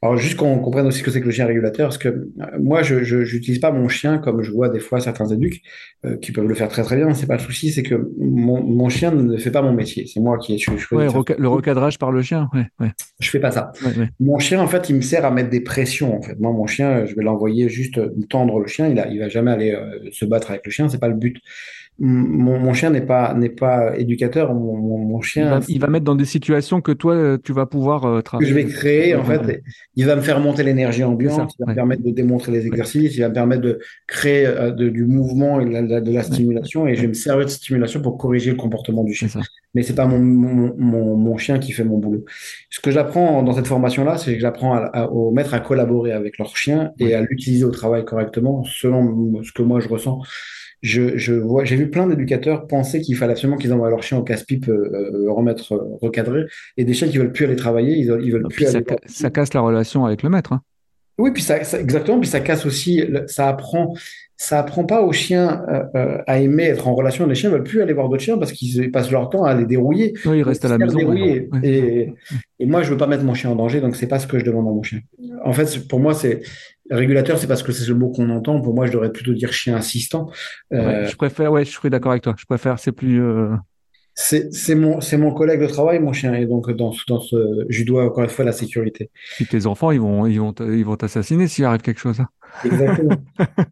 [0.03, 2.27] Alors juste qu'on comprenne aussi ce que c'est que le chien régulateur, parce que euh,
[2.59, 2.97] moi je
[3.35, 5.61] n'utilise pas mon chien comme je vois des fois certains éducs
[6.07, 7.13] euh, qui peuvent le faire très très bien.
[7.13, 10.07] C'est pas le souci, c'est que mon, mon, chien ne fait pas mon métier.
[10.07, 12.49] C'est moi qui je, je ouais, le recadrage par le chien.
[12.55, 12.93] Ouais, ouais.
[13.21, 13.73] Je fais pas ça.
[14.21, 16.17] Mon chien en fait, il me sert à mettre des pressions.
[16.17, 18.89] En fait, moi mon chien, je vais l'envoyer juste tendre le chien.
[18.89, 20.89] Il a, il va jamais aller euh, se battre avec le chien.
[20.89, 21.37] C'est pas le but
[22.03, 24.55] mon, chien n'est pas n'est pas éducateur.
[24.55, 28.51] Mon, chien, il va, mettre dans des situations que toi tu vas pouvoir euh, travailler.
[28.51, 29.63] Que je vais créer en fait.
[29.97, 31.53] Il va me faire monter l'énergie ambiante.
[31.59, 33.15] il va me permettre de démontrer les exercices.
[33.17, 36.87] Il va me permettre de créer euh, du mouvement et de la, stimulation.
[36.87, 39.29] Et je vais me servir de stimulation pour corriger le comportement du chien.
[39.75, 42.25] Mais c'est pas mon, mon, chien qui fait mon boulot.
[42.71, 46.39] Ce que j'apprends dans cette formation là, c'est que j'apprends aux maîtres à collaborer avec
[46.39, 50.23] leur chien et à l'utiliser au travail correctement selon ce que moi je ressens
[50.83, 54.19] je, je vois, j'ai vu plein d'éducateurs penser qu'il fallait absolument qu'ils envoient leur chien
[54.19, 56.45] au casse-pipe, euh, euh remettre, euh, recadrer,
[56.77, 58.67] et des chiens qui veulent plus aller travailler, ils, ils veulent plus.
[58.67, 60.53] Ça, ça, casse la relation avec le maître.
[60.53, 60.63] Hein.
[61.19, 63.95] Oui, puis ça, exactement, puis ça casse aussi, ça apprend,
[64.41, 65.63] ça apprend pas aux chiens
[65.95, 67.27] euh, à aimer être en relation.
[67.27, 69.67] Les chiens veulent plus aller voir d'autres chiens parce qu'ils passent leur temps à les
[69.67, 70.15] dérouiller.
[70.25, 70.99] Oui, ils restent à la maison.
[71.63, 72.15] et,
[72.59, 74.39] et, moi, je veux pas mettre mon chien en danger, donc c'est pas ce que
[74.39, 75.01] je demande à mon chien.
[75.45, 76.41] En fait, pour moi, c'est
[76.91, 78.63] Régulateur, c'est parce que c'est le mot qu'on entend.
[78.63, 80.31] Pour moi, je devrais plutôt dire chien assistant.
[80.73, 82.35] Euh, je préfère, ouais, je suis d'accord avec toi.
[82.39, 83.23] Je préfère, c'est plus.
[83.23, 83.55] Euh,
[84.15, 86.33] c'est mon, mon collègue de travail, mon chien.
[86.33, 89.11] Et donc, dans, dans ce, je dois encore une fois la sécurité.
[89.39, 92.21] Et tes enfants, ils vont, ils vont, ils vont t'assassiner s'il arrive quelque chose.
[92.21, 92.29] Hein.
[92.65, 93.17] Exactement.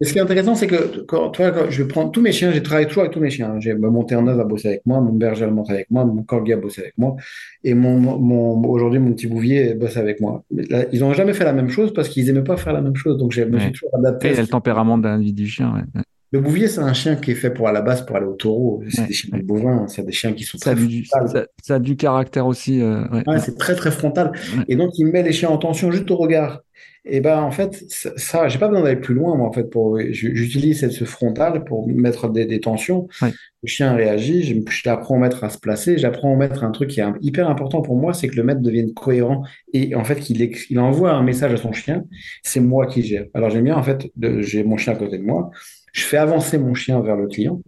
[0.00, 2.52] et ce qui est intéressant, c'est que quand, toi, quand je prends tous mes chiens,
[2.52, 3.54] j'ai travaillé toujours avec tous mes chiens.
[3.58, 6.56] J'ai mon Terneuse à bosser avec moi, mon berger allemand avec moi, mon corgi a
[6.56, 7.16] bossé avec moi,
[7.64, 10.44] et mon, mon aujourd'hui mon petit bouvier bosse avec moi.
[10.50, 12.96] Mais ils n'ont jamais fait la même chose parce qu'ils n'aimaient pas faire la même
[12.96, 13.18] chose.
[13.18, 14.28] Donc, je me suis toujours adapté.
[14.28, 15.84] Et le tempérament d'un du chien.
[16.30, 18.34] Le bouvier, c'est un chien qui est fait pour à la base pour aller au
[18.34, 18.82] taureau.
[18.90, 21.96] C'est des chiens bovins, c'est des chiens qui sont ça très du, ça, a du
[21.96, 22.82] caractère aussi.
[22.82, 23.02] Euh,
[23.38, 24.32] c'est très très frontal.
[24.68, 26.60] Et donc il met les chiens en tension juste au regard.
[27.08, 29.98] Et ben en fait, ça, j'ai pas besoin d'aller plus loin moi en fait pour
[30.10, 33.08] j'utilise ce frontal pour mettre des, tensions.
[33.22, 37.00] Le chien réagit, j'apprends au maître à se placer, j'apprends au maître un truc qui
[37.00, 39.42] est hyper important pour moi, c'est que le maître devienne cohérent
[39.72, 40.40] et en fait qu'il
[40.70, 42.04] il envoie un message à son chien.
[42.42, 43.26] C'est moi qui gère.
[43.34, 44.08] Alors j'aime bien en fait,
[44.40, 45.50] j'ai mon chien à côté de moi
[45.92, 47.60] je fais avancer mon chien vers le client.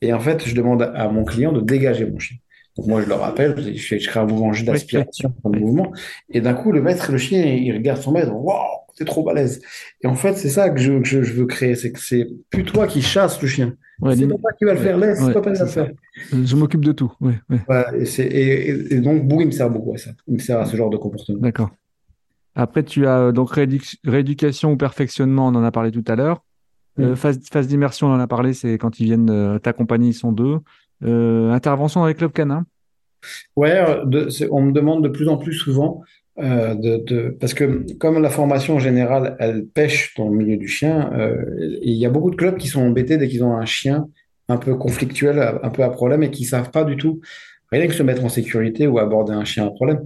[0.00, 2.36] Et en fait, je demande à mon client de dégager mon chien.
[2.86, 5.92] Moi, je le rappelle, je, crée un mouvement juste d'aspiration le mouvement.
[6.30, 8.32] Et d'un coup, le maître, le chien, il regarde son maître.
[8.32, 8.58] Waouh,
[8.94, 9.60] c'est trop balèze.
[10.02, 11.74] Et en fait, c'est ça que je, je, veux créer.
[11.74, 13.74] C'est que c'est plus toi qui chasse le chien.
[14.14, 14.96] c'est pas toi qui va le faire.
[14.96, 15.90] Laisse papa le faire.
[16.32, 17.12] Je m'occupe de tout.
[17.22, 20.10] et, et, et, donc, Bou, il me sert beaucoup à ça.
[20.26, 21.38] Il me sert à ce genre de comportement.
[21.38, 21.70] D'accord.
[22.58, 26.42] Après, tu as euh, donc rééducation ou perfectionnement, on en a parlé tout à l'heure.
[26.98, 27.16] Euh, mm.
[27.16, 30.58] phase, d'immersion, on en a parlé, c'est quand ils viennent euh, t'accompagner, ils sont deux.
[31.04, 32.64] Euh, intervention avec Club Canin
[33.56, 33.82] Ouais,
[34.50, 36.02] on me demande de plus en plus souvent,
[36.36, 41.10] de, parce que comme la formation générale, elle pêche dans le milieu du chien,
[41.82, 44.06] il y a beaucoup de clubs qui sont embêtés dès qu'ils ont un chien
[44.48, 47.20] un peu conflictuel, un peu à problème, et qui savent pas du tout
[47.70, 50.00] rien que se mettre en sécurité ou aborder un chien à problème.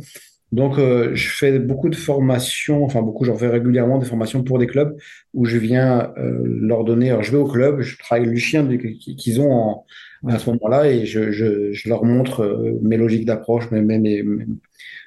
[0.51, 4.59] Donc, euh, je fais beaucoup de formations, enfin beaucoup, j'en fais régulièrement des formations pour
[4.59, 4.95] des clubs
[5.33, 7.11] où je viens euh, leur donner.
[7.11, 8.69] Alors, je vais au club, je travaille le chien
[9.17, 9.87] qu'ils ont en,
[10.29, 13.99] à ce moment-là et je, je, je, leur montre euh, mes logiques d'approche, mes, mes,
[13.99, 14.25] mes,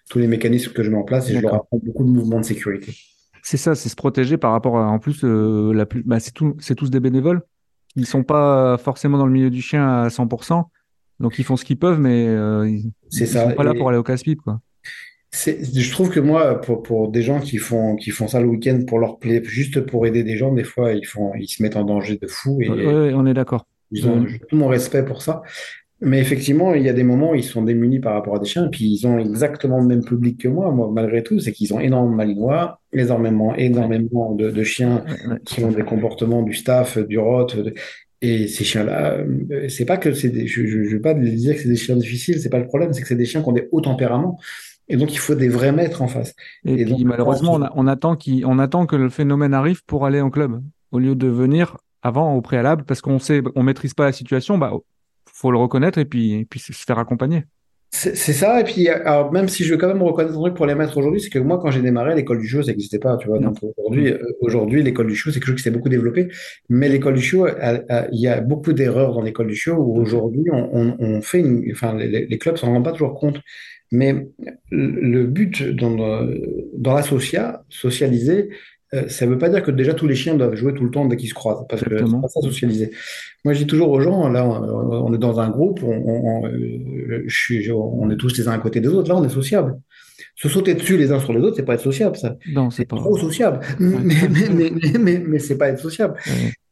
[0.09, 2.39] tous les mécanismes que je mets en place et je leur apprends beaucoup de mouvements
[2.39, 2.93] de sécurité.
[3.41, 6.33] C'est ça, c'est se protéger par rapport à, en plus, euh, la plus, bah, c'est
[6.75, 7.41] tous des bénévoles.
[7.95, 10.63] Ils sont pas forcément dans le milieu du chien à 100%.
[11.21, 13.49] Donc, ils font ce qu'ils peuvent, mais euh, ils, ils ça.
[13.49, 14.59] sont pas là pour aller au casse-pipe, quoi
[15.35, 18.81] je trouve que moi, pour, pour, des gens qui font, qui font ça le week-end
[18.87, 21.75] pour leur plaisir, juste pour aider des gens, des fois, ils, font, ils se mettent
[21.75, 22.59] en danger de fou.
[22.61, 23.65] Et, on est d'accord.
[23.95, 25.41] Ils ont tout mon respect pour ça.
[26.01, 28.45] Mais effectivement, il y a des moments où ils sont démunis par rapport à des
[28.45, 31.53] chiens, et puis ils ont exactement le même public que moi, moi malgré tout, c'est
[31.53, 35.05] qu'ils ont énormément de malinois, énormément, énormément de, de chiens
[35.45, 37.47] qui ont des comportements du staff, du rot.
[38.21, 41.61] Et ces chiens-là, euh, c'est pas que c'est des, je, je veux pas dire que
[41.61, 43.53] c'est des chiens difficiles, c'est pas le problème, c'est que c'est des chiens qui ont
[43.53, 44.37] des hauts tempéraments.
[44.87, 46.35] Et donc, il faut des vrais maîtres en face.
[46.65, 50.61] Et, puis, malheureusement, on, attend on attend que le phénomène arrive pour aller en club,
[50.91, 54.59] au lieu de venir avant, au préalable, parce qu'on sait, on maîtrise pas la situation,
[54.59, 54.71] bah,
[55.25, 57.45] faut le reconnaître et puis, et puis se faire accompagner.
[57.91, 60.65] C'est ça, et puis alors, même si je veux quand même reconnaître un truc pour
[60.65, 63.15] les maîtres aujourd'hui, c'est que moi, quand j'ai démarré, l'école du show, ça n'existait pas,
[63.17, 63.39] tu vois.
[63.39, 66.27] Donc aujourd'hui, euh, aujourd'hui, l'école du show, c'est quelque chose qui s'est beaucoup développé,
[66.69, 70.43] mais l'école du show, il y a beaucoup d'erreurs dans l'école du show où aujourd'hui,
[70.51, 73.39] on, on, fait, une, enfin, les, les clubs s'en rendent pas toujours compte.
[73.91, 74.27] Mais
[74.71, 75.95] le but dans,
[76.77, 78.49] dans la socia, socialiser,
[78.95, 80.91] euh, ça ne veut pas dire que déjà tous les chiens doivent jouer tout le
[80.91, 82.91] temps dès qu'ils se croisent, parce que c'est pas ça socialiser.
[83.43, 87.23] Moi, je dis toujours aux gens, là, on est dans un groupe, on, on, euh,
[87.27, 89.79] je suis, on est tous les uns à côté des autres, là, on est sociable.
[90.37, 92.35] Se sauter dessus les uns sur les autres, c'est pas être sociable, ça.
[92.51, 92.97] Non, c'est pas...
[92.97, 93.61] trop sociable.
[93.79, 93.97] Mais,
[94.29, 96.15] mais, mais, mais, mais c'est pas être sociable.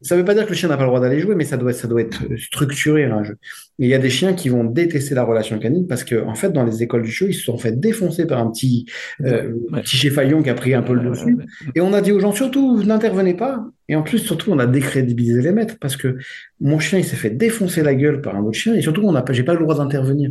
[0.02, 1.56] Ça veut pas dire que le chien n'a pas le droit d'aller jouer, mais ça
[1.56, 3.36] doit, ça doit être structuré un jeu.
[3.78, 6.52] Il y a des chiens qui vont détester la relation canine parce que, en fait,
[6.52, 8.84] dans les écoles du show, ils se sont fait défoncer par un petit,
[9.22, 11.38] euh, petit chefaillon qui a pris un peu le dessus.
[11.74, 13.64] Et on a dit aux gens, surtout, n'intervenez pas.
[13.88, 16.18] Et en plus, surtout, on a décrédibilisé les maîtres parce que
[16.60, 19.12] mon chien, il s'est fait défoncer la gueule par un autre chien et surtout, on
[19.12, 20.30] n'a pas, j'ai pas le droit d'intervenir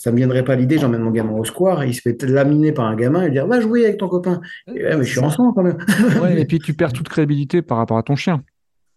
[0.00, 2.86] ça me viendrait pas l'idée, j'emmène mon gamin au square, il se fait laminer par
[2.86, 4.40] un gamin et dire va jouer avec ton copain.
[4.66, 5.76] mais je suis ensemble quand même.
[6.22, 8.42] ouais, et puis tu perds toute crédibilité par rapport à ton chien.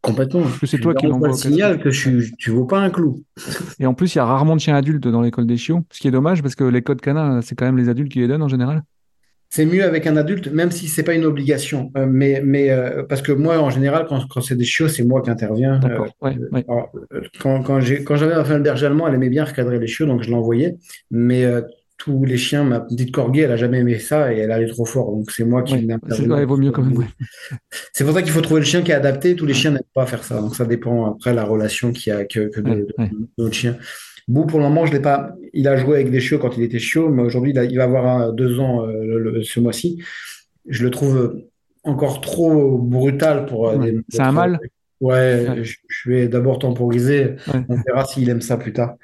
[0.02, 0.44] Complètement.
[0.44, 1.28] Parce que c'est toi qui l'envoie.
[1.28, 3.22] le signal que je, tu vaux pas un clou.
[3.80, 6.00] Et en plus, il y a rarement de chiens adultes dans l'école des chiots, ce
[6.00, 8.28] qui est dommage parce que les codes canins, c'est quand même les adultes qui les
[8.30, 8.84] donnent en général
[9.54, 11.92] c'est mieux avec un adulte, même si c'est pas une obligation.
[11.96, 15.04] Euh, mais mais euh, parce que moi, en général, quand, quand c'est des chiots, c'est
[15.04, 15.80] moi qui interviens.
[15.84, 16.32] Euh,
[17.40, 20.24] quand quand j'ai quand j'avais un berger allemand, elle aimait bien recadrer les chiots, donc
[20.24, 20.78] je l'envoyais.
[21.12, 21.46] Mais
[22.00, 24.86] tous les chiens, ma petite corgi, elle a jamais aimé ça et elle allait trop
[24.86, 25.12] fort.
[25.12, 27.06] Donc c'est moi qui ouais, vaut mieux quand même.
[27.94, 29.36] C'est pour ça qu'il faut trouver le chien qui est adapté.
[29.36, 30.42] Tous les chiens n'aiment pas faire ça.
[30.42, 32.60] Donc ça dépend après la relation qu'il y a que, que
[33.38, 33.78] d'autres chiens.
[34.28, 35.36] Bou, pour le moment, je l'ai pas.
[35.54, 38.34] Il a joué avec des chiots quand il était chiot, mais aujourd'hui, il, va avoir
[38.34, 40.02] deux ans euh, ce mois-ci.
[40.68, 41.44] Je le trouve
[41.84, 43.70] encore trop brutal pour.
[43.70, 44.60] Euh, c'est un mal
[45.02, 47.36] Ouais, Je, vais d'abord temporiser.
[47.68, 48.96] On verra s'il aime ça plus tard.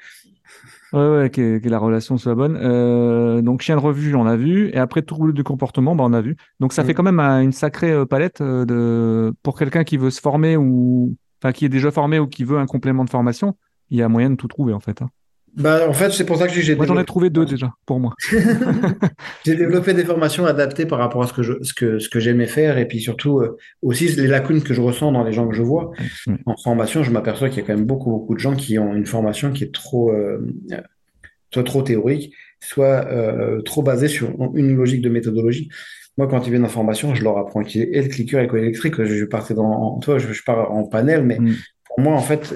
[0.94, 2.58] Ouais, ouais, que, la relation soit bonne.
[2.60, 4.70] Euh, donc, chien de revue, on a vu.
[4.70, 6.36] Et après, trouble du comportement, bah, on a vu.
[6.58, 9.32] Donc, ça fait quand même une sacrée palette de...
[9.42, 12.58] pour quelqu'un qui veut se former ou enfin, qui est déjà formé ou qui veut
[12.58, 13.54] un complément de formation
[13.90, 15.02] il y a moyen de tout trouver en fait.
[15.02, 15.10] Hein.
[15.56, 16.76] Bah, en fait, c'est pour ça que j'ai.
[16.76, 18.14] Moi, j'en ai trouvé deux déjà, pour moi.
[19.44, 22.20] j'ai développé des formations adaptées par rapport à ce que je, ce que, ce que
[22.20, 25.48] j'aimais faire et puis surtout euh, aussi les lacunes que je ressens dans les gens
[25.48, 25.90] que je vois.
[26.46, 28.94] En formation, je m'aperçois qu'il y a quand même beaucoup, beaucoup de gens qui ont
[28.94, 30.38] une formation qui est trop, euh,
[31.52, 35.68] soit trop théorique, soit euh, trop basée sur une logique de méthodologie.
[36.16, 39.02] Moi, quand ils viennent en formation, je leur apprends et le clicker électrique.
[39.02, 41.54] Je partais dans, toi, je, je pars en panel, mais mm
[41.90, 42.54] pour moi, en fait.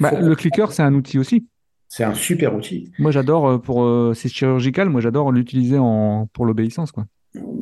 [0.00, 1.46] Bah, le clicker, c'est un outil aussi.
[1.88, 2.90] C'est un super outil.
[2.98, 3.84] Moi, j'adore euh, pour.
[3.84, 6.28] Euh, c'est chirurgical, moi, j'adore l'utiliser en...
[6.32, 7.06] pour l'obéissance, quoi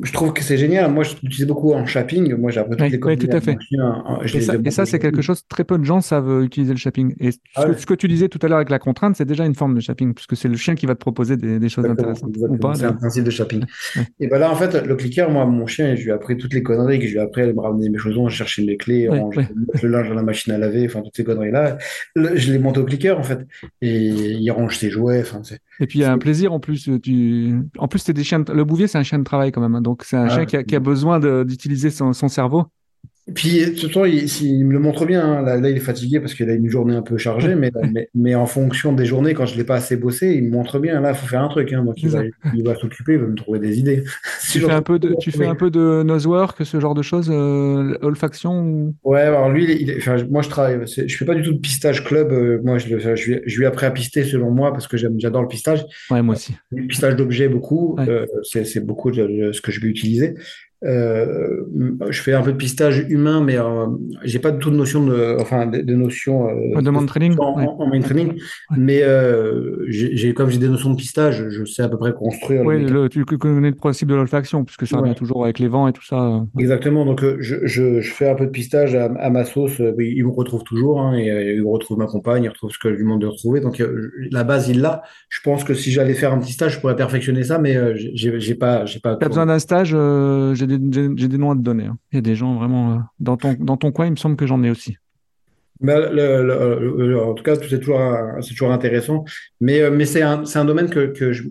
[0.03, 0.91] je trouve que c'est génial.
[0.91, 2.35] Moi, je l'utilisais beaucoup en shopping.
[2.35, 3.57] Moi, j'ai appris toutes les Oui, tout à fait.
[4.65, 7.15] et ça, c'est quelque chose, très peu de gens savent utiliser le shopping.
[7.19, 9.55] Et ah ce, que, tu disais tout à l'heure avec la contrainte, c'est déjà une
[9.55, 12.35] forme de shopping, puisque c'est le chien qui va te proposer des, choses intéressantes.
[12.75, 13.63] C'est un principe de shopping.
[14.19, 16.53] Et ben là, en fait, le clicker, moi, mon chien, je lui ai appris toutes
[16.53, 19.07] les conneries, que je lui ai appris à me ramener mes chaussons, chercher mes clés,
[19.09, 19.47] ranger
[19.81, 21.77] le linge dans la machine à laver, enfin, toutes ces conneries-là.
[22.15, 23.39] Je l'ai monté au clicker, en fait.
[23.81, 25.23] Et il range ses jouets.
[25.79, 26.89] Et puis, il y a un plaisir en plus.
[27.01, 27.55] Tu...
[27.77, 28.43] En plus, c'est des chiens.
[28.53, 29.64] Le bouvier, c'est un chien de travail quand même.
[29.69, 32.65] Donc, c'est un chien qui a, besoin d'utiliser son, cerveau.
[33.27, 35.25] Et puis, de toute façon, il, il me le montre bien.
[35.25, 35.41] hein.
[35.41, 38.07] Là, là, il est fatigué parce qu'il a une journée un peu chargée, mais, mais,
[38.13, 41.01] mais en fonction des journées, quand je l'ai pas assez bossé, il me montre bien.
[41.01, 41.73] Là, il faut faire un truc.
[41.73, 41.83] hein.
[41.83, 42.25] Donc, il va, ça.
[42.55, 44.03] il va s'occuper, il va me trouver des idées.
[44.51, 46.93] Tu fais un peu de, tu je fais vais- un peu de nosework, ce genre
[46.93, 48.95] de choses, euh, olfaction ou...
[49.03, 51.41] Ouais, alors lui, il est- il est- enfin, moi je travaille, je fais pas du
[51.41, 52.31] tout de pistage club.
[52.31, 53.01] euh, moi, je, lui,
[53.45, 55.83] je lui ai appris à pister selon moi parce que j'adore le pistage.
[56.11, 56.53] Ouais, moi aussi.
[56.71, 57.95] Le pistage d'objets, beaucoup.
[57.97, 58.07] Ouais.
[58.07, 60.35] euh, c'est, c'est beaucoup de, de ce que je vais utiliser.
[60.85, 61.63] Euh,
[62.09, 63.87] je fais un peu de pistage humain, mais euh,
[64.23, 67.35] j'ai pas du tout de notion de, enfin, de, de notion euh, de mind training,
[67.39, 67.65] en, ouais.
[67.67, 68.33] en- main training.
[68.77, 72.63] Mais euh, j'ai, comme j'ai des notions de pistage, je sais à peu près construire
[72.63, 75.01] le- tu connais le principe de l'olfaction, puisque ça Ouais.
[75.01, 76.21] revient toujours avec les vents et tout ça.
[76.21, 76.39] euh.
[76.59, 80.13] Exactement, donc je, je, je fais un peu de pistage à, à ma sauce, oui,
[80.15, 82.95] il me retrouve toujours, hein, et il retrouve ma compagne, il retrouve ce que je
[82.95, 83.83] lui demande de retrouver, donc
[84.31, 85.01] la base il l'a.
[85.29, 88.55] Je pense que si j'allais faire un petit stage, je pourrais perfectionner ça, mais j'ai
[88.55, 89.15] pas, j'ai pas.
[89.15, 89.89] T'as besoin d'un stage,
[90.53, 91.85] j'ai des, des noms à te donner.
[91.85, 91.97] hein.
[92.11, 94.35] Il y a des gens vraiment euh, dans ton dans ton coin, il me semble
[94.35, 94.97] que j'en ai aussi.
[95.81, 97.99] Mais le- le- le- en tout cas, c'est toujours,
[98.41, 99.25] c'est toujours intéressant,
[99.59, 101.43] mais, euh, mais c'est un, un domaine que, que je,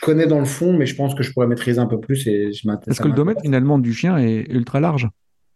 [0.00, 2.52] connais dans le fond, mais je pense que je pourrais maîtriser un peu plus et
[2.52, 2.62] je.
[2.64, 5.08] Parce que le domaine finalement du chien est ultra large.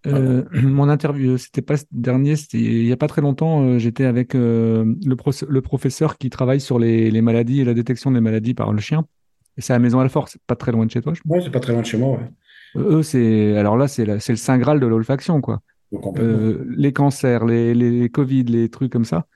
[0.09, 3.63] Euh, mon interview, c'était pas ce dernier, c'était il y a pas très longtemps.
[3.65, 7.65] euh, j'étais avec euh, le, pro- le professeur qui travaille sur les, les maladies et
[7.65, 9.05] la détection des maladies par le chien.
[9.57, 11.15] Et c'est à Maison Alfort, c'est pas très loin de chez toi.
[11.15, 12.29] je Ouais, c'est pas très loin de chez moi, ouais.
[12.77, 15.61] Eux, c'est alors là, c'est le saint graal de l'olfaction, quoi.
[16.19, 19.27] Euh, les cancers, les, les Covid, les trucs comme ça.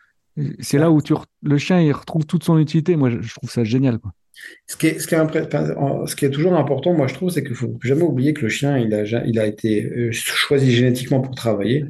[0.61, 2.97] C'est là où tu re- le chien il retrouve toute son utilité.
[2.97, 4.13] Moi, je, trouve ça génial, quoi.
[4.67, 7.07] Ce qui est, ce qui est, impré- enfin, en- ce qui est toujours important, moi,
[7.09, 9.47] je trouve, c'est qu'il faut jamais oublier que le chien, il a, ja- il a
[9.47, 11.85] été euh, choisi génétiquement pour travailler.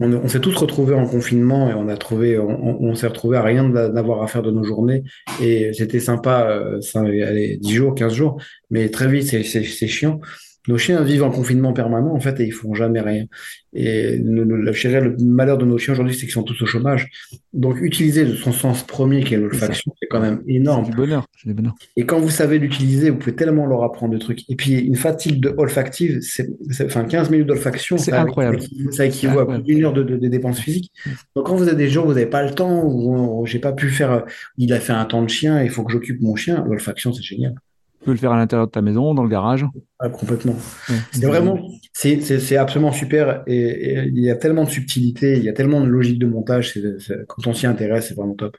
[0.00, 3.42] On, on s'est tous retrouvés en confinement et on a trouvé, on, s'est retrouvés à
[3.42, 5.02] rien d'a- d'avoir à faire de nos journées.
[5.40, 10.20] Et c'était sympa, euh, ça, allez, 10 jours, 15 jours, mais très vite, c'est chiant.
[10.68, 13.24] Nos chiens vivent en confinement permanent, en fait, et ils font jamais rien.
[13.74, 17.08] Et le, malheur de nos chiens aujourd'hui, c'est qu'ils sont tous au chômage.
[17.52, 20.84] Donc, utiliser son sens premier, qui est l'olfaction, c'est quand même énorme.
[20.84, 21.26] C'est du bonheur.
[21.36, 21.74] C'est du bonheur.
[21.96, 24.48] Et quand vous savez l'utiliser, vous pouvez tellement leur apprendre de trucs.
[24.50, 26.48] Et puis, une fatigue de olfactive, c'est,
[26.84, 28.58] enfin, 15 minutes d'olfaction, C'est incroyable.
[28.90, 30.92] ça équivaut- à d'une heure de, de- de dépenses physiques.
[31.34, 33.72] Donc, quand vous avez des jours où vous n'avez pas le temps, où j'ai pas
[33.72, 34.24] pu faire,
[34.56, 37.22] il a fait un temps de chien, il faut que j'occupe mon chien, l'olfaction, c'est
[37.22, 37.54] génial.
[38.08, 39.66] Peux le faire à l'intérieur de ta maison, dans le garage.
[39.98, 40.56] Ah, complètement.
[40.88, 40.94] Ouais.
[41.12, 41.58] C'est vraiment,
[41.92, 43.42] c'est, absolument super.
[43.46, 46.24] Et, et il y a tellement de subtilité, il y a tellement de logique de
[46.24, 46.72] montage.
[46.72, 48.56] C'est, c'est- quand on s'y intéresse, c'est vraiment top.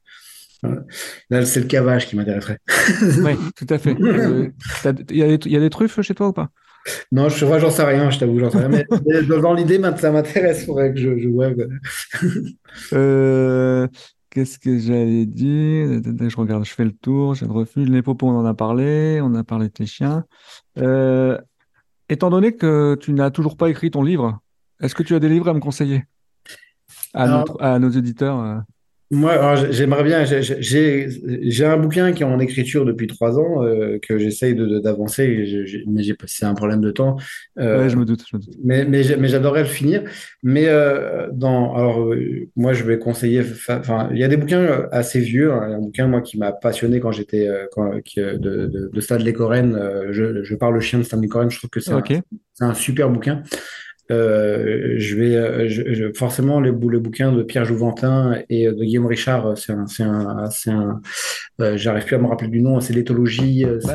[1.32, 2.60] Là, c'est le cavage qui m'intéresserait.
[3.24, 3.97] Oui, tout à fait.
[4.00, 4.50] Euh,
[5.10, 6.50] Il y, a des- il y a des truffes chez toi ou pas?
[7.12, 8.70] Non, je vois, j'en sais rien, je t'avoue, j'en sais rien.
[8.70, 10.64] Mais, mais dans l'idée, maintenant, ça m'intéresse.
[10.64, 11.10] Faudrait que je.
[12.93, 13.88] Euh,
[14.30, 16.01] qu'est-ce que j'allais dire?
[16.30, 17.89] Je regarde, je fais le tour, j'ai le refuge.
[17.89, 20.25] Les popos, on en a parlé, on a parlé de tes chiens.
[20.77, 21.38] Euh,
[22.09, 24.39] étant donné que tu n'as toujours pas écrit ton livre,
[24.82, 26.05] est-ce que tu as des livres à me conseiller?
[27.13, 28.63] À, Alors- notre- à nos éditeurs?
[29.12, 30.24] Moi, j'aimerais bien.
[30.24, 31.07] j'ai-
[31.66, 35.47] un bouquin qui est en écriture depuis trois ans euh, que j'essaye de, de- d'avancer,
[35.47, 37.18] je- je- mais c'est un problème de temps.
[37.57, 38.53] Euh, Ouais, je me doute, je me doute.
[38.64, 40.03] Mais, mais, j'adorerais le finir.
[40.43, 43.41] Mais euh, dans, alors, euh, moi, je vais conseiller.
[43.70, 45.51] Enfin, il y a des bouquins assez vieux.
[45.53, 45.64] hein.
[45.68, 47.47] Il y a un bouquin, moi, qui m'a passionné quand j'étais
[48.38, 49.76] de, de, de Stanley Coren.
[50.12, 51.49] je, je parle le chien de Stanley Coren.
[51.49, 52.14] Je trouve que c'est un, Ok.
[52.53, 53.41] c'est un super bouquin.
[54.12, 58.68] Euh, je vais euh, je- je- forcément les, bou- les bouquins de Pierre Jouventin et
[58.68, 59.55] euh, de Guillaume Richard.
[59.57, 60.99] C'est un, c'est un, c'est un.
[61.62, 62.80] euh, j'arrive plus à me rappeler du nom.
[62.80, 63.66] C'est l'éthologie.
[63.86, 63.93] Bah,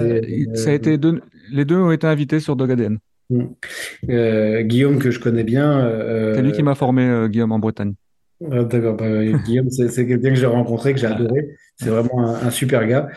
[0.55, 1.21] ça a été deux-
[1.53, 2.99] les deux ont été invités sur Dog ADN.
[4.09, 5.91] euh, Guillaume que je connais bien.
[6.35, 7.95] C'est lui qui m'a formé, Guillaume, en Bretagne.
[8.51, 11.49] Ah, D'accord, bah, Guillaume, c'est c'est quelqu'un que j'ai rencontré, que j'ai adoré.
[11.77, 13.09] C'est vraiment un, un super gars.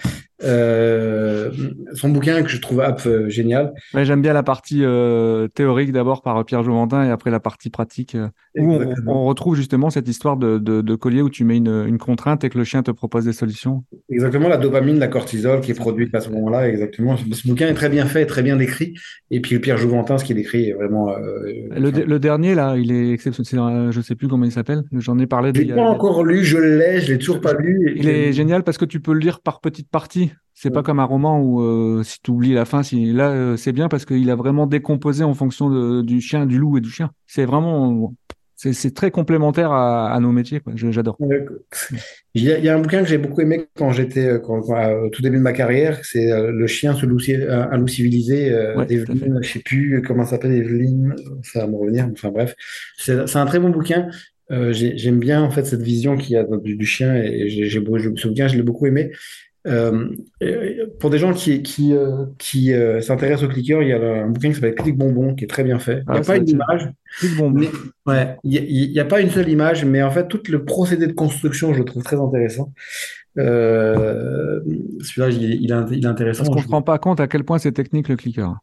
[0.43, 1.51] Euh,
[1.93, 3.73] son bouquin que je trouve app, euh, génial.
[3.93, 7.69] Ouais, j'aime bien la partie euh, théorique d'abord par Pierre Jouventin et après la partie
[7.69, 8.77] pratique euh, où
[9.07, 12.43] on, retrouve justement cette histoire de, de, de collier où tu mets une, une contrainte
[12.43, 13.83] et que le chien te propose des solutions.
[14.09, 16.69] Exactement, la dopamine, la cortisol qui est produite à ce moment-là.
[16.69, 17.17] Exactement.
[17.17, 18.93] Ce bouquin est très bien fait, très bien décrit.
[19.31, 21.09] Et puis Pierre Jouventin, ce qu'il écrit est vraiment.
[21.09, 23.91] euh, Le, dernier là, il est exceptionnel.
[23.91, 24.83] Je sais plus comment il s'appelle.
[24.91, 25.51] J'en ai parlé.
[25.55, 27.93] je l'ai a- pas encore lu, je l'ai, je l'ai toujours pas lu.
[27.95, 30.26] Il est génial parce que tu peux le lire par petites parties.
[30.53, 33.57] C'est pas comme un roman où euh, si tu oublies la fin, si là euh,
[33.57, 36.81] c'est bien parce qu'il a vraiment décomposé en fonction de- du chien, du loup et
[36.81, 37.11] du chien.
[37.27, 38.13] C'est vraiment
[38.55, 40.61] c'est très complémentaire à, à nos métiers.
[40.73, 41.15] J'adore.
[42.33, 44.39] Il y a, un bouquin que j'ai beaucoup aimé quand j'étais euh,
[45.05, 47.19] au tout début de ma carrière, c'est Le chien sous loup,
[47.49, 51.13] un loup civilisé Ouais, je sais plus comment ça s'appelle Evelyne,
[51.43, 52.55] ça va me revenir, enfin bref.
[52.97, 54.09] C'est un très bon bouquin.
[54.49, 57.49] Euh, j'ai- j'aime bien en fait cette vision qu'il y a du, du chien et
[57.49, 59.11] j'ai ce bouquin, je l'ai beaucoup aimé.
[59.67, 60.07] Euh,
[60.99, 64.29] pour des gens qui, qui, euh, qui euh, s'intéressent au clicker, il y a un
[64.29, 66.03] bouquin qui s'appelle Click Bonbon qui est très bien fait.
[66.07, 66.89] Il n'y a Ah, pas une image,
[67.53, 67.69] mais,
[68.05, 71.13] ouais, il n'y a, pas une seule image, mais en fait, tout le procédé de
[71.13, 72.71] construction, je le trouve très intéressant.
[73.35, 75.61] Celui-là, il, il
[75.91, 76.43] il est intéressant.
[76.43, 78.55] Parce qu'on ne Je- se rend pas compte à quel point c'est technique le clicker.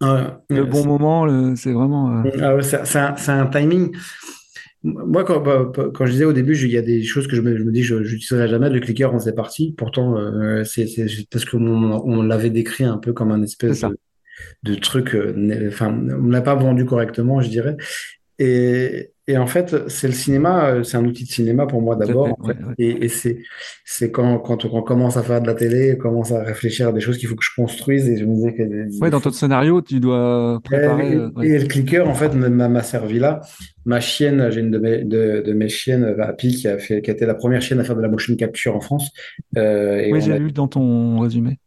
[0.00, 2.22] Le bon moment, c'est vraiment.
[2.40, 3.94] Ah un, c'est un timing.
[4.84, 7.40] Moi, quand, bah, quand je disais au début, il y a des choses que je
[7.40, 9.72] me, je me dis, je n'utiliserai jamais le clicker en faisait partie.
[9.78, 10.86] Pourtant, euh, c'est
[11.30, 11.60] parce qu'on
[11.92, 13.96] on l'avait décrit un peu comme un espèce de,
[14.64, 15.14] de truc.
[15.14, 17.76] euh, Enfin, on ne l'a pas vendu correctement, je dirais.
[18.44, 21.94] Et, et en fait, c'est le cinéma, euh, c'est un outil de cinéma pour moi
[21.94, 22.26] d'abord.
[22.26, 22.52] fait, en fait.
[22.54, 22.74] ouais, ouais.
[22.78, 23.38] Et, et c'est
[23.84, 26.92] c'est quand, quand, on commence à faire de la télé, on commence à réfléchir à
[26.92, 28.08] des choses qu'il faut que je construise.
[28.08, 31.12] Et je me disais que Ouais, dans ton scénario, tu dois préparer.
[31.12, 33.42] et, euh, et le clicker, en fait, m'a servi là.
[33.84, 37.00] Ma chienne, j'ai une de mes, de, de mes chiennes, euh, Happy, qui a fait,
[37.00, 39.08] qui a été la première chienne à faire de la motion capture en France.
[39.56, 41.58] Euh, et Oui, j'ai a, lu dans ton résumé.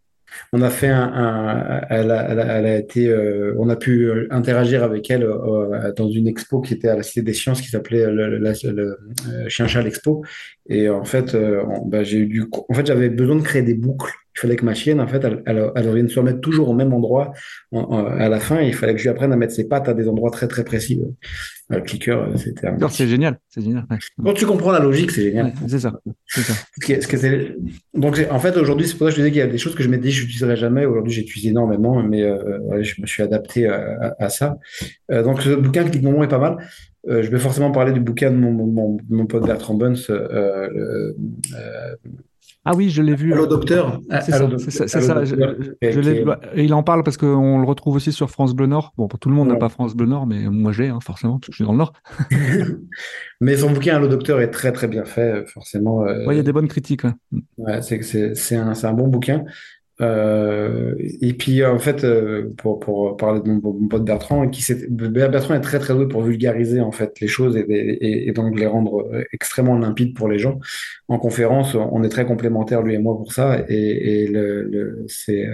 [0.54, 5.24] On a fait un, elle a, été, euh, on a pu euh, interagir avec elle
[5.24, 9.80] euh, dans une expo qui était à la Cité des Sciences, qui s'appelait le, le,
[9.84, 10.24] l'Expo.
[10.68, 13.76] Et en fait, euh, bah, j'ai eu du, en fait, j'avais besoin de créer des
[13.76, 14.12] boucles.
[14.36, 16.74] Il fallait que ma chienne, en fait, elle, elle, elle revienne se remettre toujours au
[16.74, 17.32] même endroit
[17.72, 18.60] en- en- à la fin.
[18.60, 20.48] Et il fallait que je lui apprenne à mettre ses pattes à des endroits très
[20.48, 21.00] très précis.
[21.02, 22.90] Euh, Le clicker, euh, c'était un...
[22.90, 23.40] C'est génial.
[23.48, 23.86] C'est génial.
[23.90, 23.98] ouais.
[24.24, 25.46] Quand tu comprends la logique, c'est génial.
[25.48, 25.94] Ouais, c'est ça.
[26.28, 26.54] C'est ça.
[26.80, 27.56] Ce qui est- ce que c'est-
[27.94, 29.74] Donc, en fait, aujourd'hui, c'est pour ça que je disais qu'il y a des choses
[29.76, 30.86] que je m'étais dit que je jamais.
[30.86, 34.58] Aujourd'hui, j'utilise énormément, mais euh, ouais, je me suis adapté à, à- à ça.
[35.12, 36.58] Euh, donc, ce bouquin, Click Moment, est pas mal.
[37.08, 39.94] Euh, je vais forcément parler du bouquin de mon, mon, mon- mon pote Bertrand Buns,
[40.10, 40.28] euh,
[41.54, 41.96] euh,
[42.68, 43.32] Ah oui, je l'ai vu.
[43.32, 44.02] Allô Docteur.
[44.22, 45.24] C'est ça, ça, ça.
[45.24, 45.36] Je,
[45.84, 46.26] je- l'ai-
[46.64, 48.94] il en parle parce qu'on le retrouve aussi sur France Bleu Nord.
[48.98, 49.60] Bon, tout le monde n'a Ouais.
[49.60, 51.78] pas France Bleu Nord, mais moi j'ai, hein, forcément, parce que je suis dans le
[51.78, 51.94] Nord.
[53.42, 56.06] Mais son bouquin Allô Docteur est très très bien fait, forcément.
[56.08, 57.04] euh, Ouais, il y a des bonnes critiques.
[57.04, 57.12] ouais.
[57.68, 59.44] Un, c'est un bon bouquin.
[60.02, 64.62] Euh, et puis en fait, euh, pour, pour parler de mon, mon pote Bertrand, qui
[64.90, 68.60] Bertrand est très très doué pour vulgariser en fait les choses et, et, et donc
[68.60, 70.60] les rendre euh, extrêmement limpides pour les gens.
[71.08, 75.06] En conférence, on est très complémentaires lui et moi pour ça, et, et le, le,
[75.08, 75.48] c'est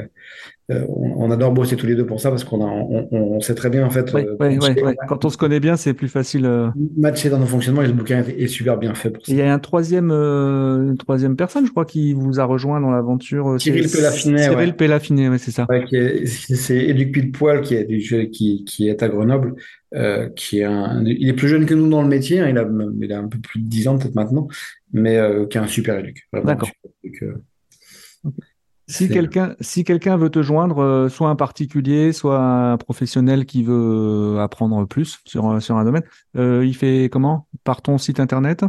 [0.72, 3.56] euh, on, on adore bosser tous les deux pour ça parce qu'on on, on, sait
[3.56, 4.96] très bien en fait Ouais, euh, ouais, ouais.
[5.08, 6.46] Quand on se connaît bien, c'est plus facile.
[6.46, 6.70] euh.
[6.98, 9.32] matcher dans nos fonctionnements et le bouquin est, est super bien fait pour Et ça.
[9.34, 12.80] il y a un troisième, euh, une troisième personne, je crois, qui vous a rejoint
[12.80, 13.50] dans l'aventure.
[13.52, 14.76] euh, Cyril Pellafinet, Cyril
[15.30, 15.68] ouais, c'est ça.
[16.56, 19.56] C'est Éduc Poil qui est, du jeu- qui, qui est à Grenoble,
[20.36, 22.66] qui est un, il est plus jeune que nous dans le métier, hein, il a,
[23.02, 24.48] il a un peu plus de 10 ans peut-être maintenant,
[24.94, 25.20] mais
[25.50, 26.28] qui est un super éduc.
[26.34, 26.70] D'accord.
[28.92, 28.98] Euh.
[28.98, 33.64] Si quelqu'un, si quelqu'un veut te joindre, euh, soit un particulier, soit un professionnel qui
[33.64, 36.04] veut euh, apprendre plus sur, un- sur un domaine,
[36.38, 37.48] euh, il fait comment?
[37.64, 38.64] Par ton site internet?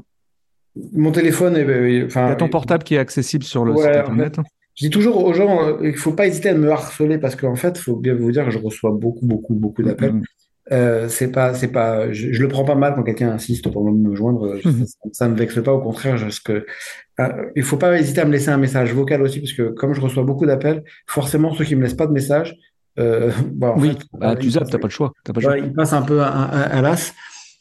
[0.93, 3.73] Mon téléphone est, euh, Il y enfin, a ton portable qui est accessible sur le
[3.73, 4.37] Ouais, site en internet?
[4.75, 7.57] je dis toujours aux gens, euh, il faut pas hésiter à me harceler parce qu'en
[7.57, 10.23] fait, il faut bien vous dire que je reçois beaucoup, beaucoup, beaucoup d'appels.
[10.71, 13.85] Euh, c'est pas, c'est pas, je, je le prends pas mal quand quelqu'un insiste pour
[13.91, 14.55] me joindre.
[14.65, 14.87] Mhm.
[14.87, 16.65] ça, ça me vexe pas, au contraire, je- parce que
[17.29, 19.95] euh, il faut pas hésiter à me laisser un message vocal aussi, parce que comme
[19.95, 22.57] je reçois beaucoup d'appels, forcément ceux qui me laissent pas de message,
[22.99, 25.13] euh, bah, en Oui, fait, bah, euh, tu zappes, t'as pas le choix.
[25.25, 25.53] T'as pas le choix.
[25.53, 27.13] ouais, ils passent un peu à, à, à l'as.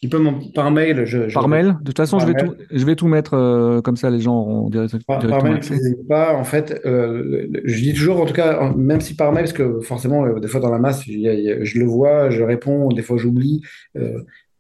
[0.03, 2.41] Ils peuvent m'en- par mail, je, je- Par mail, de toute façon, Par je vais
[2.41, 2.55] mail.
[2.57, 5.49] tout, je vais tout mettre euh, comme ça, les gens auront direct- Par, par directement
[5.51, 5.75] mail, accès.
[5.75, 6.33] n'hésitez pas.
[6.35, 9.53] En fait, euh, je dis toujours, en tout cas, en- même si par mail, parce
[9.53, 11.77] que forcément, euh, des fois dans la masse, il y a- il y a- je
[11.77, 13.61] le vois, je réponds, des fois j'oublie,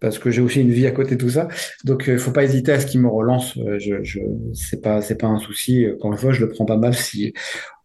[0.01, 1.47] parce que j'ai aussi une vie à côté de tout ça.
[1.85, 3.57] Donc, il faut pas hésiter à ce qu'ils me relancent.
[3.57, 4.19] Euh, je, je,
[4.53, 5.85] c'est pas, c'est pas un souci.
[5.85, 6.93] Euh, Encore une fois, je le prends pas mal.
[6.93, 7.33] Si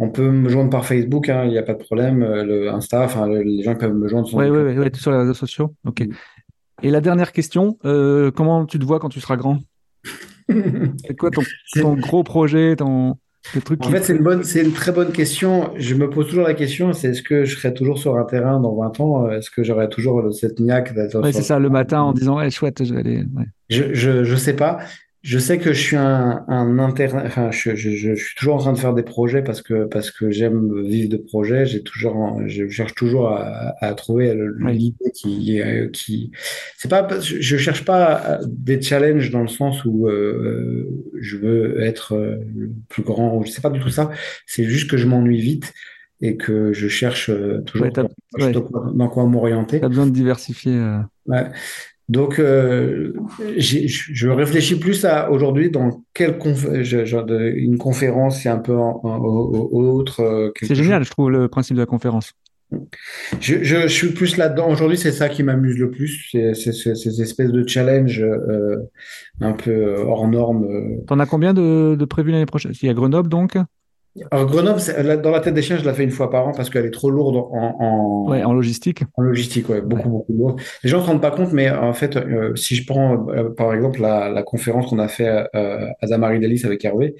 [0.00, 2.22] on peut me joindre par Facebook, hein, il n'y a pas de problème.
[2.22, 4.28] Euh, Le Insta, enfin, le- les gens peuvent me joindre.
[4.34, 5.74] Oui, oui, oui, ouais, sur les réseaux sociaux.
[5.84, 6.00] Ok.
[6.00, 6.12] Mm.
[6.82, 9.58] Et la dernière question, euh, comment tu te vois quand tu seras grand?
[10.48, 13.16] C'est quoi ton, gros projet, ton,
[13.54, 15.70] le truc En fait, c'est une bonne, c'est une très bonne question.
[15.76, 18.60] Je me pose toujours la question, c'est est-ce que je serai toujours sur un terrain
[18.60, 19.30] dans 20 ans?
[19.30, 22.36] Est-ce que j'aurai toujours cette niaque d'être Ouais, sur c'est ça, le matin en disant,
[22.38, 23.16] ouais, chouette, je vais aller.
[23.18, 23.44] ouais.
[23.68, 24.78] Je, je, je sais pas.
[25.26, 28.54] Je sais que je suis un, un interne, enfin, je, je, je, je suis toujours
[28.54, 31.66] en train de faire des projets parce que, parce que j'aime vivre de projets.
[31.66, 35.60] J'ai toujours, je cherche toujours à, à trouver l'idée qui,
[35.92, 36.30] qui,
[36.78, 40.88] c'est pas, je, cherche pas des challenges dans le sens où euh,
[41.20, 43.42] je veux être euh, le plus grand.
[43.42, 44.10] Je sais pas du tout ça.
[44.46, 45.72] C'est juste que je m'ennuie vite
[46.20, 48.08] et que je cherche euh, toujours Ouais, dans,
[48.38, 49.08] ouais.
[49.08, 49.80] quoi m'orienter.
[49.80, 50.72] T'as besoin de diversifier.
[50.72, 50.98] euh.
[51.26, 51.50] Ouais.
[52.08, 53.12] Donc, euh,
[53.56, 58.76] je réfléchis plus à aujourd'hui dans quelle conf genre de, une conférence, c'est un peu
[58.76, 60.20] en, en- au- au- autre.
[60.20, 60.76] euh, C'est chose.
[60.76, 62.32] génial, je trouve, le principe de la conférence.
[63.40, 64.68] Je, je, je suis plus là-dedans.
[64.70, 66.28] Aujourd'hui, c'est ça qui m'amuse le plus.
[66.32, 68.76] C'est ces espèces de challenge euh,
[69.40, 70.64] un peu hors norme.
[70.64, 71.04] euh.
[71.06, 72.72] T'en as combien de, de prévus l'année prochaine?
[72.82, 73.56] Il y a Grenoble, donc?
[74.30, 76.46] Alors Grenoble, c'est- la- dans la tête des chiens, je la fais une fois par
[76.48, 79.02] an parce qu'elle est trop lourde en, en, Ouais, en logistique.
[79.16, 80.08] en logistique, ouais, beaucoup, Ouais.
[80.10, 80.60] beaucoup lourde.
[80.82, 83.50] Les gens ne se rendent pas compte, mais en fait, euh, si je prends euh,
[83.50, 87.14] par exemple la, la conférence qu'on a fait euh, à Damary Delis avec Hervé,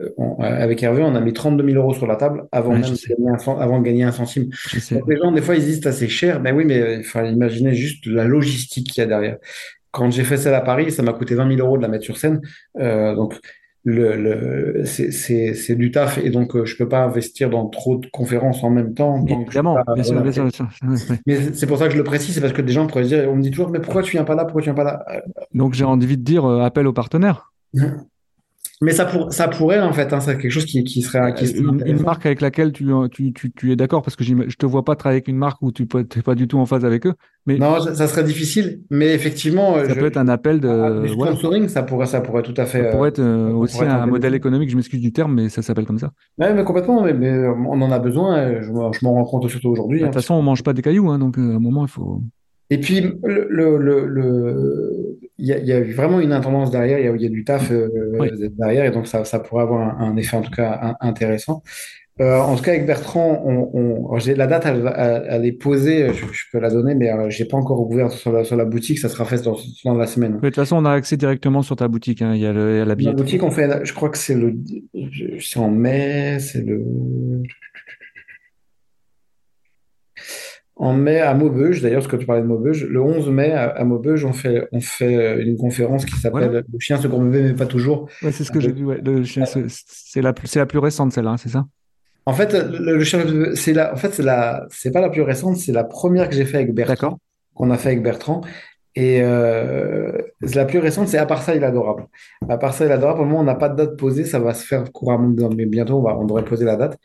[0.00, 2.70] euh, on- euh, avec Hervé, on a mis 32 000 euros sur la table avant
[2.72, 4.48] Ouais, même de gagner un, avant de gagner un centime.
[4.90, 6.40] Donc les gens, des fois, ils disent c'est assez cher.
[6.40, 9.36] Ben oui, mais enfin, imaginez juste la logistique qu'il y a derrière.
[9.92, 12.04] Quand j'ai fait celle à Paris, ça m'a coûté 20 000 euros de la mettre
[12.04, 12.40] sur scène.
[12.78, 13.34] Euh, donc,
[13.84, 18.06] le, le, c'est, du taf et donc euh, je peux pas investir dans trop de
[18.08, 19.24] conférences en même temps.
[19.26, 20.68] Évidemment, pas- bien sûr, bien sûr, bien sûr.
[20.82, 21.18] Ouais, ouais.
[21.26, 23.04] Mais c'est c'est pour ça que je le précise, c'est parce que des gens pourraient
[23.04, 24.74] se dire, on me dit toujours, mais pourquoi tu viens pas là, pourquoi tu viens
[24.74, 25.04] pas là?
[25.54, 27.52] Donc j'ai envie de dire euh, appel aux partenaires.
[28.82, 31.46] Mais ça, pour, ça pourrait en fait, hein, c'est quelque chose qui, qui serait, qui
[31.46, 34.64] serait Une, marque avec laquelle tu, tu, tu, tu es d'accord, parce que je te
[34.64, 37.04] vois pas travailler avec une marque où tu n'es pas du tout en phase avec
[37.06, 37.12] eux,
[37.44, 41.08] mais Non, ça, serait difficile, mais effectivement, ça je- peut être un appel ah, de.
[41.14, 41.32] voilà.
[41.32, 42.84] sponsoring, ça pourrait, ça pourrait tout à fait.
[42.84, 45.50] Ça pourrait être euh, aussi pourrait être un modèle économique, je m'excuse du terme, mais
[45.50, 46.12] ça s'appelle comme ça.
[46.38, 49.24] Ouais, mais complètement, mais, mais, euh, on en a besoin, je, m'en je m'en rends
[49.24, 50.00] compte surtout aujourd'hui.
[50.00, 51.84] De hein, toute façon, on mange pas des cailloux, hein, donc euh, à un moment,
[51.84, 52.22] il faut.
[52.70, 56.70] Et puis, le, le, le, le- il y a, il y a vraiment une intendance
[56.70, 57.88] derrière, il y a, il y a du taf euh,
[58.18, 58.28] Oui.
[58.58, 61.62] derrière, et donc ça, ça pourrait avoir un, un effet en tout cas un- intéressant.
[62.20, 65.52] Euh, en tout cas, avec Bertrand, on, on- la date, elle, va- elle- elle est
[65.52, 68.56] posée, je, je peux la donner, mais euh, j'ai pas encore ouvert sur la, sur
[68.56, 69.56] la boutique, ça sera fait dans,
[69.86, 70.32] dans la semaine.
[70.34, 72.20] Mais de toute façon, on a accès directement sur ta boutique.
[72.20, 74.18] hein, Il y a, le, il y a la boutique, on fait, je crois que
[74.18, 74.54] c'est le,
[75.40, 76.84] c'est en mai, c'est le,
[80.82, 83.68] En mai à Maubeuge, d'ailleurs, parce que tu parlais de Maubeuge, le 11 mai à,
[83.68, 86.62] à Maubeuge, on fait, on fait euh, une conférence qui s'appelle Voilà.
[86.72, 88.08] Le chien se gourmet, mais pas toujours.
[88.22, 88.86] Ouais, c'est ce que j'ai vu.
[88.86, 88.98] Ouais.
[89.26, 91.66] C'est la, la plus récente, celle-là, c'est ça?
[92.24, 93.20] En fait, le, le chien,
[93.56, 96.34] c'est la, en fait, c'est la, c'est pas la plus récente, c'est la première que
[96.34, 97.18] j'ai fait avec Bertrand, D'accord.
[97.52, 98.40] qu'on a fait avec Bertrand.
[98.96, 100.12] Et euh,
[100.54, 102.06] la plus récente, c'est À part ça, il est adorable.
[102.48, 103.18] À part ça, il est adorable.
[103.18, 105.66] Pour le moment, on n'a pas de date posée, ça va se faire couramment, mais
[105.66, 106.98] bientôt, on va, on devrait poser la date.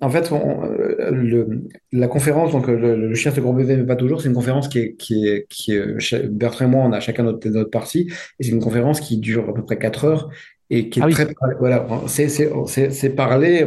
[0.00, 3.84] En fait, on- euh, le- la conférence, donc le, le chien se gros bébé, mais
[3.84, 6.84] pas toujours, c'est une conférence qui est, qui est, qui est, euh, Bertrand et moi,
[6.84, 9.76] on a chacun notre, notre partie, et c'est une conférence qui dure à peu près
[9.78, 10.30] 4 heures
[10.70, 11.12] et qui est Ah oui.
[11.14, 11.26] très,
[11.58, 13.66] voilà, c'est, c'est, c'est, c'est parler,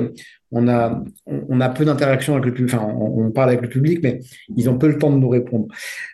[0.52, 3.68] on a, on, a peu d'interaction avec le public, enfin, on, on parle avec le
[3.70, 4.20] public, mais
[4.56, 5.68] ils ont peu le temps de nous répondre.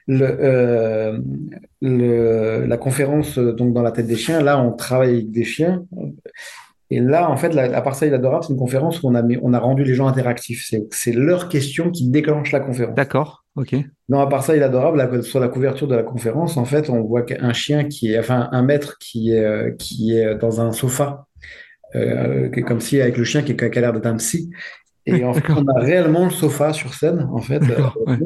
[0.08, 1.20] Le, euh,
[1.82, 5.86] le, la conférence, donc, dans la tête des chiens, là, on travaille avec des chiens,
[6.96, 9.08] et là, en fait, la, à part ça, il est adorable, c'est une conférence où
[9.08, 10.70] on a, mis- on a rendu les gens interactifs.
[10.92, 12.96] C'est, leurs questions qui déclenchent la conférence.
[12.96, 13.44] D'accord.
[13.56, 13.76] Ok.
[14.10, 14.98] Non, à part ça, il est adorable.
[14.98, 18.20] La- sur la couverture de la conférence, en fait, on voit qu'un chien qui est,
[18.20, 21.28] enfin, un maître qui est, euh, qui est dans un sofa,
[21.96, 24.50] euh, qui est comme si avec le chien qui, qui a l'air d'être un psy.
[25.06, 27.60] Et en fait, on a réellement le sofa sur scène, en fait.
[28.08, 28.18] Ouais.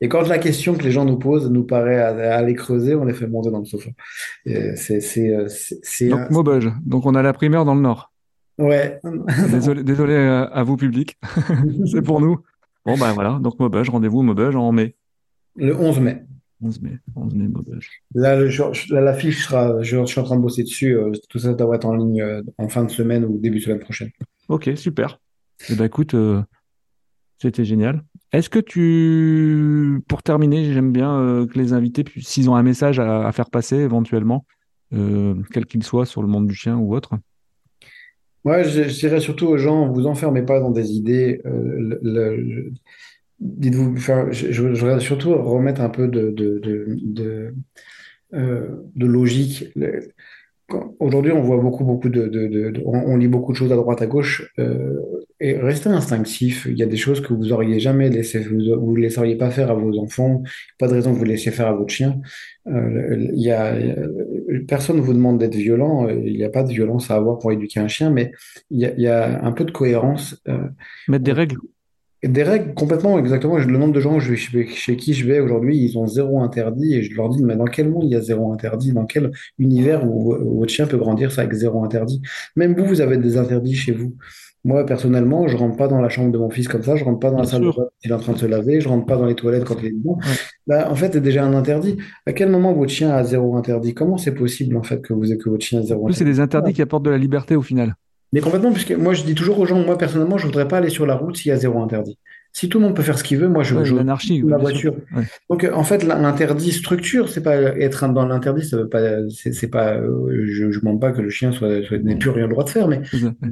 [0.00, 2.96] Et quand la question que les gens nous posent nous paraît à, à aller creuser,
[2.96, 3.90] on les fait monter dans le sofa.
[4.44, 6.72] Et C'est, c'est, euh, un- Donc, Maubeuge.
[6.84, 8.10] Donc, on a la primeur dans le Nord.
[8.58, 9.00] Ouais.
[9.50, 11.18] Désolé, désolé euh, à vous, public.
[11.90, 12.38] C'est pour nous.
[12.86, 13.38] Bon, ben voilà.
[13.40, 14.94] Donc, Maubeuge, rendez-vous au Maubeuge en mai.
[15.56, 16.24] Le 11 mai.
[16.62, 16.98] 11 mai.
[17.16, 18.02] 11 mai, Maubeuge.
[18.14, 18.36] Là,
[18.90, 20.96] l'affiche sera, je, je suis en train de bosser dessus.
[20.96, 23.64] euh, tout ça devrait être en ligne euh, en fin de semaine ou début de
[23.64, 24.10] semaine prochaine.
[24.48, 25.18] Ok, super.
[25.70, 26.42] Eh ben, écoute, euh,
[27.38, 28.02] c'était génial.
[28.32, 33.26] Est-ce que tu, pour terminer, j'aime bien que les invités, s'ils ont un message à,
[33.26, 34.44] à faire passer éventuellement,
[34.90, 37.14] quel qu'il soit sur le monde du chien ou autre?
[38.44, 41.40] Moi, je, je dirais surtout aux gens, vous enfermez pas dans des idées.
[41.46, 42.70] euh,
[43.40, 47.54] dites-vous, enfin, je, je- voudrais surtout remettre un peu de, de, de, de,
[48.34, 49.66] euh, de logique.
[50.98, 54.06] Aujourd'hui, on voit beaucoup, beaucoup de- on, on lit beaucoup de choses à droite, à
[54.06, 55.00] gauche, euh,
[55.40, 56.66] et restez instinctif.
[56.70, 59.70] Il y a des choses que vous auriez jamais laissé, vous, vous laisseriez pas faire
[59.70, 60.42] à vos enfants.
[60.78, 62.20] Pas de raison que vous laissiez faire à votre chien.
[62.66, 63.74] Euh, il y a,
[64.66, 66.08] personne ne vous demande d'être violent.
[66.08, 68.32] Il n'y a pas de violence à avoir pour éduquer un chien, mais
[68.70, 70.40] il y a, il y a un peu de cohérence.
[70.48, 70.68] euh,
[71.08, 71.56] Mettre des règles.
[72.22, 73.58] Des règles complètement, exactement.
[73.58, 76.94] Le nombre de gens je chez, chez qui je vais aujourd'hui, ils ont zéro interdit
[76.94, 78.92] et je leur dis, mais dans quel monde il y a zéro interdit?
[78.92, 82.22] Dans quel univers où, où votre chien peut grandir ça avec zéro interdit?
[82.56, 84.14] Même vous, vous avez des interdits chez vous.
[84.64, 87.20] Moi, personnellement, je rentre pas dans la chambre de mon fils comme ça, je rentre
[87.20, 88.88] pas dans la salle de bain quand il est en train de se laver, je
[88.88, 90.16] rentre pas dans les toilettes quand il est dedans.
[90.16, 90.32] Ouais.
[90.66, 91.98] Là, en fait, c'est déjà un interdit.
[92.24, 93.92] À quel moment votre chien a zéro interdit?
[93.92, 96.36] Comment c'est possible, en fait, que vous que votre chien a zéro plus, c'est interdit?
[96.36, 97.94] des interdits qui apportent de la liberté au final.
[98.32, 100.90] Mais complètement, puisque moi, je dis toujours aux gens, moi, personnellement, je voudrais pas aller
[100.90, 102.18] sur la route s'il y a zéro interdit.
[102.56, 103.94] Si tout le monde peut faire ce qu'il veut, moi, je, Ouais, je,
[104.48, 104.94] la voiture.
[105.14, 105.24] Ouais.
[105.50, 109.00] Donc, euh, en fait, l'in- l'interdit structure, c'est pas être dans l'interdit, ça veut pas,
[109.28, 112.44] c'est pas, euh, je, je demande pas que le chien soit, soit- n'ait plus rien
[112.44, 113.02] le droit de faire, mais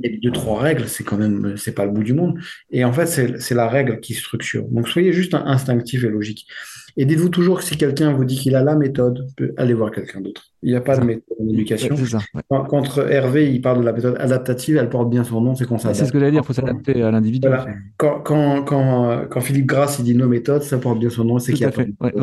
[0.05, 2.39] les deux, trois règles, c'est quand même, c'est pas le bout du monde.
[2.71, 4.65] Et en fait, c'est la règle qui structure.
[4.71, 6.47] Donc, soyez juste instinctif et logique.
[6.97, 10.21] Et dites-vous toujours que si quelqu'un vous dit qu'il a la méthode, allez voir quelqu'un
[10.21, 10.45] d'autre.
[10.63, 11.97] Il n'y a pas de méthode en éducation.
[12.49, 15.79] Quand, Hervé, il parle de la méthode adaptative, elle porte bien son nom, c'est qu'on
[15.79, 15.99] s'adapte.
[15.99, 17.49] C'est ce que j'allais dire, il faut s'adapter à l'individu.
[17.97, 21.39] Quand, quand, quand, quand, Philippe Grasse il dit nos méthodes, ça porte bien son nom,
[21.39, 21.73] c'est qu'il y a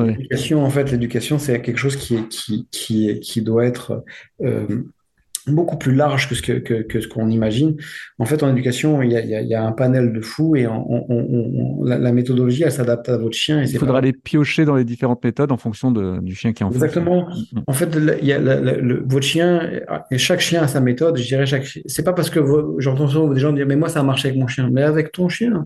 [0.05, 0.63] l'éducation.
[0.63, 4.03] En fait, l'éducation, c'est quelque chose qui, qui, qui, qui doit être
[4.41, 4.65] euh,
[5.49, 7.75] beaucoup plus large que ce que, que, ce qu'on imagine.
[8.17, 10.67] En fait, en éducation, il y a, il y a un panel de fous et
[10.67, 13.61] on, la, méthodologie, elle s'adapte à votre chien.
[13.61, 16.71] il faudra aller piocher dans les différentes méthodes en fonction de, du chien qui en
[16.71, 17.27] Exactement.
[17.29, 17.63] Mm, mm.
[17.67, 19.69] En fait, il y a le, votre chien,
[20.11, 21.17] et chaque chien a sa méthode.
[21.17, 21.65] Je dirais chaque.
[21.85, 22.39] C'est pas parce que
[22.79, 25.11] j'entends souvent des gens dire mais moi ça a marché avec mon chien, mais avec
[25.11, 25.65] ton chien.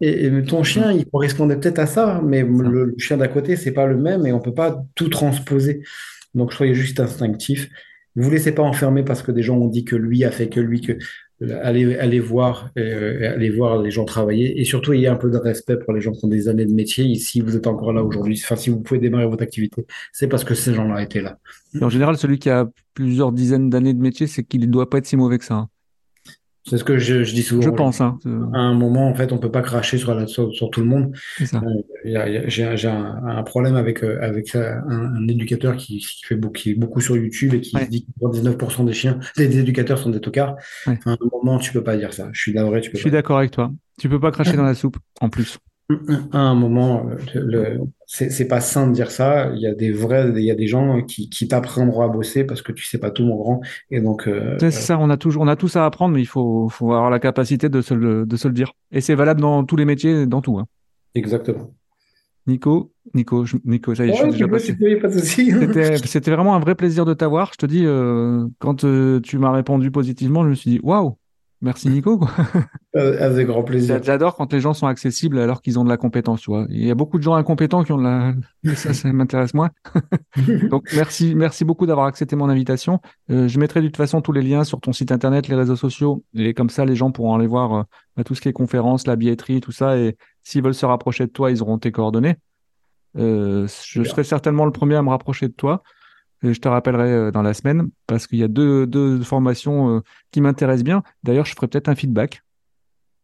[0.00, 3.72] Et, ton chien, il correspondait peut-être à ça, mais le, le chien d'à côté, c'est
[3.72, 5.82] pas le même et on peut pas tout transposer.
[6.34, 7.68] Donc soyez juste instinctif.
[8.16, 10.48] Ne vous laissez pas enfermer parce que des gens ont dit que lui a fait
[10.48, 10.98] que lui, que
[11.62, 15.36] allez, allez voir, euh, allez voir les gens travailler et surtout ayez un peu de
[15.38, 17.14] respect pour les gens qui ont des années de métier.
[17.14, 20.44] si vous êtes encore là aujourd'hui, enfin si vous pouvez démarrer votre activité, c'est parce
[20.44, 21.38] que ces gens-là étaient là.
[21.80, 24.98] en général, celui qui a plusieurs dizaines d'années de métier, c'est qu'il ne doit pas
[24.98, 25.54] être si mauvais que ça.
[25.54, 25.68] Hein.
[26.70, 27.62] C'est ce que je, dis souvent.
[27.62, 28.00] Je pense.
[28.00, 28.20] Hein.
[28.54, 31.12] À un moment, en fait, on peut pas cracher sur, la, sur, tout le monde.
[31.40, 37.00] Euh, j'ai un, problème avec, euh, avec un, éducateur qui, fait beaucoup, qui est beaucoup
[37.00, 40.54] sur YouTube et qui dit que 19% des chiens, des éducateurs sont des tocards.
[40.86, 42.28] À un moment, tu peux pas dire ça.
[42.32, 42.76] Je suis d'accord.
[42.80, 43.72] Je suis d'accord avec toi.
[43.98, 45.58] Tu peux pas cracher dans la soupe, en plus
[46.32, 49.50] à un moment, le, c'est pas sain de dire ça.
[49.54, 52.44] Il y a des vrais, il y a des gens qui, qui t'apprendront à bosser
[52.44, 53.60] parce que tu sais pas tout, mon grand.
[53.90, 54.98] Et donc, euh, c'est ça.
[54.98, 57.20] On a toujours, on a tout ça à apprendre, mais il faut, faut avoir la
[57.20, 58.72] capacité de se le, de se le dire.
[58.90, 60.58] Et c'est valable dans tous les métiers, dans tout.
[60.58, 60.66] Hein.
[61.14, 61.72] Exactement.
[62.46, 65.96] Nico, Nico, Nico, ça y est, je suis déjà passé.
[66.06, 67.50] C'était vraiment un vrai plaisir de t'avoir.
[67.52, 71.16] Je te dis, euh, quand euh, tu m'as répondu positivement, je me suis dit, waouh,
[71.62, 72.18] Merci Nico.
[72.94, 74.02] Avec grand plaisir.
[74.02, 76.40] J'adore quand les gens sont accessibles alors qu'ils ont de la compétence.
[76.40, 76.66] Tu vois.
[76.70, 78.34] Il y a beaucoup de gens incompétents qui ont de la.
[78.74, 79.70] Ça, ça m'intéresse moins.
[80.70, 83.00] Donc merci, merci beaucoup d'avoir accepté mon invitation.
[83.30, 85.76] Euh, je mettrai de toute façon tous les liens sur ton site internet, les réseaux
[85.76, 87.82] sociaux, et comme ça les gens pourront aller voir euh,
[88.16, 89.98] bah, tout ce qui est conférences, la billetterie, tout ça.
[89.98, 92.36] Et s'ils veulent se rapprocher de toi, ils auront tes coordonnées.
[93.18, 95.82] Euh, je serai certainement le premier à me rapprocher de toi
[96.42, 100.00] je te rappellerai euh, dans la semaine parce qu'il y a deux, deux formations euh,
[100.30, 101.02] qui m'intéressent bien.
[101.22, 102.42] D'ailleurs, je ferai peut-être un feedback.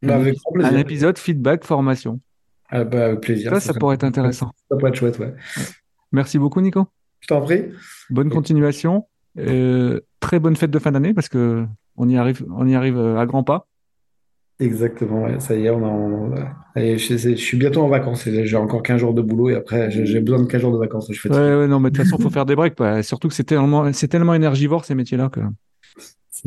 [0.03, 2.21] Bah, avec un, épisode feedback formation.
[2.69, 3.51] Ah bah, avec plaisir.
[3.51, 4.53] Ça, ça, pourrait être intéressant.
[4.71, 5.35] Ça pourrait être chouette, ouais.
[6.13, 6.87] Merci beaucoup, Nico.
[7.21, 7.65] Je t'en prie.
[8.11, 9.07] Bonne continuation.
[9.39, 11.67] Euh, très bonne fête de fin d'année parce que
[11.97, 13.67] on y arrive, on y arrive à grands pas.
[14.59, 16.33] Exactement, ça y est, on
[16.77, 18.27] je, suis bientôt en vacances.
[18.27, 21.09] J'ai encore 15 jours de boulot et après, j'ai besoin de 15 jours de vacances.
[21.11, 22.77] Je fais ouais, ouais, non, mais de toute façon, il faut faire des breaks.
[23.03, 25.29] Surtout que c'est tellement, tellement énergivore ces métiers-là.
[25.29, 25.41] Que...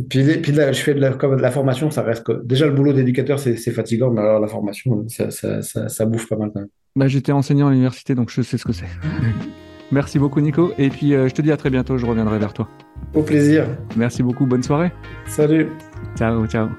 [0.10, 2.44] Puis, puis là, je fais de la, comme de la formation, ça reste que...
[2.44, 6.38] Déjà, le boulot d'éducateur, c'est fatigant, mais alors la formation, ça, ça, ça, bouffe pas
[6.38, 6.70] mal quand même.
[6.96, 8.86] Bah, J'étais enseignant à l'université, donc je sais ce que c'est.
[9.92, 10.72] Merci beaucoup, Nico.
[10.78, 11.98] Et puis, euh, je te dis à très bientôt.
[11.98, 12.68] Je reviendrai vers toi.
[13.16, 13.66] Au plaisir.
[13.96, 14.46] Merci beaucoup.
[14.46, 14.92] Bonne soirée.
[15.26, 15.70] Salut.
[16.16, 16.70] Ciao, ciao.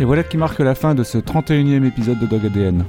[0.00, 2.84] Et voilà qui marque la fin de ce 31e épisode de Dog ADN.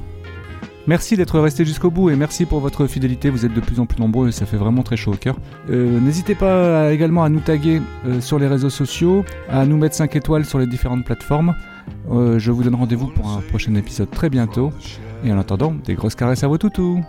[0.87, 3.29] Merci d'être resté jusqu'au bout et merci pour votre fidélité.
[3.29, 5.35] Vous êtes de plus en plus nombreux et ça fait vraiment très chaud au cœur.
[5.69, 9.95] Euh, n'hésitez pas également à nous taguer euh, sur les réseaux sociaux, à nous mettre
[9.95, 11.53] 5 étoiles sur les différentes plateformes.
[12.11, 14.71] Euh, je vous donne rendez-vous pour un prochain épisode très bientôt.
[15.25, 17.01] Et en attendant, des grosses caresses à vos toutous.